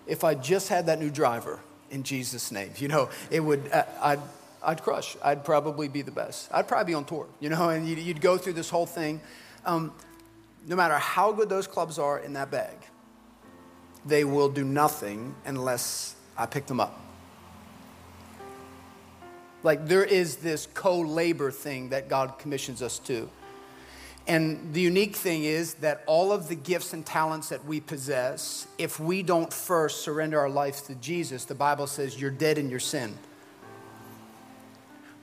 if 0.07 0.23
I 0.23 0.33
just 0.33 0.69
had 0.69 0.87
that 0.87 0.99
new 0.99 1.11
driver, 1.11 1.59
in 1.93 2.03
Jesus' 2.03 2.51
name. 2.51 2.71
You 2.77 2.87
know, 2.87 3.09
it 3.29 3.39
would, 3.39 3.71
uh, 3.71 3.83
I'd, 4.01 4.19
I'd 4.63 4.81
crush. 4.81 5.15
I'd 5.23 5.45
probably 5.45 5.87
be 5.87 6.01
the 6.01 6.11
best. 6.11 6.49
I'd 6.51 6.67
probably 6.67 6.91
be 6.91 6.95
on 6.95 7.05
tour, 7.05 7.27
you 7.39 7.49
know, 7.49 7.69
and 7.69 7.87
you'd, 7.87 7.99
you'd 7.99 8.21
go 8.21 8.37
through 8.37 8.53
this 8.53 8.69
whole 8.69 8.85
thing. 8.85 9.21
Um, 9.65 9.93
no 10.65 10.75
matter 10.75 10.97
how 10.97 11.31
good 11.31 11.49
those 11.49 11.67
clubs 11.67 11.99
are 11.99 12.19
in 12.19 12.33
that 12.33 12.51
bag, 12.51 12.75
they 14.05 14.23
will 14.23 14.49
do 14.49 14.63
nothing 14.63 15.35
unless 15.45 16.15
I 16.37 16.45
pick 16.45 16.65
them 16.65 16.79
up. 16.79 16.99
Like 19.61 19.87
there 19.87 20.03
is 20.03 20.37
this 20.37 20.67
co 20.73 20.99
labor 20.99 21.51
thing 21.51 21.89
that 21.89 22.09
God 22.09 22.37
commissions 22.37 22.81
us 22.81 22.99
to. 22.99 23.29
And 24.25 24.73
the 24.73 24.79
unique 24.79 25.15
thing 25.17 25.43
is 25.43 25.73
that 25.75 26.03
all 26.05 26.31
of 26.31 26.47
the 26.47 26.55
gifts 26.55 26.93
and 26.93 27.05
talents 27.05 27.49
that 27.49 27.65
we 27.65 27.81
possess, 27.81 28.67
if 28.77 28.99
we 28.99 29.21
don't 29.21 29.51
first 29.51 30.01
surrender 30.01 30.39
our 30.39 30.49
lives 30.49 30.81
to 30.83 30.95
Jesus, 30.95 31.43
the 31.43 31.55
Bible 31.55 31.87
says 31.87 32.19
you're 32.19 32.31
dead 32.31 32.57
in 32.57 32.69
your 32.69 32.79
sin. 32.79 33.17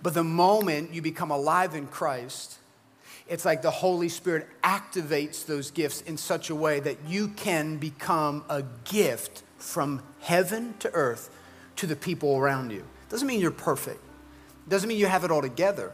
But 0.03 0.15
the 0.15 0.25
moment 0.25 0.93
you 0.93 1.01
become 1.03 1.31
alive 1.31 1.75
in 1.75 1.87
Christ, 1.87 2.59
it's 3.27 3.45
like 3.45 3.63
the 3.63 3.71
Holy 3.71 4.09
Spirit 4.09 4.49
activates 4.63 5.47
those 5.47 5.71
gifts 5.71 6.03
in 6.03 6.17
such 6.17 6.51
a 6.51 6.55
way 6.55 6.81
that 6.81 6.99
you 7.07 7.29
can 7.29 7.77
become 7.77 8.45
a 8.49 8.65
gift 8.85 9.43
from 9.57 10.03
heaven 10.21 10.75
to 10.81 10.91
earth 10.93 11.31
to 11.77 11.87
the 11.87 11.97
people 11.97 12.37
around 12.37 12.71
you. 12.71 12.85
Doesn't 13.09 13.27
mean 13.27 13.41
you're 13.41 13.51
perfect, 13.51 14.01
doesn't 14.69 14.89
mean 14.89 14.99
you 14.99 15.07
have 15.07 15.25
it 15.25 15.31
all 15.31 15.43
together, 15.43 15.93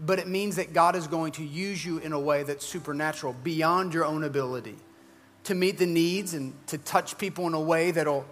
but 0.00 0.18
it 0.18 0.26
means 0.26 0.56
that 0.56 0.72
God 0.72 0.96
is 0.96 1.06
going 1.06 1.32
to 1.32 1.44
use 1.44 1.84
you 1.84 1.98
in 1.98 2.12
a 2.12 2.18
way 2.18 2.42
that's 2.42 2.64
supernatural, 2.64 3.34
beyond 3.44 3.92
your 3.92 4.04
own 4.04 4.24
ability, 4.24 4.76
to 5.44 5.54
meet 5.54 5.78
the 5.78 5.86
needs 5.86 6.32
and 6.32 6.54
to 6.68 6.78
touch 6.78 7.18
people 7.18 7.46
in 7.46 7.54
a 7.54 7.60
way 7.60 7.90
that'll 7.90 8.24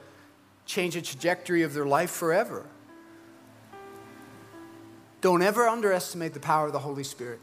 change 0.65 0.95
the 0.95 1.03
trajectory 1.03 1.63
of 1.63 1.75
their 1.75 1.87
life 1.87 2.11
forever. 2.11 2.65
Don't 5.21 5.43
ever 5.43 5.69
underestimate 5.69 6.33
the 6.33 6.41
power 6.41 6.67
of 6.67 6.73
the 6.73 6.79
Holy 6.79 7.05
Spirit. 7.05 7.41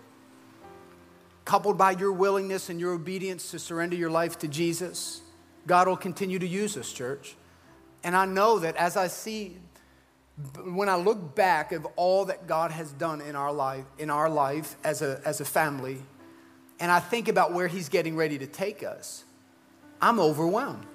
Coupled 1.43 1.77
by 1.77 1.91
your 1.91 2.11
willingness 2.11 2.69
and 2.69 2.79
your 2.79 2.93
obedience 2.93 3.51
to 3.51 3.59
surrender 3.59 3.95
your 3.95 4.09
life 4.09 4.39
to 4.39 4.47
Jesus, 4.47 5.21
God 5.67 5.87
will 5.87 5.97
continue 5.97 6.39
to 6.39 6.47
use 6.47 6.77
us, 6.77 6.91
church. 6.91 7.35
And 8.03 8.15
I 8.15 8.25
know 8.25 8.59
that 8.59 8.75
as 8.77 8.97
I 8.97 9.07
see, 9.07 9.57
when 10.65 10.89
I 10.89 10.95
look 10.95 11.35
back 11.35 11.71
of 11.71 11.85
all 11.95 12.25
that 12.25 12.47
God 12.47 12.71
has 12.71 12.91
done 12.91 13.21
in 13.21 13.35
our 13.35 13.53
life, 13.53 13.85
in 13.97 14.09
our 14.09 14.29
life 14.29 14.75
as 14.83 15.01
a, 15.01 15.21
as 15.23 15.39
a 15.39 15.45
family, 15.45 16.01
and 16.79 16.91
I 16.91 16.99
think 16.99 17.27
about 17.27 17.53
where 17.53 17.67
He's 17.67 17.87
getting 17.87 18.15
ready 18.17 18.37
to 18.39 18.47
take 18.47 18.83
us, 18.83 19.23
I'm 20.01 20.19
overwhelmed. 20.19 20.85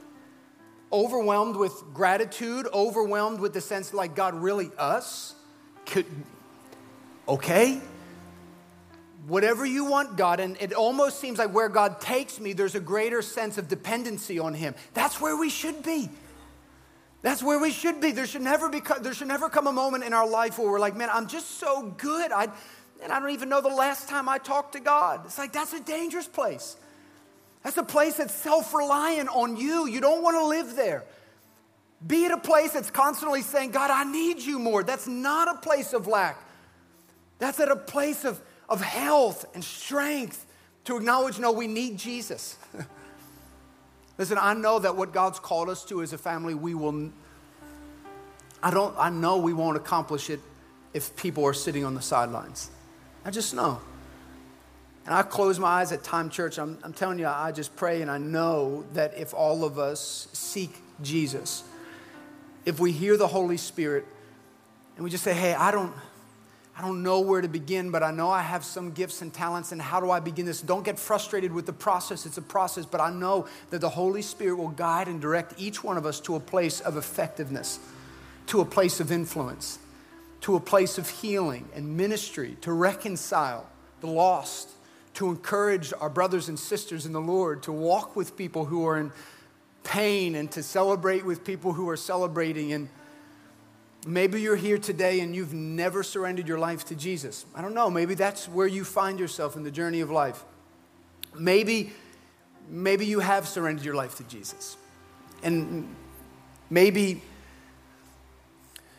Overwhelmed 0.93 1.57
with 1.57 1.73
gratitude, 1.95 2.67
overwhelmed 2.75 3.41
with 3.41 3.55
the 3.55 3.61
sense 3.61 3.95
like 3.95 4.15
God 4.15 4.35
really 4.35 4.71
us? 4.77 5.35
Could, 5.87 6.07
okay? 7.27 7.81
Whatever 9.27 9.65
you 9.65 9.85
want, 9.85 10.17
God, 10.17 10.41
and 10.41 10.57
it 10.61 10.75
almost 10.75 11.19
seems 11.19 11.39
like 11.39 11.55
where 11.55 11.69
God 11.69 12.01
takes 12.01 12.41
me, 12.41 12.53
there's 12.53 12.75
a 12.75 12.81
greater 12.81 13.23
sense 13.23 13.57
of 13.57 13.69
dependency 13.69 14.39
on 14.39 14.53
Him. 14.53 14.75
That's 14.93 15.21
where 15.21 15.37
we 15.37 15.49
should 15.49 15.83
be. 15.83 16.11
That's 17.23 17.43
where 17.43 17.59
we 17.59 17.71
should 17.71 18.01
be. 18.01 18.13
There 18.13 18.27
should 18.27 18.43
never 18.43 18.69
be, 18.69 18.81
there 19.03 19.13
should 19.13 19.29
never 19.29 19.49
come 19.49 19.67
a 19.67 19.73
moment 19.73 20.05
in 20.05 20.15
our 20.15 20.29
life 20.29 20.59
where 20.59 20.71
we're 20.71 20.81
like, 20.81 20.97
man, 20.97 21.11
I'm 21.13 21.27
just 21.27 21.59
so 21.59 21.95
good. 21.99 22.33
I, 22.33 22.49
and 23.03 23.13
I 23.13 23.21
don't 23.21 23.31
even 23.31 23.49
know 23.49 23.61
the 23.61 23.69
last 23.69 24.09
time 24.09 24.29
I 24.29 24.39
talked 24.39 24.73
to 24.73 24.81
God. 24.81 25.23
It's 25.27 25.39
like, 25.39 25.53
that's 25.53 25.73
a 25.73 25.81
dangerous 25.81 26.27
place. 26.27 26.77
That's 27.63 27.77
a 27.77 27.83
place 27.83 28.17
that's 28.17 28.35
self 28.35 28.73
reliant 28.73 29.29
on 29.29 29.57
you. 29.57 29.87
You 29.87 30.01
don't 30.01 30.23
want 30.23 30.37
to 30.37 30.45
live 30.47 30.77
there. 30.77 31.05
Be 32.07 32.25
at 32.25 32.31
a 32.31 32.39
place 32.39 32.73
that's 32.73 32.91
constantly 32.91 33.43
saying, 33.43 33.73
God, 33.73 33.91
I 33.91 34.11
need 34.11 34.41
you 34.41 34.59
more. 34.59 34.83
That's 34.83 35.07
not 35.07 35.55
a 35.55 35.61
place 35.61 35.93
of 35.93 36.07
lack. 36.07 36.43
That's 37.39 37.61
at 37.61 37.71
a 37.71 37.77
place 37.77 38.25
of, 38.25 38.41
of 38.69 38.81
health 38.81 39.45
and 39.55 39.63
strength 39.63 40.47
to 40.85 40.97
acknowledge, 40.97 41.39
no, 41.39 41.53
we 41.53 41.67
need 41.67 41.99
Jesus. 41.99 42.57
Listen, 44.21 44.37
I 44.39 44.53
know 44.53 44.79
that 44.79 44.97
what 44.97 45.15
God's 45.15 45.39
called 45.39 45.71
us 45.71 45.83
to 45.87 46.03
as 46.03 46.13
a 46.13 46.19
family, 46.19 46.53
we 46.53 46.75
will, 46.75 47.11
I 48.63 48.71
don't, 48.71 48.95
I 48.99 49.09
know 49.09 49.39
we 49.39 49.55
won't 49.55 49.79
accomplish 49.79 50.29
it 50.29 50.41
if 50.93 51.17
people 51.17 51.43
are 51.47 51.55
sitting 51.55 51.87
on 51.87 51.95
the 51.95 52.03
sidelines. 52.03 52.71
I 53.25 53.31
just 53.31 53.55
know. 53.55 53.81
And 55.07 55.15
I 55.15 55.23
close 55.23 55.59
my 55.59 55.69
eyes 55.69 55.91
at 55.93 56.05
Time 56.05 56.29
Church. 56.29 56.59
I'm, 56.59 56.77
I'm 56.83 56.93
telling 56.93 57.19
you, 57.19 57.29
I 57.29 57.51
just 57.51 57.75
pray 57.77 58.03
and 58.03 58.11
I 58.11 58.19
know 58.19 58.85
that 58.93 59.17
if 59.17 59.33
all 59.33 59.65
of 59.65 59.79
us 59.79 60.29
seek 60.35 60.75
Jesus, 61.01 61.65
if 62.67 62.79
we 62.79 62.93
hear 62.93 63.17
the 63.17 63.29
Holy 63.29 63.57
Spirit 63.57 64.05
and 64.97 65.05
we 65.05 65.09
just 65.09 65.25
say, 65.25 65.33
hey, 65.33 65.55
I 65.55 65.71
don't, 65.71 65.95
I 66.81 66.83
don't 66.83 67.03
know 67.03 67.21
where 67.21 67.43
to 67.43 67.49
begin, 67.49 67.91
but 67.91 68.03
I 68.03 68.11
know 68.11 68.31
I 68.31 68.41
have 68.41 68.65
some 68.65 68.93
gifts 68.93 69.21
and 69.21 69.31
talents, 69.31 69.71
and 69.71 69.83
how 69.83 70.01
do 70.01 70.11
I 70.11 70.19
begin 70.19 70.47
this? 70.47 70.63
Don't 70.63 70.83
get 70.83 70.99
frustrated 70.99 71.53
with 71.53 71.67
the 71.67 71.75
process. 71.75 72.25
It's 72.25 72.39
a 72.39 72.43
process, 72.43 72.87
but 72.87 73.03
I 73.03 73.11
know 73.11 73.47
that 73.69 73.83
the 73.83 73.91
Holy 73.91 74.23
Spirit 74.23 74.55
will 74.55 74.69
guide 74.69 75.07
and 75.07 75.21
direct 75.21 75.53
each 75.59 75.85
one 75.85 75.99
of 75.99 76.07
us 76.07 76.21
to 76.21 76.37
a 76.37 76.41
place 76.41 76.81
of 76.81 76.97
effectiveness, 76.97 77.81
to 78.47 78.63
a 78.63 78.65
place 78.65 78.99
of 78.99 79.13
influence, 79.13 79.79
to 80.41 80.57
a 80.57 80.61
place 80.61 80.97
of 80.97 81.07
healing 81.07 81.69
and 81.75 81.99
ministry, 81.99 82.57
to 82.63 82.73
reconcile 82.73 83.69
the 84.01 84.07
lost, 84.07 84.71
to 85.13 85.29
encourage 85.29 85.93
our 86.01 86.09
brothers 86.09 86.49
and 86.49 86.59
sisters 86.59 87.05
in 87.05 87.13
the 87.13 87.21
Lord, 87.21 87.63
to 87.65 87.73
walk 87.73 88.17
with 88.17 88.39
people 88.39 88.65
who 88.65 88.87
are 88.87 88.97
in 88.97 89.13
pain, 89.85 90.35
and 90.35 90.51
to 90.53 90.63
celebrate 90.63 91.27
with 91.27 91.45
people 91.45 91.75
who 91.75 91.91
are 91.91 91.97
celebrating. 91.99 92.73
And 92.73 92.89
Maybe 94.07 94.41
you're 94.41 94.57
here 94.57 94.79
today 94.79 95.21
and 95.21 95.37
you've 95.37 95.53
never 95.53 96.03
surrendered 96.03 96.49
your 96.49 96.59
life 96.59 96.87
to 96.87 96.95
Jesus. 96.95 97.45
I 97.55 97.61
don't 97.61 97.75
know. 97.75 97.91
Maybe 97.91 98.15
that's 98.15 98.49
where 98.49 98.67
you 98.67 98.83
find 98.85 99.19
yourself 99.19 99.57
in 99.57 99.63
the 99.63 99.71
journey 99.71 100.01
of 100.01 100.11
life. 100.11 100.43
Maybe, 101.39 101.93
maybe 102.69 103.05
you 103.05 103.21
have 103.21 103.47
surrendered 103.47 103.85
your 103.85 103.95
life 103.95 104.17
to 104.17 104.25
Jesus. 104.25 104.79
And 105.43 105.95
maybe, 106.71 107.21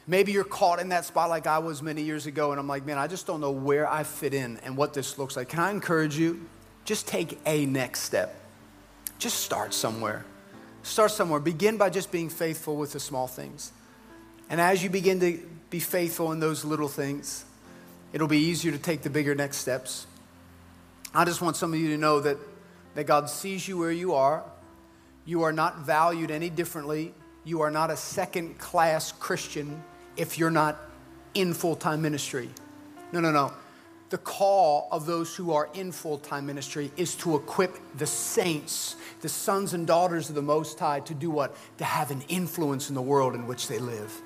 maybe 0.06 0.32
you're 0.32 0.44
caught 0.44 0.80
in 0.80 0.90
that 0.90 1.06
spot 1.06 1.30
like 1.30 1.48
I 1.48 1.58
was 1.58 1.82
many 1.82 2.04
years 2.04 2.28
ago, 2.28 2.52
and 2.52 2.60
I'm 2.60 2.68
like, 2.68 2.86
man, 2.86 3.00
I 3.00 3.08
just 3.08 3.26
don't 3.26 3.42
know 3.42 3.52
where 3.52 3.92
I 3.92 4.04
fit 4.04 4.36
in 4.36 4.58
and 4.58 4.78
what 4.78 4.94
this 4.94 5.18
looks 5.18 5.36
like. 5.36 5.50
Can 5.50 5.60
I 5.60 5.72
encourage 5.72 6.16
you? 6.16 6.48
Just 6.86 7.08
take 7.08 7.40
a 7.46 7.66
next 7.66 8.02
step. 8.02 8.36
Just 9.18 9.40
start 9.40 9.74
somewhere. 9.74 10.26
Start 10.84 11.12
somewhere. 11.12 11.40
Begin 11.40 11.78
by 11.78 11.90
just 11.90 12.12
being 12.12 12.30
faithful 12.30 12.76
with 12.76 12.94
the 12.94 13.00
small 13.00 13.28
things. 13.28 13.72
And 14.52 14.60
as 14.60 14.84
you 14.84 14.90
begin 14.90 15.22
to 15.22 15.40
be 15.70 15.80
faithful 15.80 16.34
in 16.34 16.42
those 16.42 16.66
little 16.66 16.90
things, 16.90 17.46
it'll 18.12 18.28
be 18.28 18.38
easier 18.40 18.74
to 18.74 18.78
take 18.78 19.02
the 19.02 19.10
bigger 19.10 19.34
next 19.34 19.58
steps. 19.58 20.06
I 21.16 21.24
just 21.24 21.42
want 21.42 21.56
some 21.56 21.74
of 21.74 21.80
you 21.80 21.88
to 21.92 21.98
know 21.98 22.20
that, 22.20 22.36
that 22.96 23.06
God 23.06 23.30
sees 23.30 23.66
you 23.66 23.78
where 23.78 23.94
you 23.94 24.14
are. 24.14 24.44
You 25.24 25.44
are 25.44 25.54
not 25.54 25.80
valued 25.80 26.32
any 26.32 26.50
differently. 26.50 27.14
You 27.46 27.62
are 27.62 27.72
not 27.72 27.92
a 27.92 27.96
second 27.96 28.58
class 28.60 29.14
Christian 29.14 29.82
if 30.18 30.38
you're 30.38 30.52
not 30.52 30.78
in 31.34 31.54
full 31.54 31.78
time 31.78 32.02
ministry. 32.02 32.50
No, 33.14 33.22
no, 33.22 33.32
no. 33.32 33.54
The 34.10 34.18
call 34.18 34.90
of 34.92 35.06
those 35.06 35.34
who 35.34 35.54
are 35.54 35.70
in 35.74 35.94
full 35.94 36.18
time 36.18 36.46
ministry 36.46 36.92
is 36.98 37.16
to 37.16 37.38
equip 37.38 37.78
the 37.98 38.06
saints, 38.06 38.98
the 39.22 39.30
sons 39.30 39.74
and 39.74 39.88
daughters 39.88 40.28
of 40.28 40.36
the 40.36 40.42
Most 40.42 40.78
High, 40.78 41.00
to 41.00 41.14
do 41.14 41.32
what? 41.32 41.56
To 41.78 41.86
have 41.86 42.12
an 42.12 42.22
influence 42.28 42.90
in 42.90 42.96
the 42.96 43.02
world 43.02 43.34
in 43.34 43.48
which 43.48 43.70
they 43.70 43.80
live. 43.80 44.22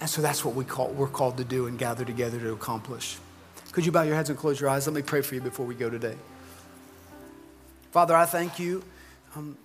And 0.00 0.10
so 0.10 0.20
that's 0.22 0.44
what 0.44 0.54
we 0.54 0.64
call, 0.64 0.88
we're 0.88 1.08
called 1.08 1.38
to 1.38 1.44
do 1.44 1.66
and 1.66 1.78
gather 1.78 2.04
together 2.04 2.38
to 2.40 2.52
accomplish. 2.52 3.16
Could 3.72 3.86
you 3.86 3.92
bow 3.92 4.02
your 4.02 4.14
heads 4.14 4.30
and 4.30 4.38
close 4.38 4.60
your 4.60 4.70
eyes? 4.70 4.86
Let 4.86 4.94
me 4.94 5.02
pray 5.02 5.22
for 5.22 5.34
you 5.34 5.40
before 5.40 5.66
we 5.66 5.74
go 5.74 5.90
today. 5.90 6.16
Father, 7.92 8.14
I 8.14 8.26
thank 8.26 8.58
you 8.58 8.82
um, 9.34 9.56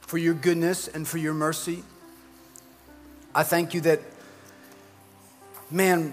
for 0.00 0.18
your 0.18 0.34
goodness 0.34 0.88
and 0.88 1.08
for 1.08 1.18
your 1.18 1.34
mercy. 1.34 1.82
I 3.34 3.42
thank 3.44 3.72
you 3.72 3.80
that, 3.82 4.00
man, 5.70 6.12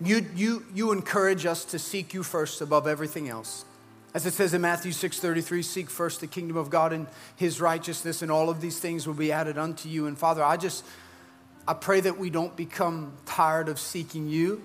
you, 0.00 0.24
you, 0.34 0.64
you 0.72 0.92
encourage 0.92 1.44
us 1.44 1.64
to 1.66 1.78
seek 1.78 2.14
you 2.14 2.22
first 2.22 2.60
above 2.60 2.86
everything 2.86 3.28
else. 3.28 3.64
As 4.12 4.26
it 4.26 4.32
says 4.32 4.54
in 4.54 4.60
Matthew 4.60 4.92
6:33, 4.92 5.64
seek 5.64 5.90
first 5.90 6.20
the 6.20 6.26
kingdom 6.26 6.56
of 6.56 6.68
God 6.68 6.92
and 6.92 7.06
his 7.36 7.60
righteousness, 7.60 8.22
and 8.22 8.30
all 8.30 8.50
of 8.50 8.60
these 8.60 8.80
things 8.80 9.06
will 9.06 9.14
be 9.14 9.30
added 9.30 9.56
unto 9.56 9.88
you. 9.88 10.06
And 10.06 10.18
Father, 10.18 10.42
I 10.42 10.56
just 10.56 10.84
I 11.66 11.74
pray 11.74 12.00
that 12.00 12.18
we 12.18 12.30
don't 12.30 12.56
become 12.56 13.12
tired 13.26 13.68
of 13.68 13.78
seeking 13.78 14.28
you, 14.28 14.62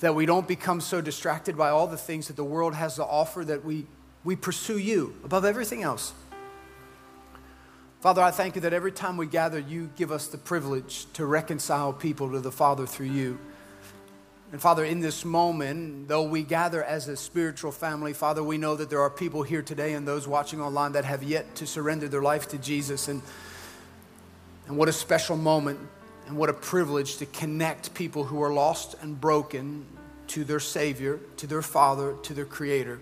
that 0.00 0.14
we 0.14 0.26
don't 0.26 0.46
become 0.46 0.80
so 0.80 1.00
distracted 1.00 1.56
by 1.56 1.70
all 1.70 1.86
the 1.86 1.96
things 1.96 2.26
that 2.26 2.36
the 2.36 2.44
world 2.44 2.74
has 2.74 2.96
to 2.96 3.04
offer 3.04 3.44
that 3.44 3.64
we, 3.64 3.86
we 4.24 4.36
pursue 4.36 4.78
you 4.78 5.14
above 5.24 5.44
everything 5.44 5.82
else. 5.82 6.12
Father, 8.00 8.20
I 8.20 8.32
thank 8.32 8.56
you 8.56 8.60
that 8.62 8.72
every 8.72 8.90
time 8.90 9.16
we 9.16 9.26
gather, 9.26 9.60
you 9.60 9.88
give 9.94 10.10
us 10.10 10.26
the 10.26 10.36
privilege 10.36 11.06
to 11.12 11.24
reconcile 11.24 11.92
people 11.92 12.32
to 12.32 12.40
the 12.40 12.50
Father 12.50 12.84
through 12.84 13.06
you. 13.06 13.38
And 14.50 14.60
Father, 14.60 14.84
in 14.84 15.00
this 15.00 15.24
moment, 15.24 16.08
though 16.08 16.24
we 16.24 16.42
gather 16.42 16.82
as 16.82 17.06
a 17.06 17.16
spiritual 17.16 17.72
family, 17.72 18.12
Father, 18.12 18.42
we 18.42 18.58
know 18.58 18.74
that 18.74 18.90
there 18.90 19.00
are 19.00 19.08
people 19.08 19.44
here 19.44 19.62
today 19.62 19.94
and 19.94 20.06
those 20.06 20.26
watching 20.26 20.60
online 20.60 20.92
that 20.92 21.04
have 21.04 21.22
yet 21.22 21.54
to 21.54 21.66
surrender 21.66 22.08
their 22.08 22.20
life 22.20 22.48
to 22.48 22.58
Jesus. 22.58 23.06
And 23.06 23.22
and 24.66 24.76
what 24.76 24.88
a 24.88 24.92
special 24.92 25.36
moment 25.36 25.80
and 26.26 26.36
what 26.36 26.48
a 26.48 26.52
privilege 26.52 27.16
to 27.16 27.26
connect 27.26 27.94
people 27.94 28.24
who 28.24 28.42
are 28.42 28.52
lost 28.52 28.94
and 29.02 29.20
broken 29.20 29.86
to 30.28 30.44
their 30.44 30.60
Savior, 30.60 31.20
to 31.36 31.46
their 31.46 31.62
Father, 31.62 32.14
to 32.22 32.34
their 32.34 32.44
Creator. 32.44 33.00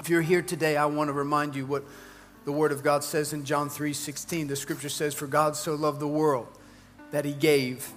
If 0.00 0.08
you're 0.08 0.22
here 0.22 0.42
today, 0.42 0.76
I 0.76 0.86
want 0.86 1.08
to 1.08 1.12
remind 1.12 1.56
you 1.56 1.66
what 1.66 1.84
the 2.44 2.52
Word 2.52 2.72
of 2.72 2.82
God 2.82 3.02
says 3.04 3.32
in 3.32 3.44
John 3.44 3.68
3 3.68 3.92
16. 3.92 4.48
The 4.48 4.56
scripture 4.56 4.88
says, 4.88 5.14
For 5.14 5.26
God 5.26 5.56
so 5.56 5.74
loved 5.74 6.00
the 6.00 6.08
world 6.08 6.48
that 7.10 7.24
He 7.24 7.32
gave, 7.32 7.90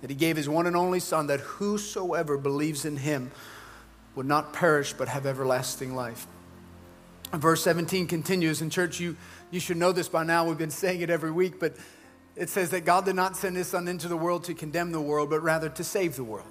that 0.00 0.10
He 0.10 0.16
gave 0.16 0.36
His 0.36 0.48
one 0.48 0.66
and 0.66 0.76
only 0.76 1.00
Son, 1.00 1.26
that 1.28 1.40
whosoever 1.40 2.36
believes 2.36 2.84
in 2.84 2.96
Him 2.96 3.30
would 4.14 4.26
not 4.26 4.52
perish 4.52 4.92
but 4.92 5.08
have 5.08 5.26
everlasting 5.26 5.94
life. 5.94 6.26
Verse 7.32 7.62
17 7.64 8.06
continues, 8.06 8.62
in 8.62 8.70
church, 8.70 9.00
you 9.00 9.16
you 9.54 9.60
should 9.60 9.76
know 9.76 9.92
this 9.92 10.08
by 10.08 10.24
now. 10.24 10.44
We've 10.44 10.58
been 10.58 10.70
saying 10.70 11.00
it 11.00 11.10
every 11.10 11.30
week, 11.30 11.60
but 11.60 11.76
it 12.34 12.48
says 12.48 12.70
that 12.70 12.84
God 12.84 13.04
did 13.04 13.14
not 13.14 13.36
send 13.36 13.56
his 13.56 13.68
son 13.68 13.86
into 13.86 14.08
the 14.08 14.16
world 14.16 14.42
to 14.44 14.54
condemn 14.54 14.90
the 14.90 15.00
world, 15.00 15.30
but 15.30 15.44
rather 15.44 15.68
to 15.68 15.84
save 15.84 16.16
the 16.16 16.24
world. 16.24 16.48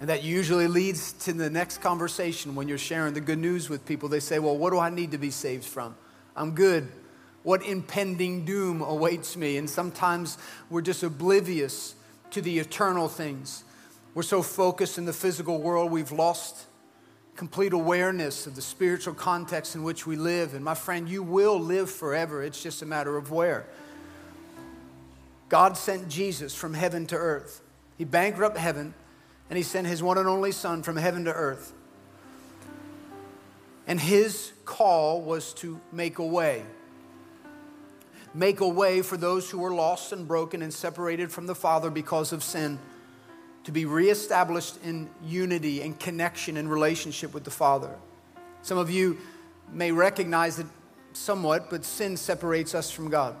And 0.00 0.08
that 0.08 0.24
usually 0.24 0.66
leads 0.66 1.12
to 1.24 1.32
the 1.32 1.48
next 1.48 1.78
conversation 1.78 2.56
when 2.56 2.66
you're 2.66 2.78
sharing 2.78 3.14
the 3.14 3.20
good 3.20 3.38
news 3.38 3.70
with 3.70 3.86
people. 3.86 4.08
They 4.08 4.20
say, 4.20 4.40
Well, 4.40 4.58
what 4.58 4.70
do 4.70 4.78
I 4.78 4.90
need 4.90 5.12
to 5.12 5.18
be 5.18 5.30
saved 5.30 5.64
from? 5.64 5.94
I'm 6.34 6.56
good. 6.56 6.88
What 7.44 7.64
impending 7.64 8.44
doom 8.44 8.82
awaits 8.82 9.36
me? 9.36 9.56
And 9.56 9.70
sometimes 9.70 10.36
we're 10.68 10.82
just 10.82 11.04
oblivious 11.04 11.94
to 12.32 12.42
the 12.42 12.58
eternal 12.58 13.08
things. 13.08 13.62
We're 14.14 14.24
so 14.24 14.42
focused 14.42 14.98
in 14.98 15.04
the 15.04 15.12
physical 15.12 15.62
world, 15.62 15.92
we've 15.92 16.10
lost 16.10 16.66
complete 17.36 17.72
awareness 17.72 18.46
of 18.46 18.56
the 18.56 18.62
spiritual 18.62 19.14
context 19.14 19.74
in 19.74 19.82
which 19.82 20.06
we 20.06 20.16
live. 20.16 20.54
And 20.54 20.64
my 20.64 20.74
friend, 20.74 21.08
you 21.08 21.22
will 21.22 21.60
live 21.60 21.90
forever. 21.90 22.42
It's 22.42 22.62
just 22.62 22.82
a 22.82 22.86
matter 22.86 23.16
of 23.16 23.30
where. 23.30 23.66
God 25.48 25.76
sent 25.76 26.08
Jesus 26.08 26.54
from 26.54 26.74
heaven 26.74 27.06
to 27.06 27.16
earth. 27.16 27.60
He 27.98 28.04
bankrupted 28.04 28.60
heaven 28.60 28.94
and 29.48 29.56
he 29.56 29.62
sent 29.62 29.86
his 29.86 30.02
one 30.02 30.18
and 30.18 30.28
only 30.28 30.50
son 30.50 30.82
from 30.82 30.96
heaven 30.96 31.24
to 31.26 31.32
earth. 31.32 31.72
And 33.86 34.00
his 34.00 34.52
call 34.64 35.22
was 35.22 35.52
to 35.54 35.80
make 35.92 36.18
a 36.18 36.26
way. 36.26 36.64
Make 38.34 38.60
a 38.60 38.68
way 38.68 39.02
for 39.02 39.16
those 39.16 39.48
who 39.48 39.58
were 39.58 39.72
lost 39.72 40.12
and 40.12 40.26
broken 40.26 40.62
and 40.62 40.74
separated 40.74 41.30
from 41.30 41.46
the 41.46 41.54
Father 41.54 41.90
because 41.90 42.32
of 42.32 42.42
sin 42.42 42.80
to 43.66 43.72
be 43.72 43.84
reestablished 43.84 44.76
in 44.84 45.10
unity 45.24 45.82
and 45.82 45.98
connection 45.98 46.56
and 46.56 46.70
relationship 46.70 47.34
with 47.34 47.42
the 47.42 47.50
Father. 47.50 47.90
Some 48.62 48.78
of 48.78 48.90
you 48.90 49.18
may 49.72 49.90
recognize 49.90 50.60
it 50.60 50.68
somewhat, 51.12 51.68
but 51.68 51.84
sin 51.84 52.16
separates 52.16 52.76
us 52.76 52.92
from 52.92 53.10
God. 53.10 53.34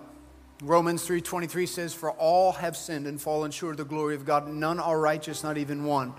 Romans 0.62 1.06
3:23 1.06 1.64
says 1.64 1.94
for 1.94 2.10
all 2.10 2.52
have 2.54 2.76
sinned 2.76 3.06
and 3.06 3.20
fallen 3.20 3.52
short 3.52 3.72
of 3.72 3.76
the 3.76 3.84
glory 3.84 4.16
of 4.16 4.24
God 4.24 4.48
none 4.48 4.80
are 4.80 4.98
righteous 4.98 5.44
not 5.44 5.58
even 5.58 5.84
one. 5.84 6.12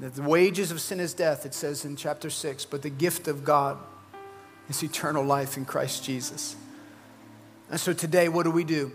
That 0.00 0.14
the 0.14 0.22
wages 0.22 0.72
of 0.72 0.80
sin 0.80 0.98
is 0.98 1.14
death 1.14 1.46
it 1.46 1.54
says 1.54 1.84
in 1.84 1.94
chapter 1.94 2.30
6 2.30 2.64
but 2.64 2.82
the 2.82 2.90
gift 2.90 3.28
of 3.28 3.44
God 3.44 3.78
is 4.68 4.82
eternal 4.82 5.24
life 5.24 5.56
in 5.56 5.64
Christ 5.64 6.02
Jesus. 6.02 6.56
And 7.70 7.78
so 7.78 7.92
today 7.92 8.28
what 8.28 8.42
do 8.42 8.50
we 8.50 8.64
do? 8.64 8.90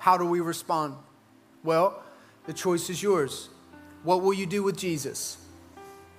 How 0.00 0.16
do 0.16 0.24
we 0.24 0.40
respond? 0.40 0.96
Well, 1.62 2.02
the 2.46 2.52
choice 2.52 2.90
is 2.90 3.00
yours. 3.00 3.48
What 4.02 4.22
will 4.22 4.32
you 4.32 4.46
do 4.46 4.62
with 4.62 4.78
Jesus? 4.78 5.36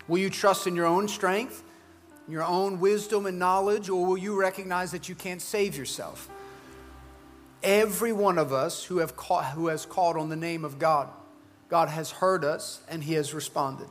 Will 0.07 0.19
you 0.19 0.29
trust 0.29 0.67
in 0.67 0.75
your 0.75 0.85
own 0.85 1.07
strength, 1.07 1.63
your 2.27 2.43
own 2.43 2.79
wisdom 2.79 3.25
and 3.25 3.39
knowledge 3.39 3.89
or 3.89 4.05
will 4.05 4.17
you 4.17 4.39
recognize 4.39 4.91
that 4.91 5.09
you 5.09 5.15
can't 5.15 5.41
save 5.41 5.75
yourself? 5.75 6.29
Every 7.63 8.11
one 8.11 8.37
of 8.37 8.51
us 8.51 8.83
who, 8.83 8.97
have 8.97 9.15
call, 9.15 9.43
who 9.43 9.67
has 9.67 9.85
called 9.85 10.17
on 10.17 10.29
the 10.29 10.35
name 10.35 10.65
of 10.65 10.79
God, 10.79 11.09
God 11.69 11.89
has 11.89 12.11
heard 12.11 12.43
us 12.43 12.81
and 12.89 13.03
he 13.03 13.13
has 13.13 13.33
responded. 13.33 13.87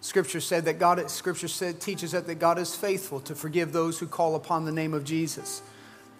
Scripture 0.00 0.40
said 0.40 0.64
that 0.64 0.78
God, 0.78 1.10
Scripture 1.10 1.48
said, 1.48 1.80
teaches 1.80 2.14
us 2.14 2.24
that 2.24 2.36
God 2.36 2.58
is 2.58 2.74
faithful 2.74 3.20
to 3.20 3.34
forgive 3.34 3.72
those 3.72 3.98
who 3.98 4.06
call 4.06 4.34
upon 4.34 4.64
the 4.64 4.72
name 4.72 4.94
of 4.94 5.04
Jesus. 5.04 5.62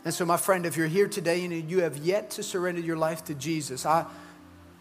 And 0.04 0.12
so, 0.12 0.24
my 0.24 0.36
friend, 0.36 0.66
if 0.66 0.76
you're 0.76 0.86
here 0.86 1.08
today 1.08 1.44
and 1.44 1.70
you 1.70 1.80
have 1.80 1.96
yet 1.98 2.30
to 2.32 2.42
surrender 2.42 2.80
your 2.80 2.96
life 2.96 3.24
to 3.24 3.34
Jesus, 3.34 3.86
I 3.86 4.06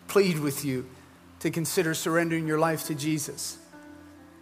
plead 0.07 0.39
with 0.39 0.65
you 0.65 0.85
to 1.39 1.49
consider 1.51 1.93
surrendering 1.93 2.47
your 2.47 2.59
life 2.59 2.85
to 2.85 2.95
Jesus. 2.95 3.57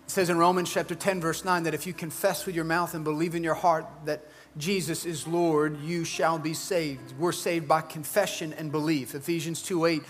It 0.05 0.11
says 0.11 0.29
in 0.29 0.37
Romans 0.37 0.71
chapter 0.71 0.95
10, 0.95 1.21
verse 1.21 1.43
9, 1.43 1.63
that 1.63 1.73
if 1.73 1.85
you 1.85 1.93
confess 1.93 2.45
with 2.45 2.55
your 2.55 2.63
mouth 2.65 2.93
and 2.93 3.03
believe 3.03 3.35
in 3.35 3.43
your 3.43 3.53
heart 3.53 3.85
that 4.05 4.23
Jesus 4.57 5.05
is 5.05 5.27
Lord, 5.27 5.79
you 5.81 6.03
shall 6.03 6.39
be 6.39 6.53
saved. 6.53 7.13
We're 7.19 7.31
saved 7.31 7.67
by 7.67 7.81
confession 7.81 8.53
and 8.53 8.71
belief. 8.71 9.13
Ephesians 9.13 9.61
2 9.61 9.85
8 9.85 10.01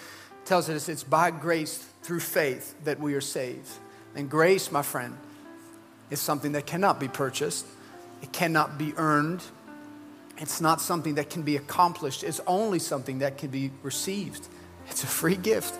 tells 0.45 0.69
us 0.69 0.87
it's 0.87 1.03
by 1.03 1.31
grace 1.31 1.85
through 2.03 2.21
faith 2.21 2.75
that 2.85 2.99
we 2.99 3.13
are 3.15 3.21
saved. 3.21 3.69
And 4.15 4.29
grace, 4.29 4.71
my 4.71 4.81
friend, 4.81 5.17
is 6.09 6.21
something 6.21 6.53
that 6.53 6.65
cannot 6.65 6.99
be 6.99 7.07
purchased, 7.07 7.65
it 8.21 8.31
cannot 8.31 8.77
be 8.77 8.93
earned, 8.95 9.43
it's 10.37 10.61
not 10.61 10.79
something 10.79 11.15
that 11.15 11.29
can 11.29 11.41
be 11.41 11.57
accomplished, 11.57 12.23
it's 12.23 12.39
only 12.47 12.79
something 12.79 13.19
that 13.19 13.37
can 13.37 13.49
be 13.49 13.71
received. 13.83 14.47
It's 14.89 15.03
a 15.03 15.07
free 15.07 15.35
gift. 15.35 15.73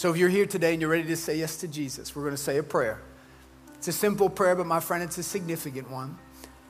So 0.00 0.10
if 0.10 0.16
you're 0.16 0.30
here 0.30 0.46
today 0.46 0.72
and 0.72 0.80
you're 0.80 0.90
ready 0.90 1.08
to 1.08 1.14
say 1.14 1.36
yes 1.36 1.58
to 1.58 1.68
Jesus, 1.68 2.16
we're 2.16 2.22
going 2.22 2.34
to 2.34 2.40
say 2.40 2.56
a 2.56 2.62
prayer. 2.62 3.02
It's 3.74 3.86
a 3.86 3.92
simple 3.92 4.30
prayer, 4.30 4.56
but 4.56 4.64
my 4.64 4.80
friend, 4.80 5.02
it's 5.02 5.18
a 5.18 5.22
significant 5.22 5.90
one. 5.90 6.16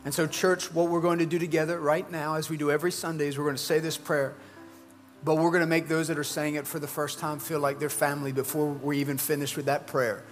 And 0.05 0.13
so, 0.13 0.27
church, 0.27 0.75
what 0.75 0.89
we're 0.89 1.01
going 1.01 1.21
to 1.21 1.27
do 1.27 1.39
together 1.39 1.79
right 1.79 2.11
now, 2.11 2.35
as 2.35 2.51
we 2.51 2.57
do 2.57 2.73
every 2.73 2.91
Sunday, 2.91 3.29
is 3.29 3.39
we're 3.39 3.45
going 3.45 3.55
to 3.55 3.63
say 3.63 3.79
this 3.79 3.97
prayer. 3.97 4.35
But 5.23 5.37
we're 5.37 5.53
going 5.53 5.61
to 5.61 5.69
make 5.69 5.87
those 5.87 6.09
that 6.09 6.19
are 6.19 6.25
saying 6.25 6.57
it 6.57 6.67
for 6.67 6.81
the 6.81 6.89
first 6.89 7.21
time 7.21 7.39
feel 7.39 7.61
like 7.61 7.79
they're 7.79 7.89
family 7.89 8.33
before 8.33 8.67
we're 8.67 8.95
even 8.95 9.17
finished 9.17 9.57
with 9.57 9.67
that 9.67 9.87
prayer. 9.87 10.25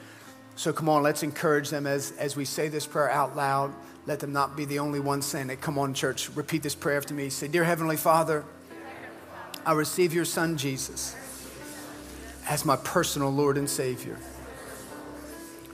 So 0.57 0.73
come 0.73 0.89
on, 0.89 1.05
let's 1.05 1.23
encourage 1.23 1.71
them 1.71 1.87
as, 1.87 2.11
as 2.19 2.35
we 2.35 2.45
say 2.45 2.67
this 2.67 2.85
prayer 2.85 3.13
out 3.13 3.37
loud. 3.37 3.73
Let 4.07 4.19
them 4.19 4.33
not 4.33 4.57
be 4.57 4.65
the 4.65 4.81
only 4.81 4.99
ones 4.99 5.25
saying 5.25 5.51
it. 5.51 5.61
Come 5.61 5.79
on, 5.79 5.95
church, 5.95 6.31
repeat 6.31 6.65
this 6.65 6.75
prayer 6.75 6.97
after 6.97 7.15
me. 7.15 7.29
Say, 7.29 7.47
Dear 7.47 7.63
Heavenly 7.63 7.97
Father, 7.97 8.45
I 9.65 9.75
receive 9.75 10.13
your 10.13 10.25
Son, 10.25 10.57
Jesus, 10.57 11.15
as 12.49 12.65
my 12.65 12.77
personal 12.77 13.31
Lord 13.31 13.59
and 13.59 13.69
Savior. 13.69 14.17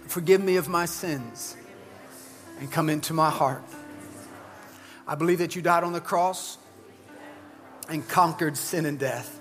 Forgive 0.09 0.43
me 0.43 0.57
of 0.57 0.69
my 0.69 0.87
sins 0.87 1.57
and 2.59 2.71
come 2.71 2.91
into 2.91 3.15
my 3.15 3.31
heart. 3.31 3.63
I 5.07 5.15
believe 5.15 5.39
that 5.39 5.55
you 5.55 5.63
died 5.63 5.85
on 5.85 5.93
the 5.93 6.01
cross 6.01 6.59
and 7.89 8.07
conquered 8.09 8.57
sin 8.57 8.87
and 8.87 8.99
death. 8.99 9.41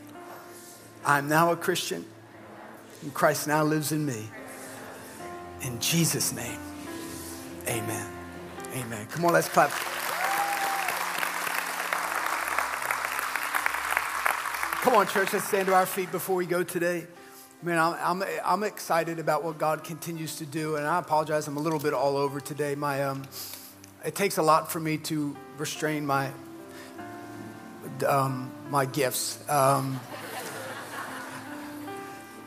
I'm 1.06 1.28
now 1.28 1.52
a 1.52 1.56
Christian, 1.56 2.06
and 3.02 3.14
Christ 3.14 3.48
now 3.48 3.64
lives 3.64 3.92
in 3.92 4.06
me. 4.06 4.30
In 5.62 5.80
Jesus' 5.80 6.34
name, 6.34 6.60
amen. 7.68 8.12
Amen. 8.76 9.08
Come 9.08 9.26
on, 9.26 9.34
let's 9.34 9.50
clap. 9.50 9.72
Come 14.82 14.96
on, 14.96 15.08
church, 15.08 15.32
let's 15.32 15.48
stand 15.48 15.68
to 15.68 15.74
our 15.74 15.86
feet 15.86 16.12
before 16.12 16.36
we 16.36 16.46
go 16.46 16.64
today. 16.64 17.08
Man, 17.64 17.80
I'm, 17.80 18.22
I'm, 18.22 18.30
I'm 18.44 18.64
excited 18.64 19.20
about 19.20 19.42
what 19.42 19.58
God 19.58 19.86
continues 19.86 20.36
to 20.40 20.46
do, 20.46 20.76
and 20.76 20.86
I 20.86 21.00
apologize, 21.00 21.48
I'm 21.48 21.56
a 21.56 21.62
little 21.62 21.80
bit 21.80 21.94
all 21.94 22.18
over 22.18 22.42
today. 22.42 22.76
My, 22.76 23.06
um, 23.06 23.24
it 24.04 24.16
takes 24.16 24.38
a 24.38 24.44
lot 24.44 24.70
for 24.70 24.82
me 24.82 24.98
to 24.98 25.34
restrain 25.58 26.06
my 26.06 26.30
um, 28.06 28.52
my 28.70 28.86
gifts. 28.86 29.40
Um, 29.50 30.02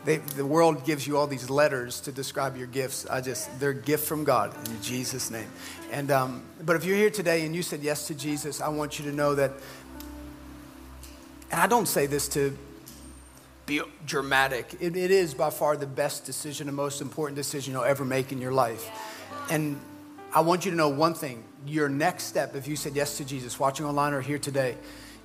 they, 0.04 0.18
the 0.18 0.44
world 0.44 0.84
gives 0.84 1.06
you 1.06 1.16
all 1.16 1.26
these 1.26 1.48
letters 1.48 2.00
to 2.00 2.12
describe 2.12 2.58
your 2.58 2.66
gifts. 2.66 3.06
I 3.06 3.22
just 3.22 3.58
they're 3.58 3.70
a 3.70 3.74
gift 3.74 4.06
from 4.06 4.22
God 4.22 4.54
in 4.68 4.82
Jesus' 4.82 5.30
name. 5.30 5.48
And 5.92 6.10
um, 6.10 6.42
but 6.62 6.76
if 6.76 6.84
you're 6.84 6.96
here 6.96 7.08
today 7.08 7.46
and 7.46 7.56
you 7.56 7.62
said 7.62 7.80
yes 7.80 8.06
to 8.08 8.14
Jesus, 8.14 8.60
I 8.60 8.68
want 8.68 8.98
you 8.98 9.06
to 9.06 9.16
know 9.16 9.34
that. 9.34 9.52
And 11.50 11.58
I 11.58 11.66
don't 11.66 11.88
say 11.88 12.04
this 12.04 12.28
to 12.28 12.54
be 13.66 13.80
dramatic. 14.06 14.76
It, 14.80 14.96
it 14.96 15.10
is 15.10 15.34
by 15.34 15.50
far 15.50 15.76
the 15.76 15.86
best 15.86 16.24
decision 16.24 16.68
and 16.68 16.76
most 16.76 17.00
important 17.00 17.36
decision 17.36 17.72
you'll 17.72 17.84
ever 17.84 18.04
make 18.04 18.32
in 18.32 18.40
your 18.40 18.52
life. 18.52 18.88
And 19.50 19.80
I 20.32 20.40
want 20.40 20.64
you 20.64 20.70
to 20.70 20.76
know 20.76 20.88
one 20.88 21.14
thing 21.14 21.44
your 21.66 21.88
next 21.88 22.24
step, 22.24 22.54
if 22.54 22.68
you 22.68 22.76
said 22.76 22.94
yes 22.94 23.16
to 23.16 23.24
Jesus, 23.24 23.58
watching 23.58 23.86
online 23.86 24.12
or 24.12 24.20
here 24.20 24.38
today, 24.38 24.76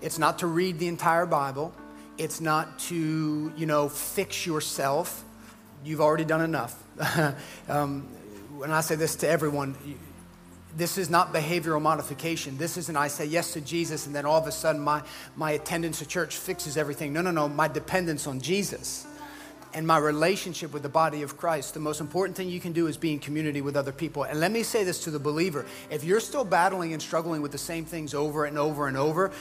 it's 0.02 0.18
not 0.18 0.40
to 0.40 0.48
read 0.48 0.80
the 0.80 0.88
entire 0.88 1.28
Bible. 1.28 1.72
It's 2.18 2.42
not 2.42 2.80
to, 2.80 3.54
you 3.56 3.66
know, 3.66 3.90
fix 3.90 4.46
yourself. 4.46 5.24
You've 5.84 6.02
already 6.02 6.26
done 6.26 6.42
enough. 6.42 6.82
um, 7.70 8.08
when 8.58 8.72
I 8.72 8.82
say 8.82 8.96
this 8.96 9.16
to 9.18 9.30
everyone, 9.30 9.76
this 10.78 10.98
is 10.98 11.10
not 11.10 11.34
behavioral 11.34 11.82
modification. 11.82 12.58
This 12.58 12.78
isn't 12.78 12.96
I 12.96 13.08
say 13.08 13.26
yes 13.26 13.54
to 13.54 13.62
Jesus 13.62 14.06
and 14.06 14.16
then 14.16 14.26
all 14.26 14.40
of 14.40 14.48
a 14.48 14.52
sudden 14.52 14.82
my, 14.82 15.04
my 15.36 15.52
attendance 15.52 16.00
to 16.00 16.06
church 16.06 16.38
fixes 16.38 16.78
everything. 16.78 17.14
No, 17.14 17.22
no, 17.22 17.32
no. 17.32 17.50
My 17.50 17.68
dependence 17.68 18.28
on 18.28 18.40
Jesus 18.40 19.06
and 19.74 19.88
my 19.88 19.98
relationship 19.98 20.74
with 20.74 20.84
the 20.84 20.90
body 20.90 21.22
of 21.22 21.38
Christ, 21.38 21.74
the 21.74 21.80
most 21.80 22.02
important 22.02 22.36
thing 22.36 22.50
you 22.50 22.60
can 22.60 22.74
do 22.74 22.88
is 22.88 22.98
be 22.98 23.14
in 23.14 23.20
community 23.20 23.62
with 23.62 23.76
other 23.76 23.92
people. 23.92 24.24
And 24.24 24.40
let 24.40 24.52
me 24.52 24.64
say 24.64 24.84
this 24.84 25.04
to 25.06 25.12
the 25.12 25.20
believer 25.20 25.66
if 25.90 26.04
you're 26.04 26.20
still 26.20 26.46
battling 26.46 26.94
and 26.94 27.02
struggling 27.02 27.42
with 27.42 27.52
the 27.52 27.58
same 27.58 27.86
things 27.86 28.14
over 28.14 28.46
and 28.46 28.58
over 28.58 28.88
and 28.88 28.98
over, 28.98 29.32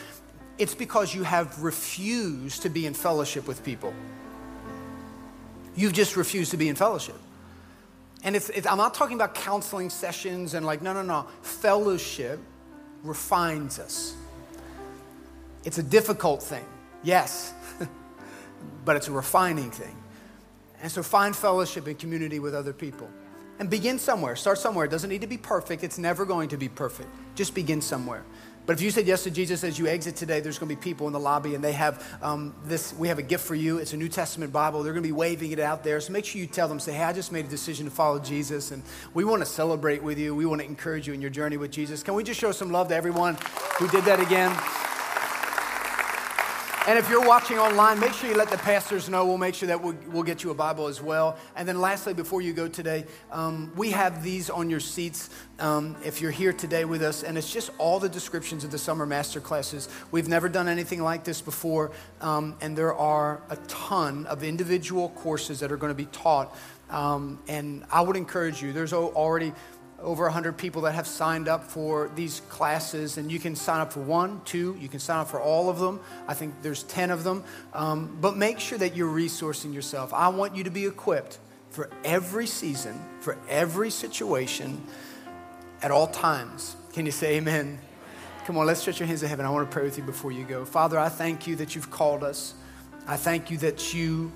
it's 0.58 0.74
because 0.74 1.14
you 1.14 1.22
have 1.22 1.62
refused 1.62 2.62
to 2.62 2.68
be 2.68 2.86
in 2.86 2.94
fellowship 2.94 3.46
with 3.48 3.64
people. 3.64 3.94
You've 5.74 5.92
just 5.92 6.16
refused 6.16 6.50
to 6.50 6.56
be 6.56 6.68
in 6.68 6.76
fellowship. 6.76 7.16
And 8.22 8.36
if, 8.36 8.50
if 8.50 8.66
I'm 8.66 8.76
not 8.76 8.94
talking 8.94 9.16
about 9.16 9.34
counseling 9.34 9.90
sessions 9.90 10.54
and 10.54 10.66
like, 10.66 10.82
no, 10.82 10.92
no, 10.92 11.02
no. 11.02 11.26
Fellowship 11.42 12.38
refines 13.02 13.78
us. 13.78 14.14
It's 15.64 15.78
a 15.78 15.82
difficult 15.82 16.42
thing, 16.42 16.64
yes, 17.02 17.52
but 18.84 18.96
it's 18.96 19.08
a 19.08 19.12
refining 19.12 19.70
thing. 19.70 19.96
And 20.82 20.90
so 20.90 21.02
find 21.02 21.36
fellowship 21.36 21.86
and 21.86 21.98
community 21.98 22.38
with 22.38 22.54
other 22.54 22.72
people. 22.72 23.08
And 23.58 23.68
begin 23.68 23.98
somewhere. 23.98 24.36
Start 24.36 24.58
somewhere. 24.58 24.86
It 24.86 24.90
doesn't 24.90 25.10
need 25.10 25.20
to 25.20 25.26
be 25.26 25.36
perfect. 25.36 25.84
It's 25.84 25.98
never 25.98 26.24
going 26.24 26.48
to 26.48 26.56
be 26.56 26.70
perfect. 26.70 27.10
Just 27.34 27.54
begin 27.54 27.82
somewhere. 27.82 28.24
But 28.70 28.78
if 28.78 28.82
you 28.82 28.92
said 28.92 29.08
yes 29.08 29.24
to 29.24 29.32
Jesus 29.32 29.64
as 29.64 29.80
you 29.80 29.88
exit 29.88 30.14
today, 30.14 30.38
there's 30.38 30.56
going 30.56 30.68
to 30.68 30.76
be 30.76 30.80
people 30.80 31.08
in 31.08 31.12
the 31.12 31.18
lobby 31.18 31.56
and 31.56 31.64
they 31.64 31.72
have 31.72 32.06
um, 32.22 32.54
this. 32.66 32.94
We 32.94 33.08
have 33.08 33.18
a 33.18 33.22
gift 33.22 33.44
for 33.44 33.56
you. 33.56 33.78
It's 33.78 33.94
a 33.94 33.96
New 33.96 34.08
Testament 34.08 34.52
Bible. 34.52 34.84
They're 34.84 34.92
going 34.92 35.02
to 35.02 35.08
be 35.08 35.12
waving 35.12 35.50
it 35.50 35.58
out 35.58 35.82
there. 35.82 36.00
So 36.00 36.12
make 36.12 36.24
sure 36.24 36.40
you 36.40 36.46
tell 36.46 36.68
them, 36.68 36.78
say, 36.78 36.92
hey, 36.92 37.02
I 37.02 37.12
just 37.12 37.32
made 37.32 37.46
a 37.46 37.48
decision 37.48 37.86
to 37.86 37.90
follow 37.90 38.20
Jesus 38.20 38.70
and 38.70 38.84
we 39.12 39.24
want 39.24 39.42
to 39.42 39.46
celebrate 39.46 40.04
with 40.04 40.20
you. 40.20 40.36
We 40.36 40.46
want 40.46 40.60
to 40.60 40.68
encourage 40.68 41.08
you 41.08 41.14
in 41.14 41.20
your 41.20 41.30
journey 41.30 41.56
with 41.56 41.72
Jesus. 41.72 42.04
Can 42.04 42.14
we 42.14 42.22
just 42.22 42.38
show 42.38 42.52
some 42.52 42.70
love 42.70 42.86
to 42.90 42.94
everyone 42.94 43.36
who 43.80 43.88
did 43.88 44.04
that 44.04 44.20
again? 44.20 44.56
And 46.88 46.98
if 46.98 47.10
you're 47.10 47.26
watching 47.26 47.58
online, 47.58 48.00
make 48.00 48.14
sure 48.14 48.30
you 48.30 48.36
let 48.36 48.48
the 48.48 48.56
pastors 48.56 49.10
know. 49.10 49.26
We'll 49.26 49.36
make 49.36 49.54
sure 49.54 49.66
that 49.66 49.82
we'll, 49.82 49.94
we'll 50.08 50.22
get 50.22 50.42
you 50.42 50.50
a 50.50 50.54
Bible 50.54 50.86
as 50.86 51.02
well. 51.02 51.36
And 51.54 51.68
then, 51.68 51.78
lastly, 51.78 52.14
before 52.14 52.40
you 52.40 52.54
go 52.54 52.68
today, 52.68 53.04
um, 53.30 53.70
we 53.76 53.90
have 53.90 54.24
these 54.24 54.48
on 54.48 54.70
your 54.70 54.80
seats 54.80 55.28
um, 55.58 55.94
if 56.06 56.22
you're 56.22 56.30
here 56.30 56.54
today 56.54 56.86
with 56.86 57.02
us. 57.02 57.22
And 57.22 57.36
it's 57.36 57.52
just 57.52 57.70
all 57.76 58.00
the 58.00 58.08
descriptions 58.08 58.64
of 58.64 58.70
the 58.70 58.78
summer 58.78 59.04
master 59.04 59.40
classes. 59.40 59.90
We've 60.10 60.26
never 60.26 60.48
done 60.48 60.68
anything 60.68 61.02
like 61.02 61.22
this 61.22 61.42
before. 61.42 61.92
Um, 62.22 62.56
and 62.62 62.74
there 62.74 62.94
are 62.94 63.42
a 63.50 63.56
ton 63.68 64.24
of 64.26 64.42
individual 64.42 65.10
courses 65.10 65.60
that 65.60 65.70
are 65.70 65.76
going 65.76 65.90
to 65.90 65.94
be 65.94 66.06
taught. 66.06 66.56
Um, 66.88 67.40
and 67.46 67.84
I 67.92 68.00
would 68.00 68.16
encourage 68.16 68.62
you, 68.62 68.72
there's 68.72 68.94
already 68.94 69.52
over 70.03 70.24
100 70.24 70.57
people 70.57 70.82
that 70.82 70.92
have 70.92 71.07
signed 71.07 71.48
up 71.48 71.64
for 71.64 72.11
these 72.14 72.40
classes, 72.48 73.18
and 73.18 73.30
you 73.30 73.38
can 73.38 73.55
sign 73.55 73.80
up 73.80 73.92
for 73.92 74.01
one, 74.01 74.40
two, 74.44 74.76
you 74.80 74.88
can 74.88 75.01
sign 75.01 75.18
up 75.20 75.28
for 75.28 75.40
all 75.40 75.68
of 75.68 75.78
them. 75.78 76.01
I 76.26 76.34
think 76.34 76.55
there's 76.62 76.82
10 76.84 77.11
of 77.11 77.24
them. 77.24 77.44
Um, 77.72 78.16
but 78.20 78.36
make 78.36 78.59
sure 78.61 78.78
that 78.78 78.96
you're 78.96 79.12
resourcing 79.12 79.74
yourself. 79.74 80.12
I 80.12 80.28
want 80.28 80.57
you 80.57 80.64
to 80.64 80.70
be 80.70 80.86
equipped 80.86 81.38
for 81.70 81.90
every 82.05 82.46
season, 82.46 83.01
for 83.20 83.38
every 83.48 83.90
situation, 83.90 84.82
at 85.82 85.90
all 85.90 86.07
times. 86.07 86.76
Can 86.92 87.07
you 87.07 87.12
say 87.12 87.36
amen? 87.36 87.78
Come 88.44 88.59
on, 88.59 88.66
let's 88.66 88.80
stretch 88.80 88.98
your 88.98 89.07
hands 89.07 89.20
to 89.20 89.28
heaven. 89.28 89.46
I 89.46 89.51
want 89.51 89.70
to 89.70 89.72
pray 89.72 89.84
with 89.84 89.96
you 89.96 90.05
before 90.05 90.32
you 90.32 90.44
go. 90.44 90.64
Father, 90.64 90.98
I 90.98 91.09
thank 91.09 91.46
you 91.46 91.57
that 91.57 91.74
you've 91.74 91.90
called 91.90 92.24
us. 92.24 92.55
I 93.07 93.16
thank 93.16 93.51
you 93.51 93.59
that 93.59 93.94
you 93.94 94.32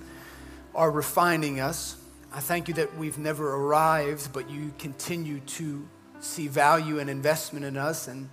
are 0.75 0.91
refining 0.91 1.61
us. 1.61 1.97
I 2.35 2.41
thank 2.41 2.67
you 2.67 2.75
that 2.75 2.99
we've 2.99 3.17
never 3.17 3.55
arrived, 3.55 4.33
but 4.33 4.51
you 4.51 4.75
continue 4.77 5.39
to 5.39 5.89
see 6.19 6.49
value 6.49 6.99
and 6.99 7.09
investment 7.09 7.65
in 7.65 7.77
us. 7.77 8.09
And 8.09 8.29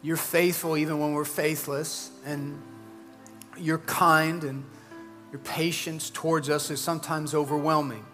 you're 0.00 0.16
faithful 0.16 0.78
even 0.78 1.00
when 1.00 1.12
we're 1.12 1.26
faithless. 1.26 2.10
And 2.24 2.62
you're 3.58 3.76
kind 3.76 4.42
and 4.42 4.64
your 5.32 5.40
patience 5.40 6.08
towards 6.08 6.48
us 6.48 6.70
is 6.70 6.80
sometimes 6.80 7.34
overwhelming. 7.34 8.06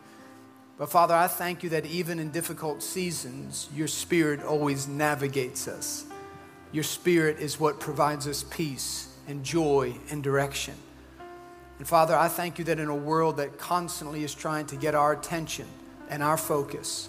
But 0.76 0.90
Father, 0.90 1.14
I 1.14 1.28
thank 1.28 1.62
you 1.62 1.68
that 1.68 1.86
even 1.86 2.18
in 2.18 2.32
difficult 2.32 2.82
seasons, 2.82 3.68
your 3.76 3.86
Spirit 3.86 4.42
always 4.42 4.88
navigates 4.88 5.68
us. 5.68 6.04
Your 6.72 6.82
Spirit 6.82 7.38
is 7.38 7.60
what 7.60 7.78
provides 7.78 8.26
us 8.26 8.44
peace 8.50 9.14
and 9.28 9.44
joy 9.44 9.94
and 10.10 10.20
direction. 10.20 10.74
And 11.82 11.88
Father, 11.88 12.16
I 12.16 12.28
thank 12.28 12.60
you 12.60 12.64
that 12.66 12.78
in 12.78 12.86
a 12.86 12.94
world 12.94 13.38
that 13.38 13.58
constantly 13.58 14.22
is 14.22 14.36
trying 14.36 14.66
to 14.66 14.76
get 14.76 14.94
our 14.94 15.14
attention 15.14 15.66
and 16.08 16.22
our 16.22 16.36
focus, 16.36 17.08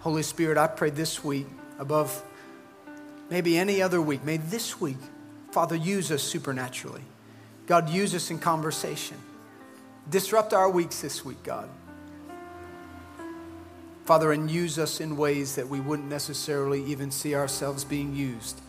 Holy 0.00 0.24
Spirit, 0.24 0.58
I 0.58 0.66
pray 0.66 0.90
this 0.90 1.22
week 1.22 1.46
above 1.78 2.20
maybe 3.30 3.56
any 3.56 3.80
other 3.80 4.02
week, 4.02 4.24
may 4.24 4.38
this 4.38 4.80
week, 4.80 4.96
Father, 5.52 5.76
use 5.76 6.10
us 6.10 6.24
supernaturally. 6.24 7.02
God, 7.68 7.88
use 7.88 8.16
us 8.16 8.32
in 8.32 8.40
conversation. 8.40 9.16
Disrupt 10.10 10.52
our 10.52 10.68
weeks 10.68 11.00
this 11.00 11.24
week, 11.24 11.44
God. 11.44 11.68
Father, 14.06 14.32
and 14.32 14.50
use 14.50 14.76
us 14.76 15.00
in 15.00 15.16
ways 15.16 15.54
that 15.54 15.68
we 15.68 15.78
wouldn't 15.78 16.08
necessarily 16.08 16.82
even 16.86 17.12
see 17.12 17.36
ourselves 17.36 17.84
being 17.84 18.12
used. 18.12 18.60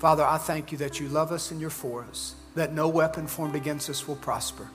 Father, 0.00 0.22
I 0.22 0.36
thank 0.36 0.70
you 0.70 0.76
that 0.76 1.00
you 1.00 1.08
love 1.08 1.32
us 1.32 1.50
and 1.50 1.62
you're 1.62 1.70
for 1.70 2.04
us 2.04 2.34
that 2.56 2.72
no 2.72 2.88
weapon 2.88 3.26
formed 3.26 3.54
against 3.54 3.88
us 3.88 4.08
will 4.08 4.16
prosper. 4.16 4.68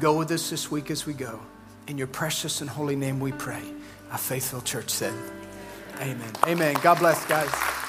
Go 0.00 0.18
with 0.18 0.30
us 0.32 0.50
this 0.50 0.70
week 0.70 0.90
as 0.90 1.06
we 1.06 1.14
go. 1.14 1.40
In 1.86 1.96
your 1.96 2.06
precious 2.08 2.60
and 2.60 2.68
holy 2.68 2.96
name 2.96 3.20
we 3.20 3.32
pray. 3.32 3.62
A 4.10 4.18
faithful 4.18 4.60
church 4.60 4.90
said, 4.90 5.14
Amen. 6.00 6.32
Amen. 6.46 6.76
God 6.82 6.98
bless, 6.98 7.24
guys. 7.26 7.87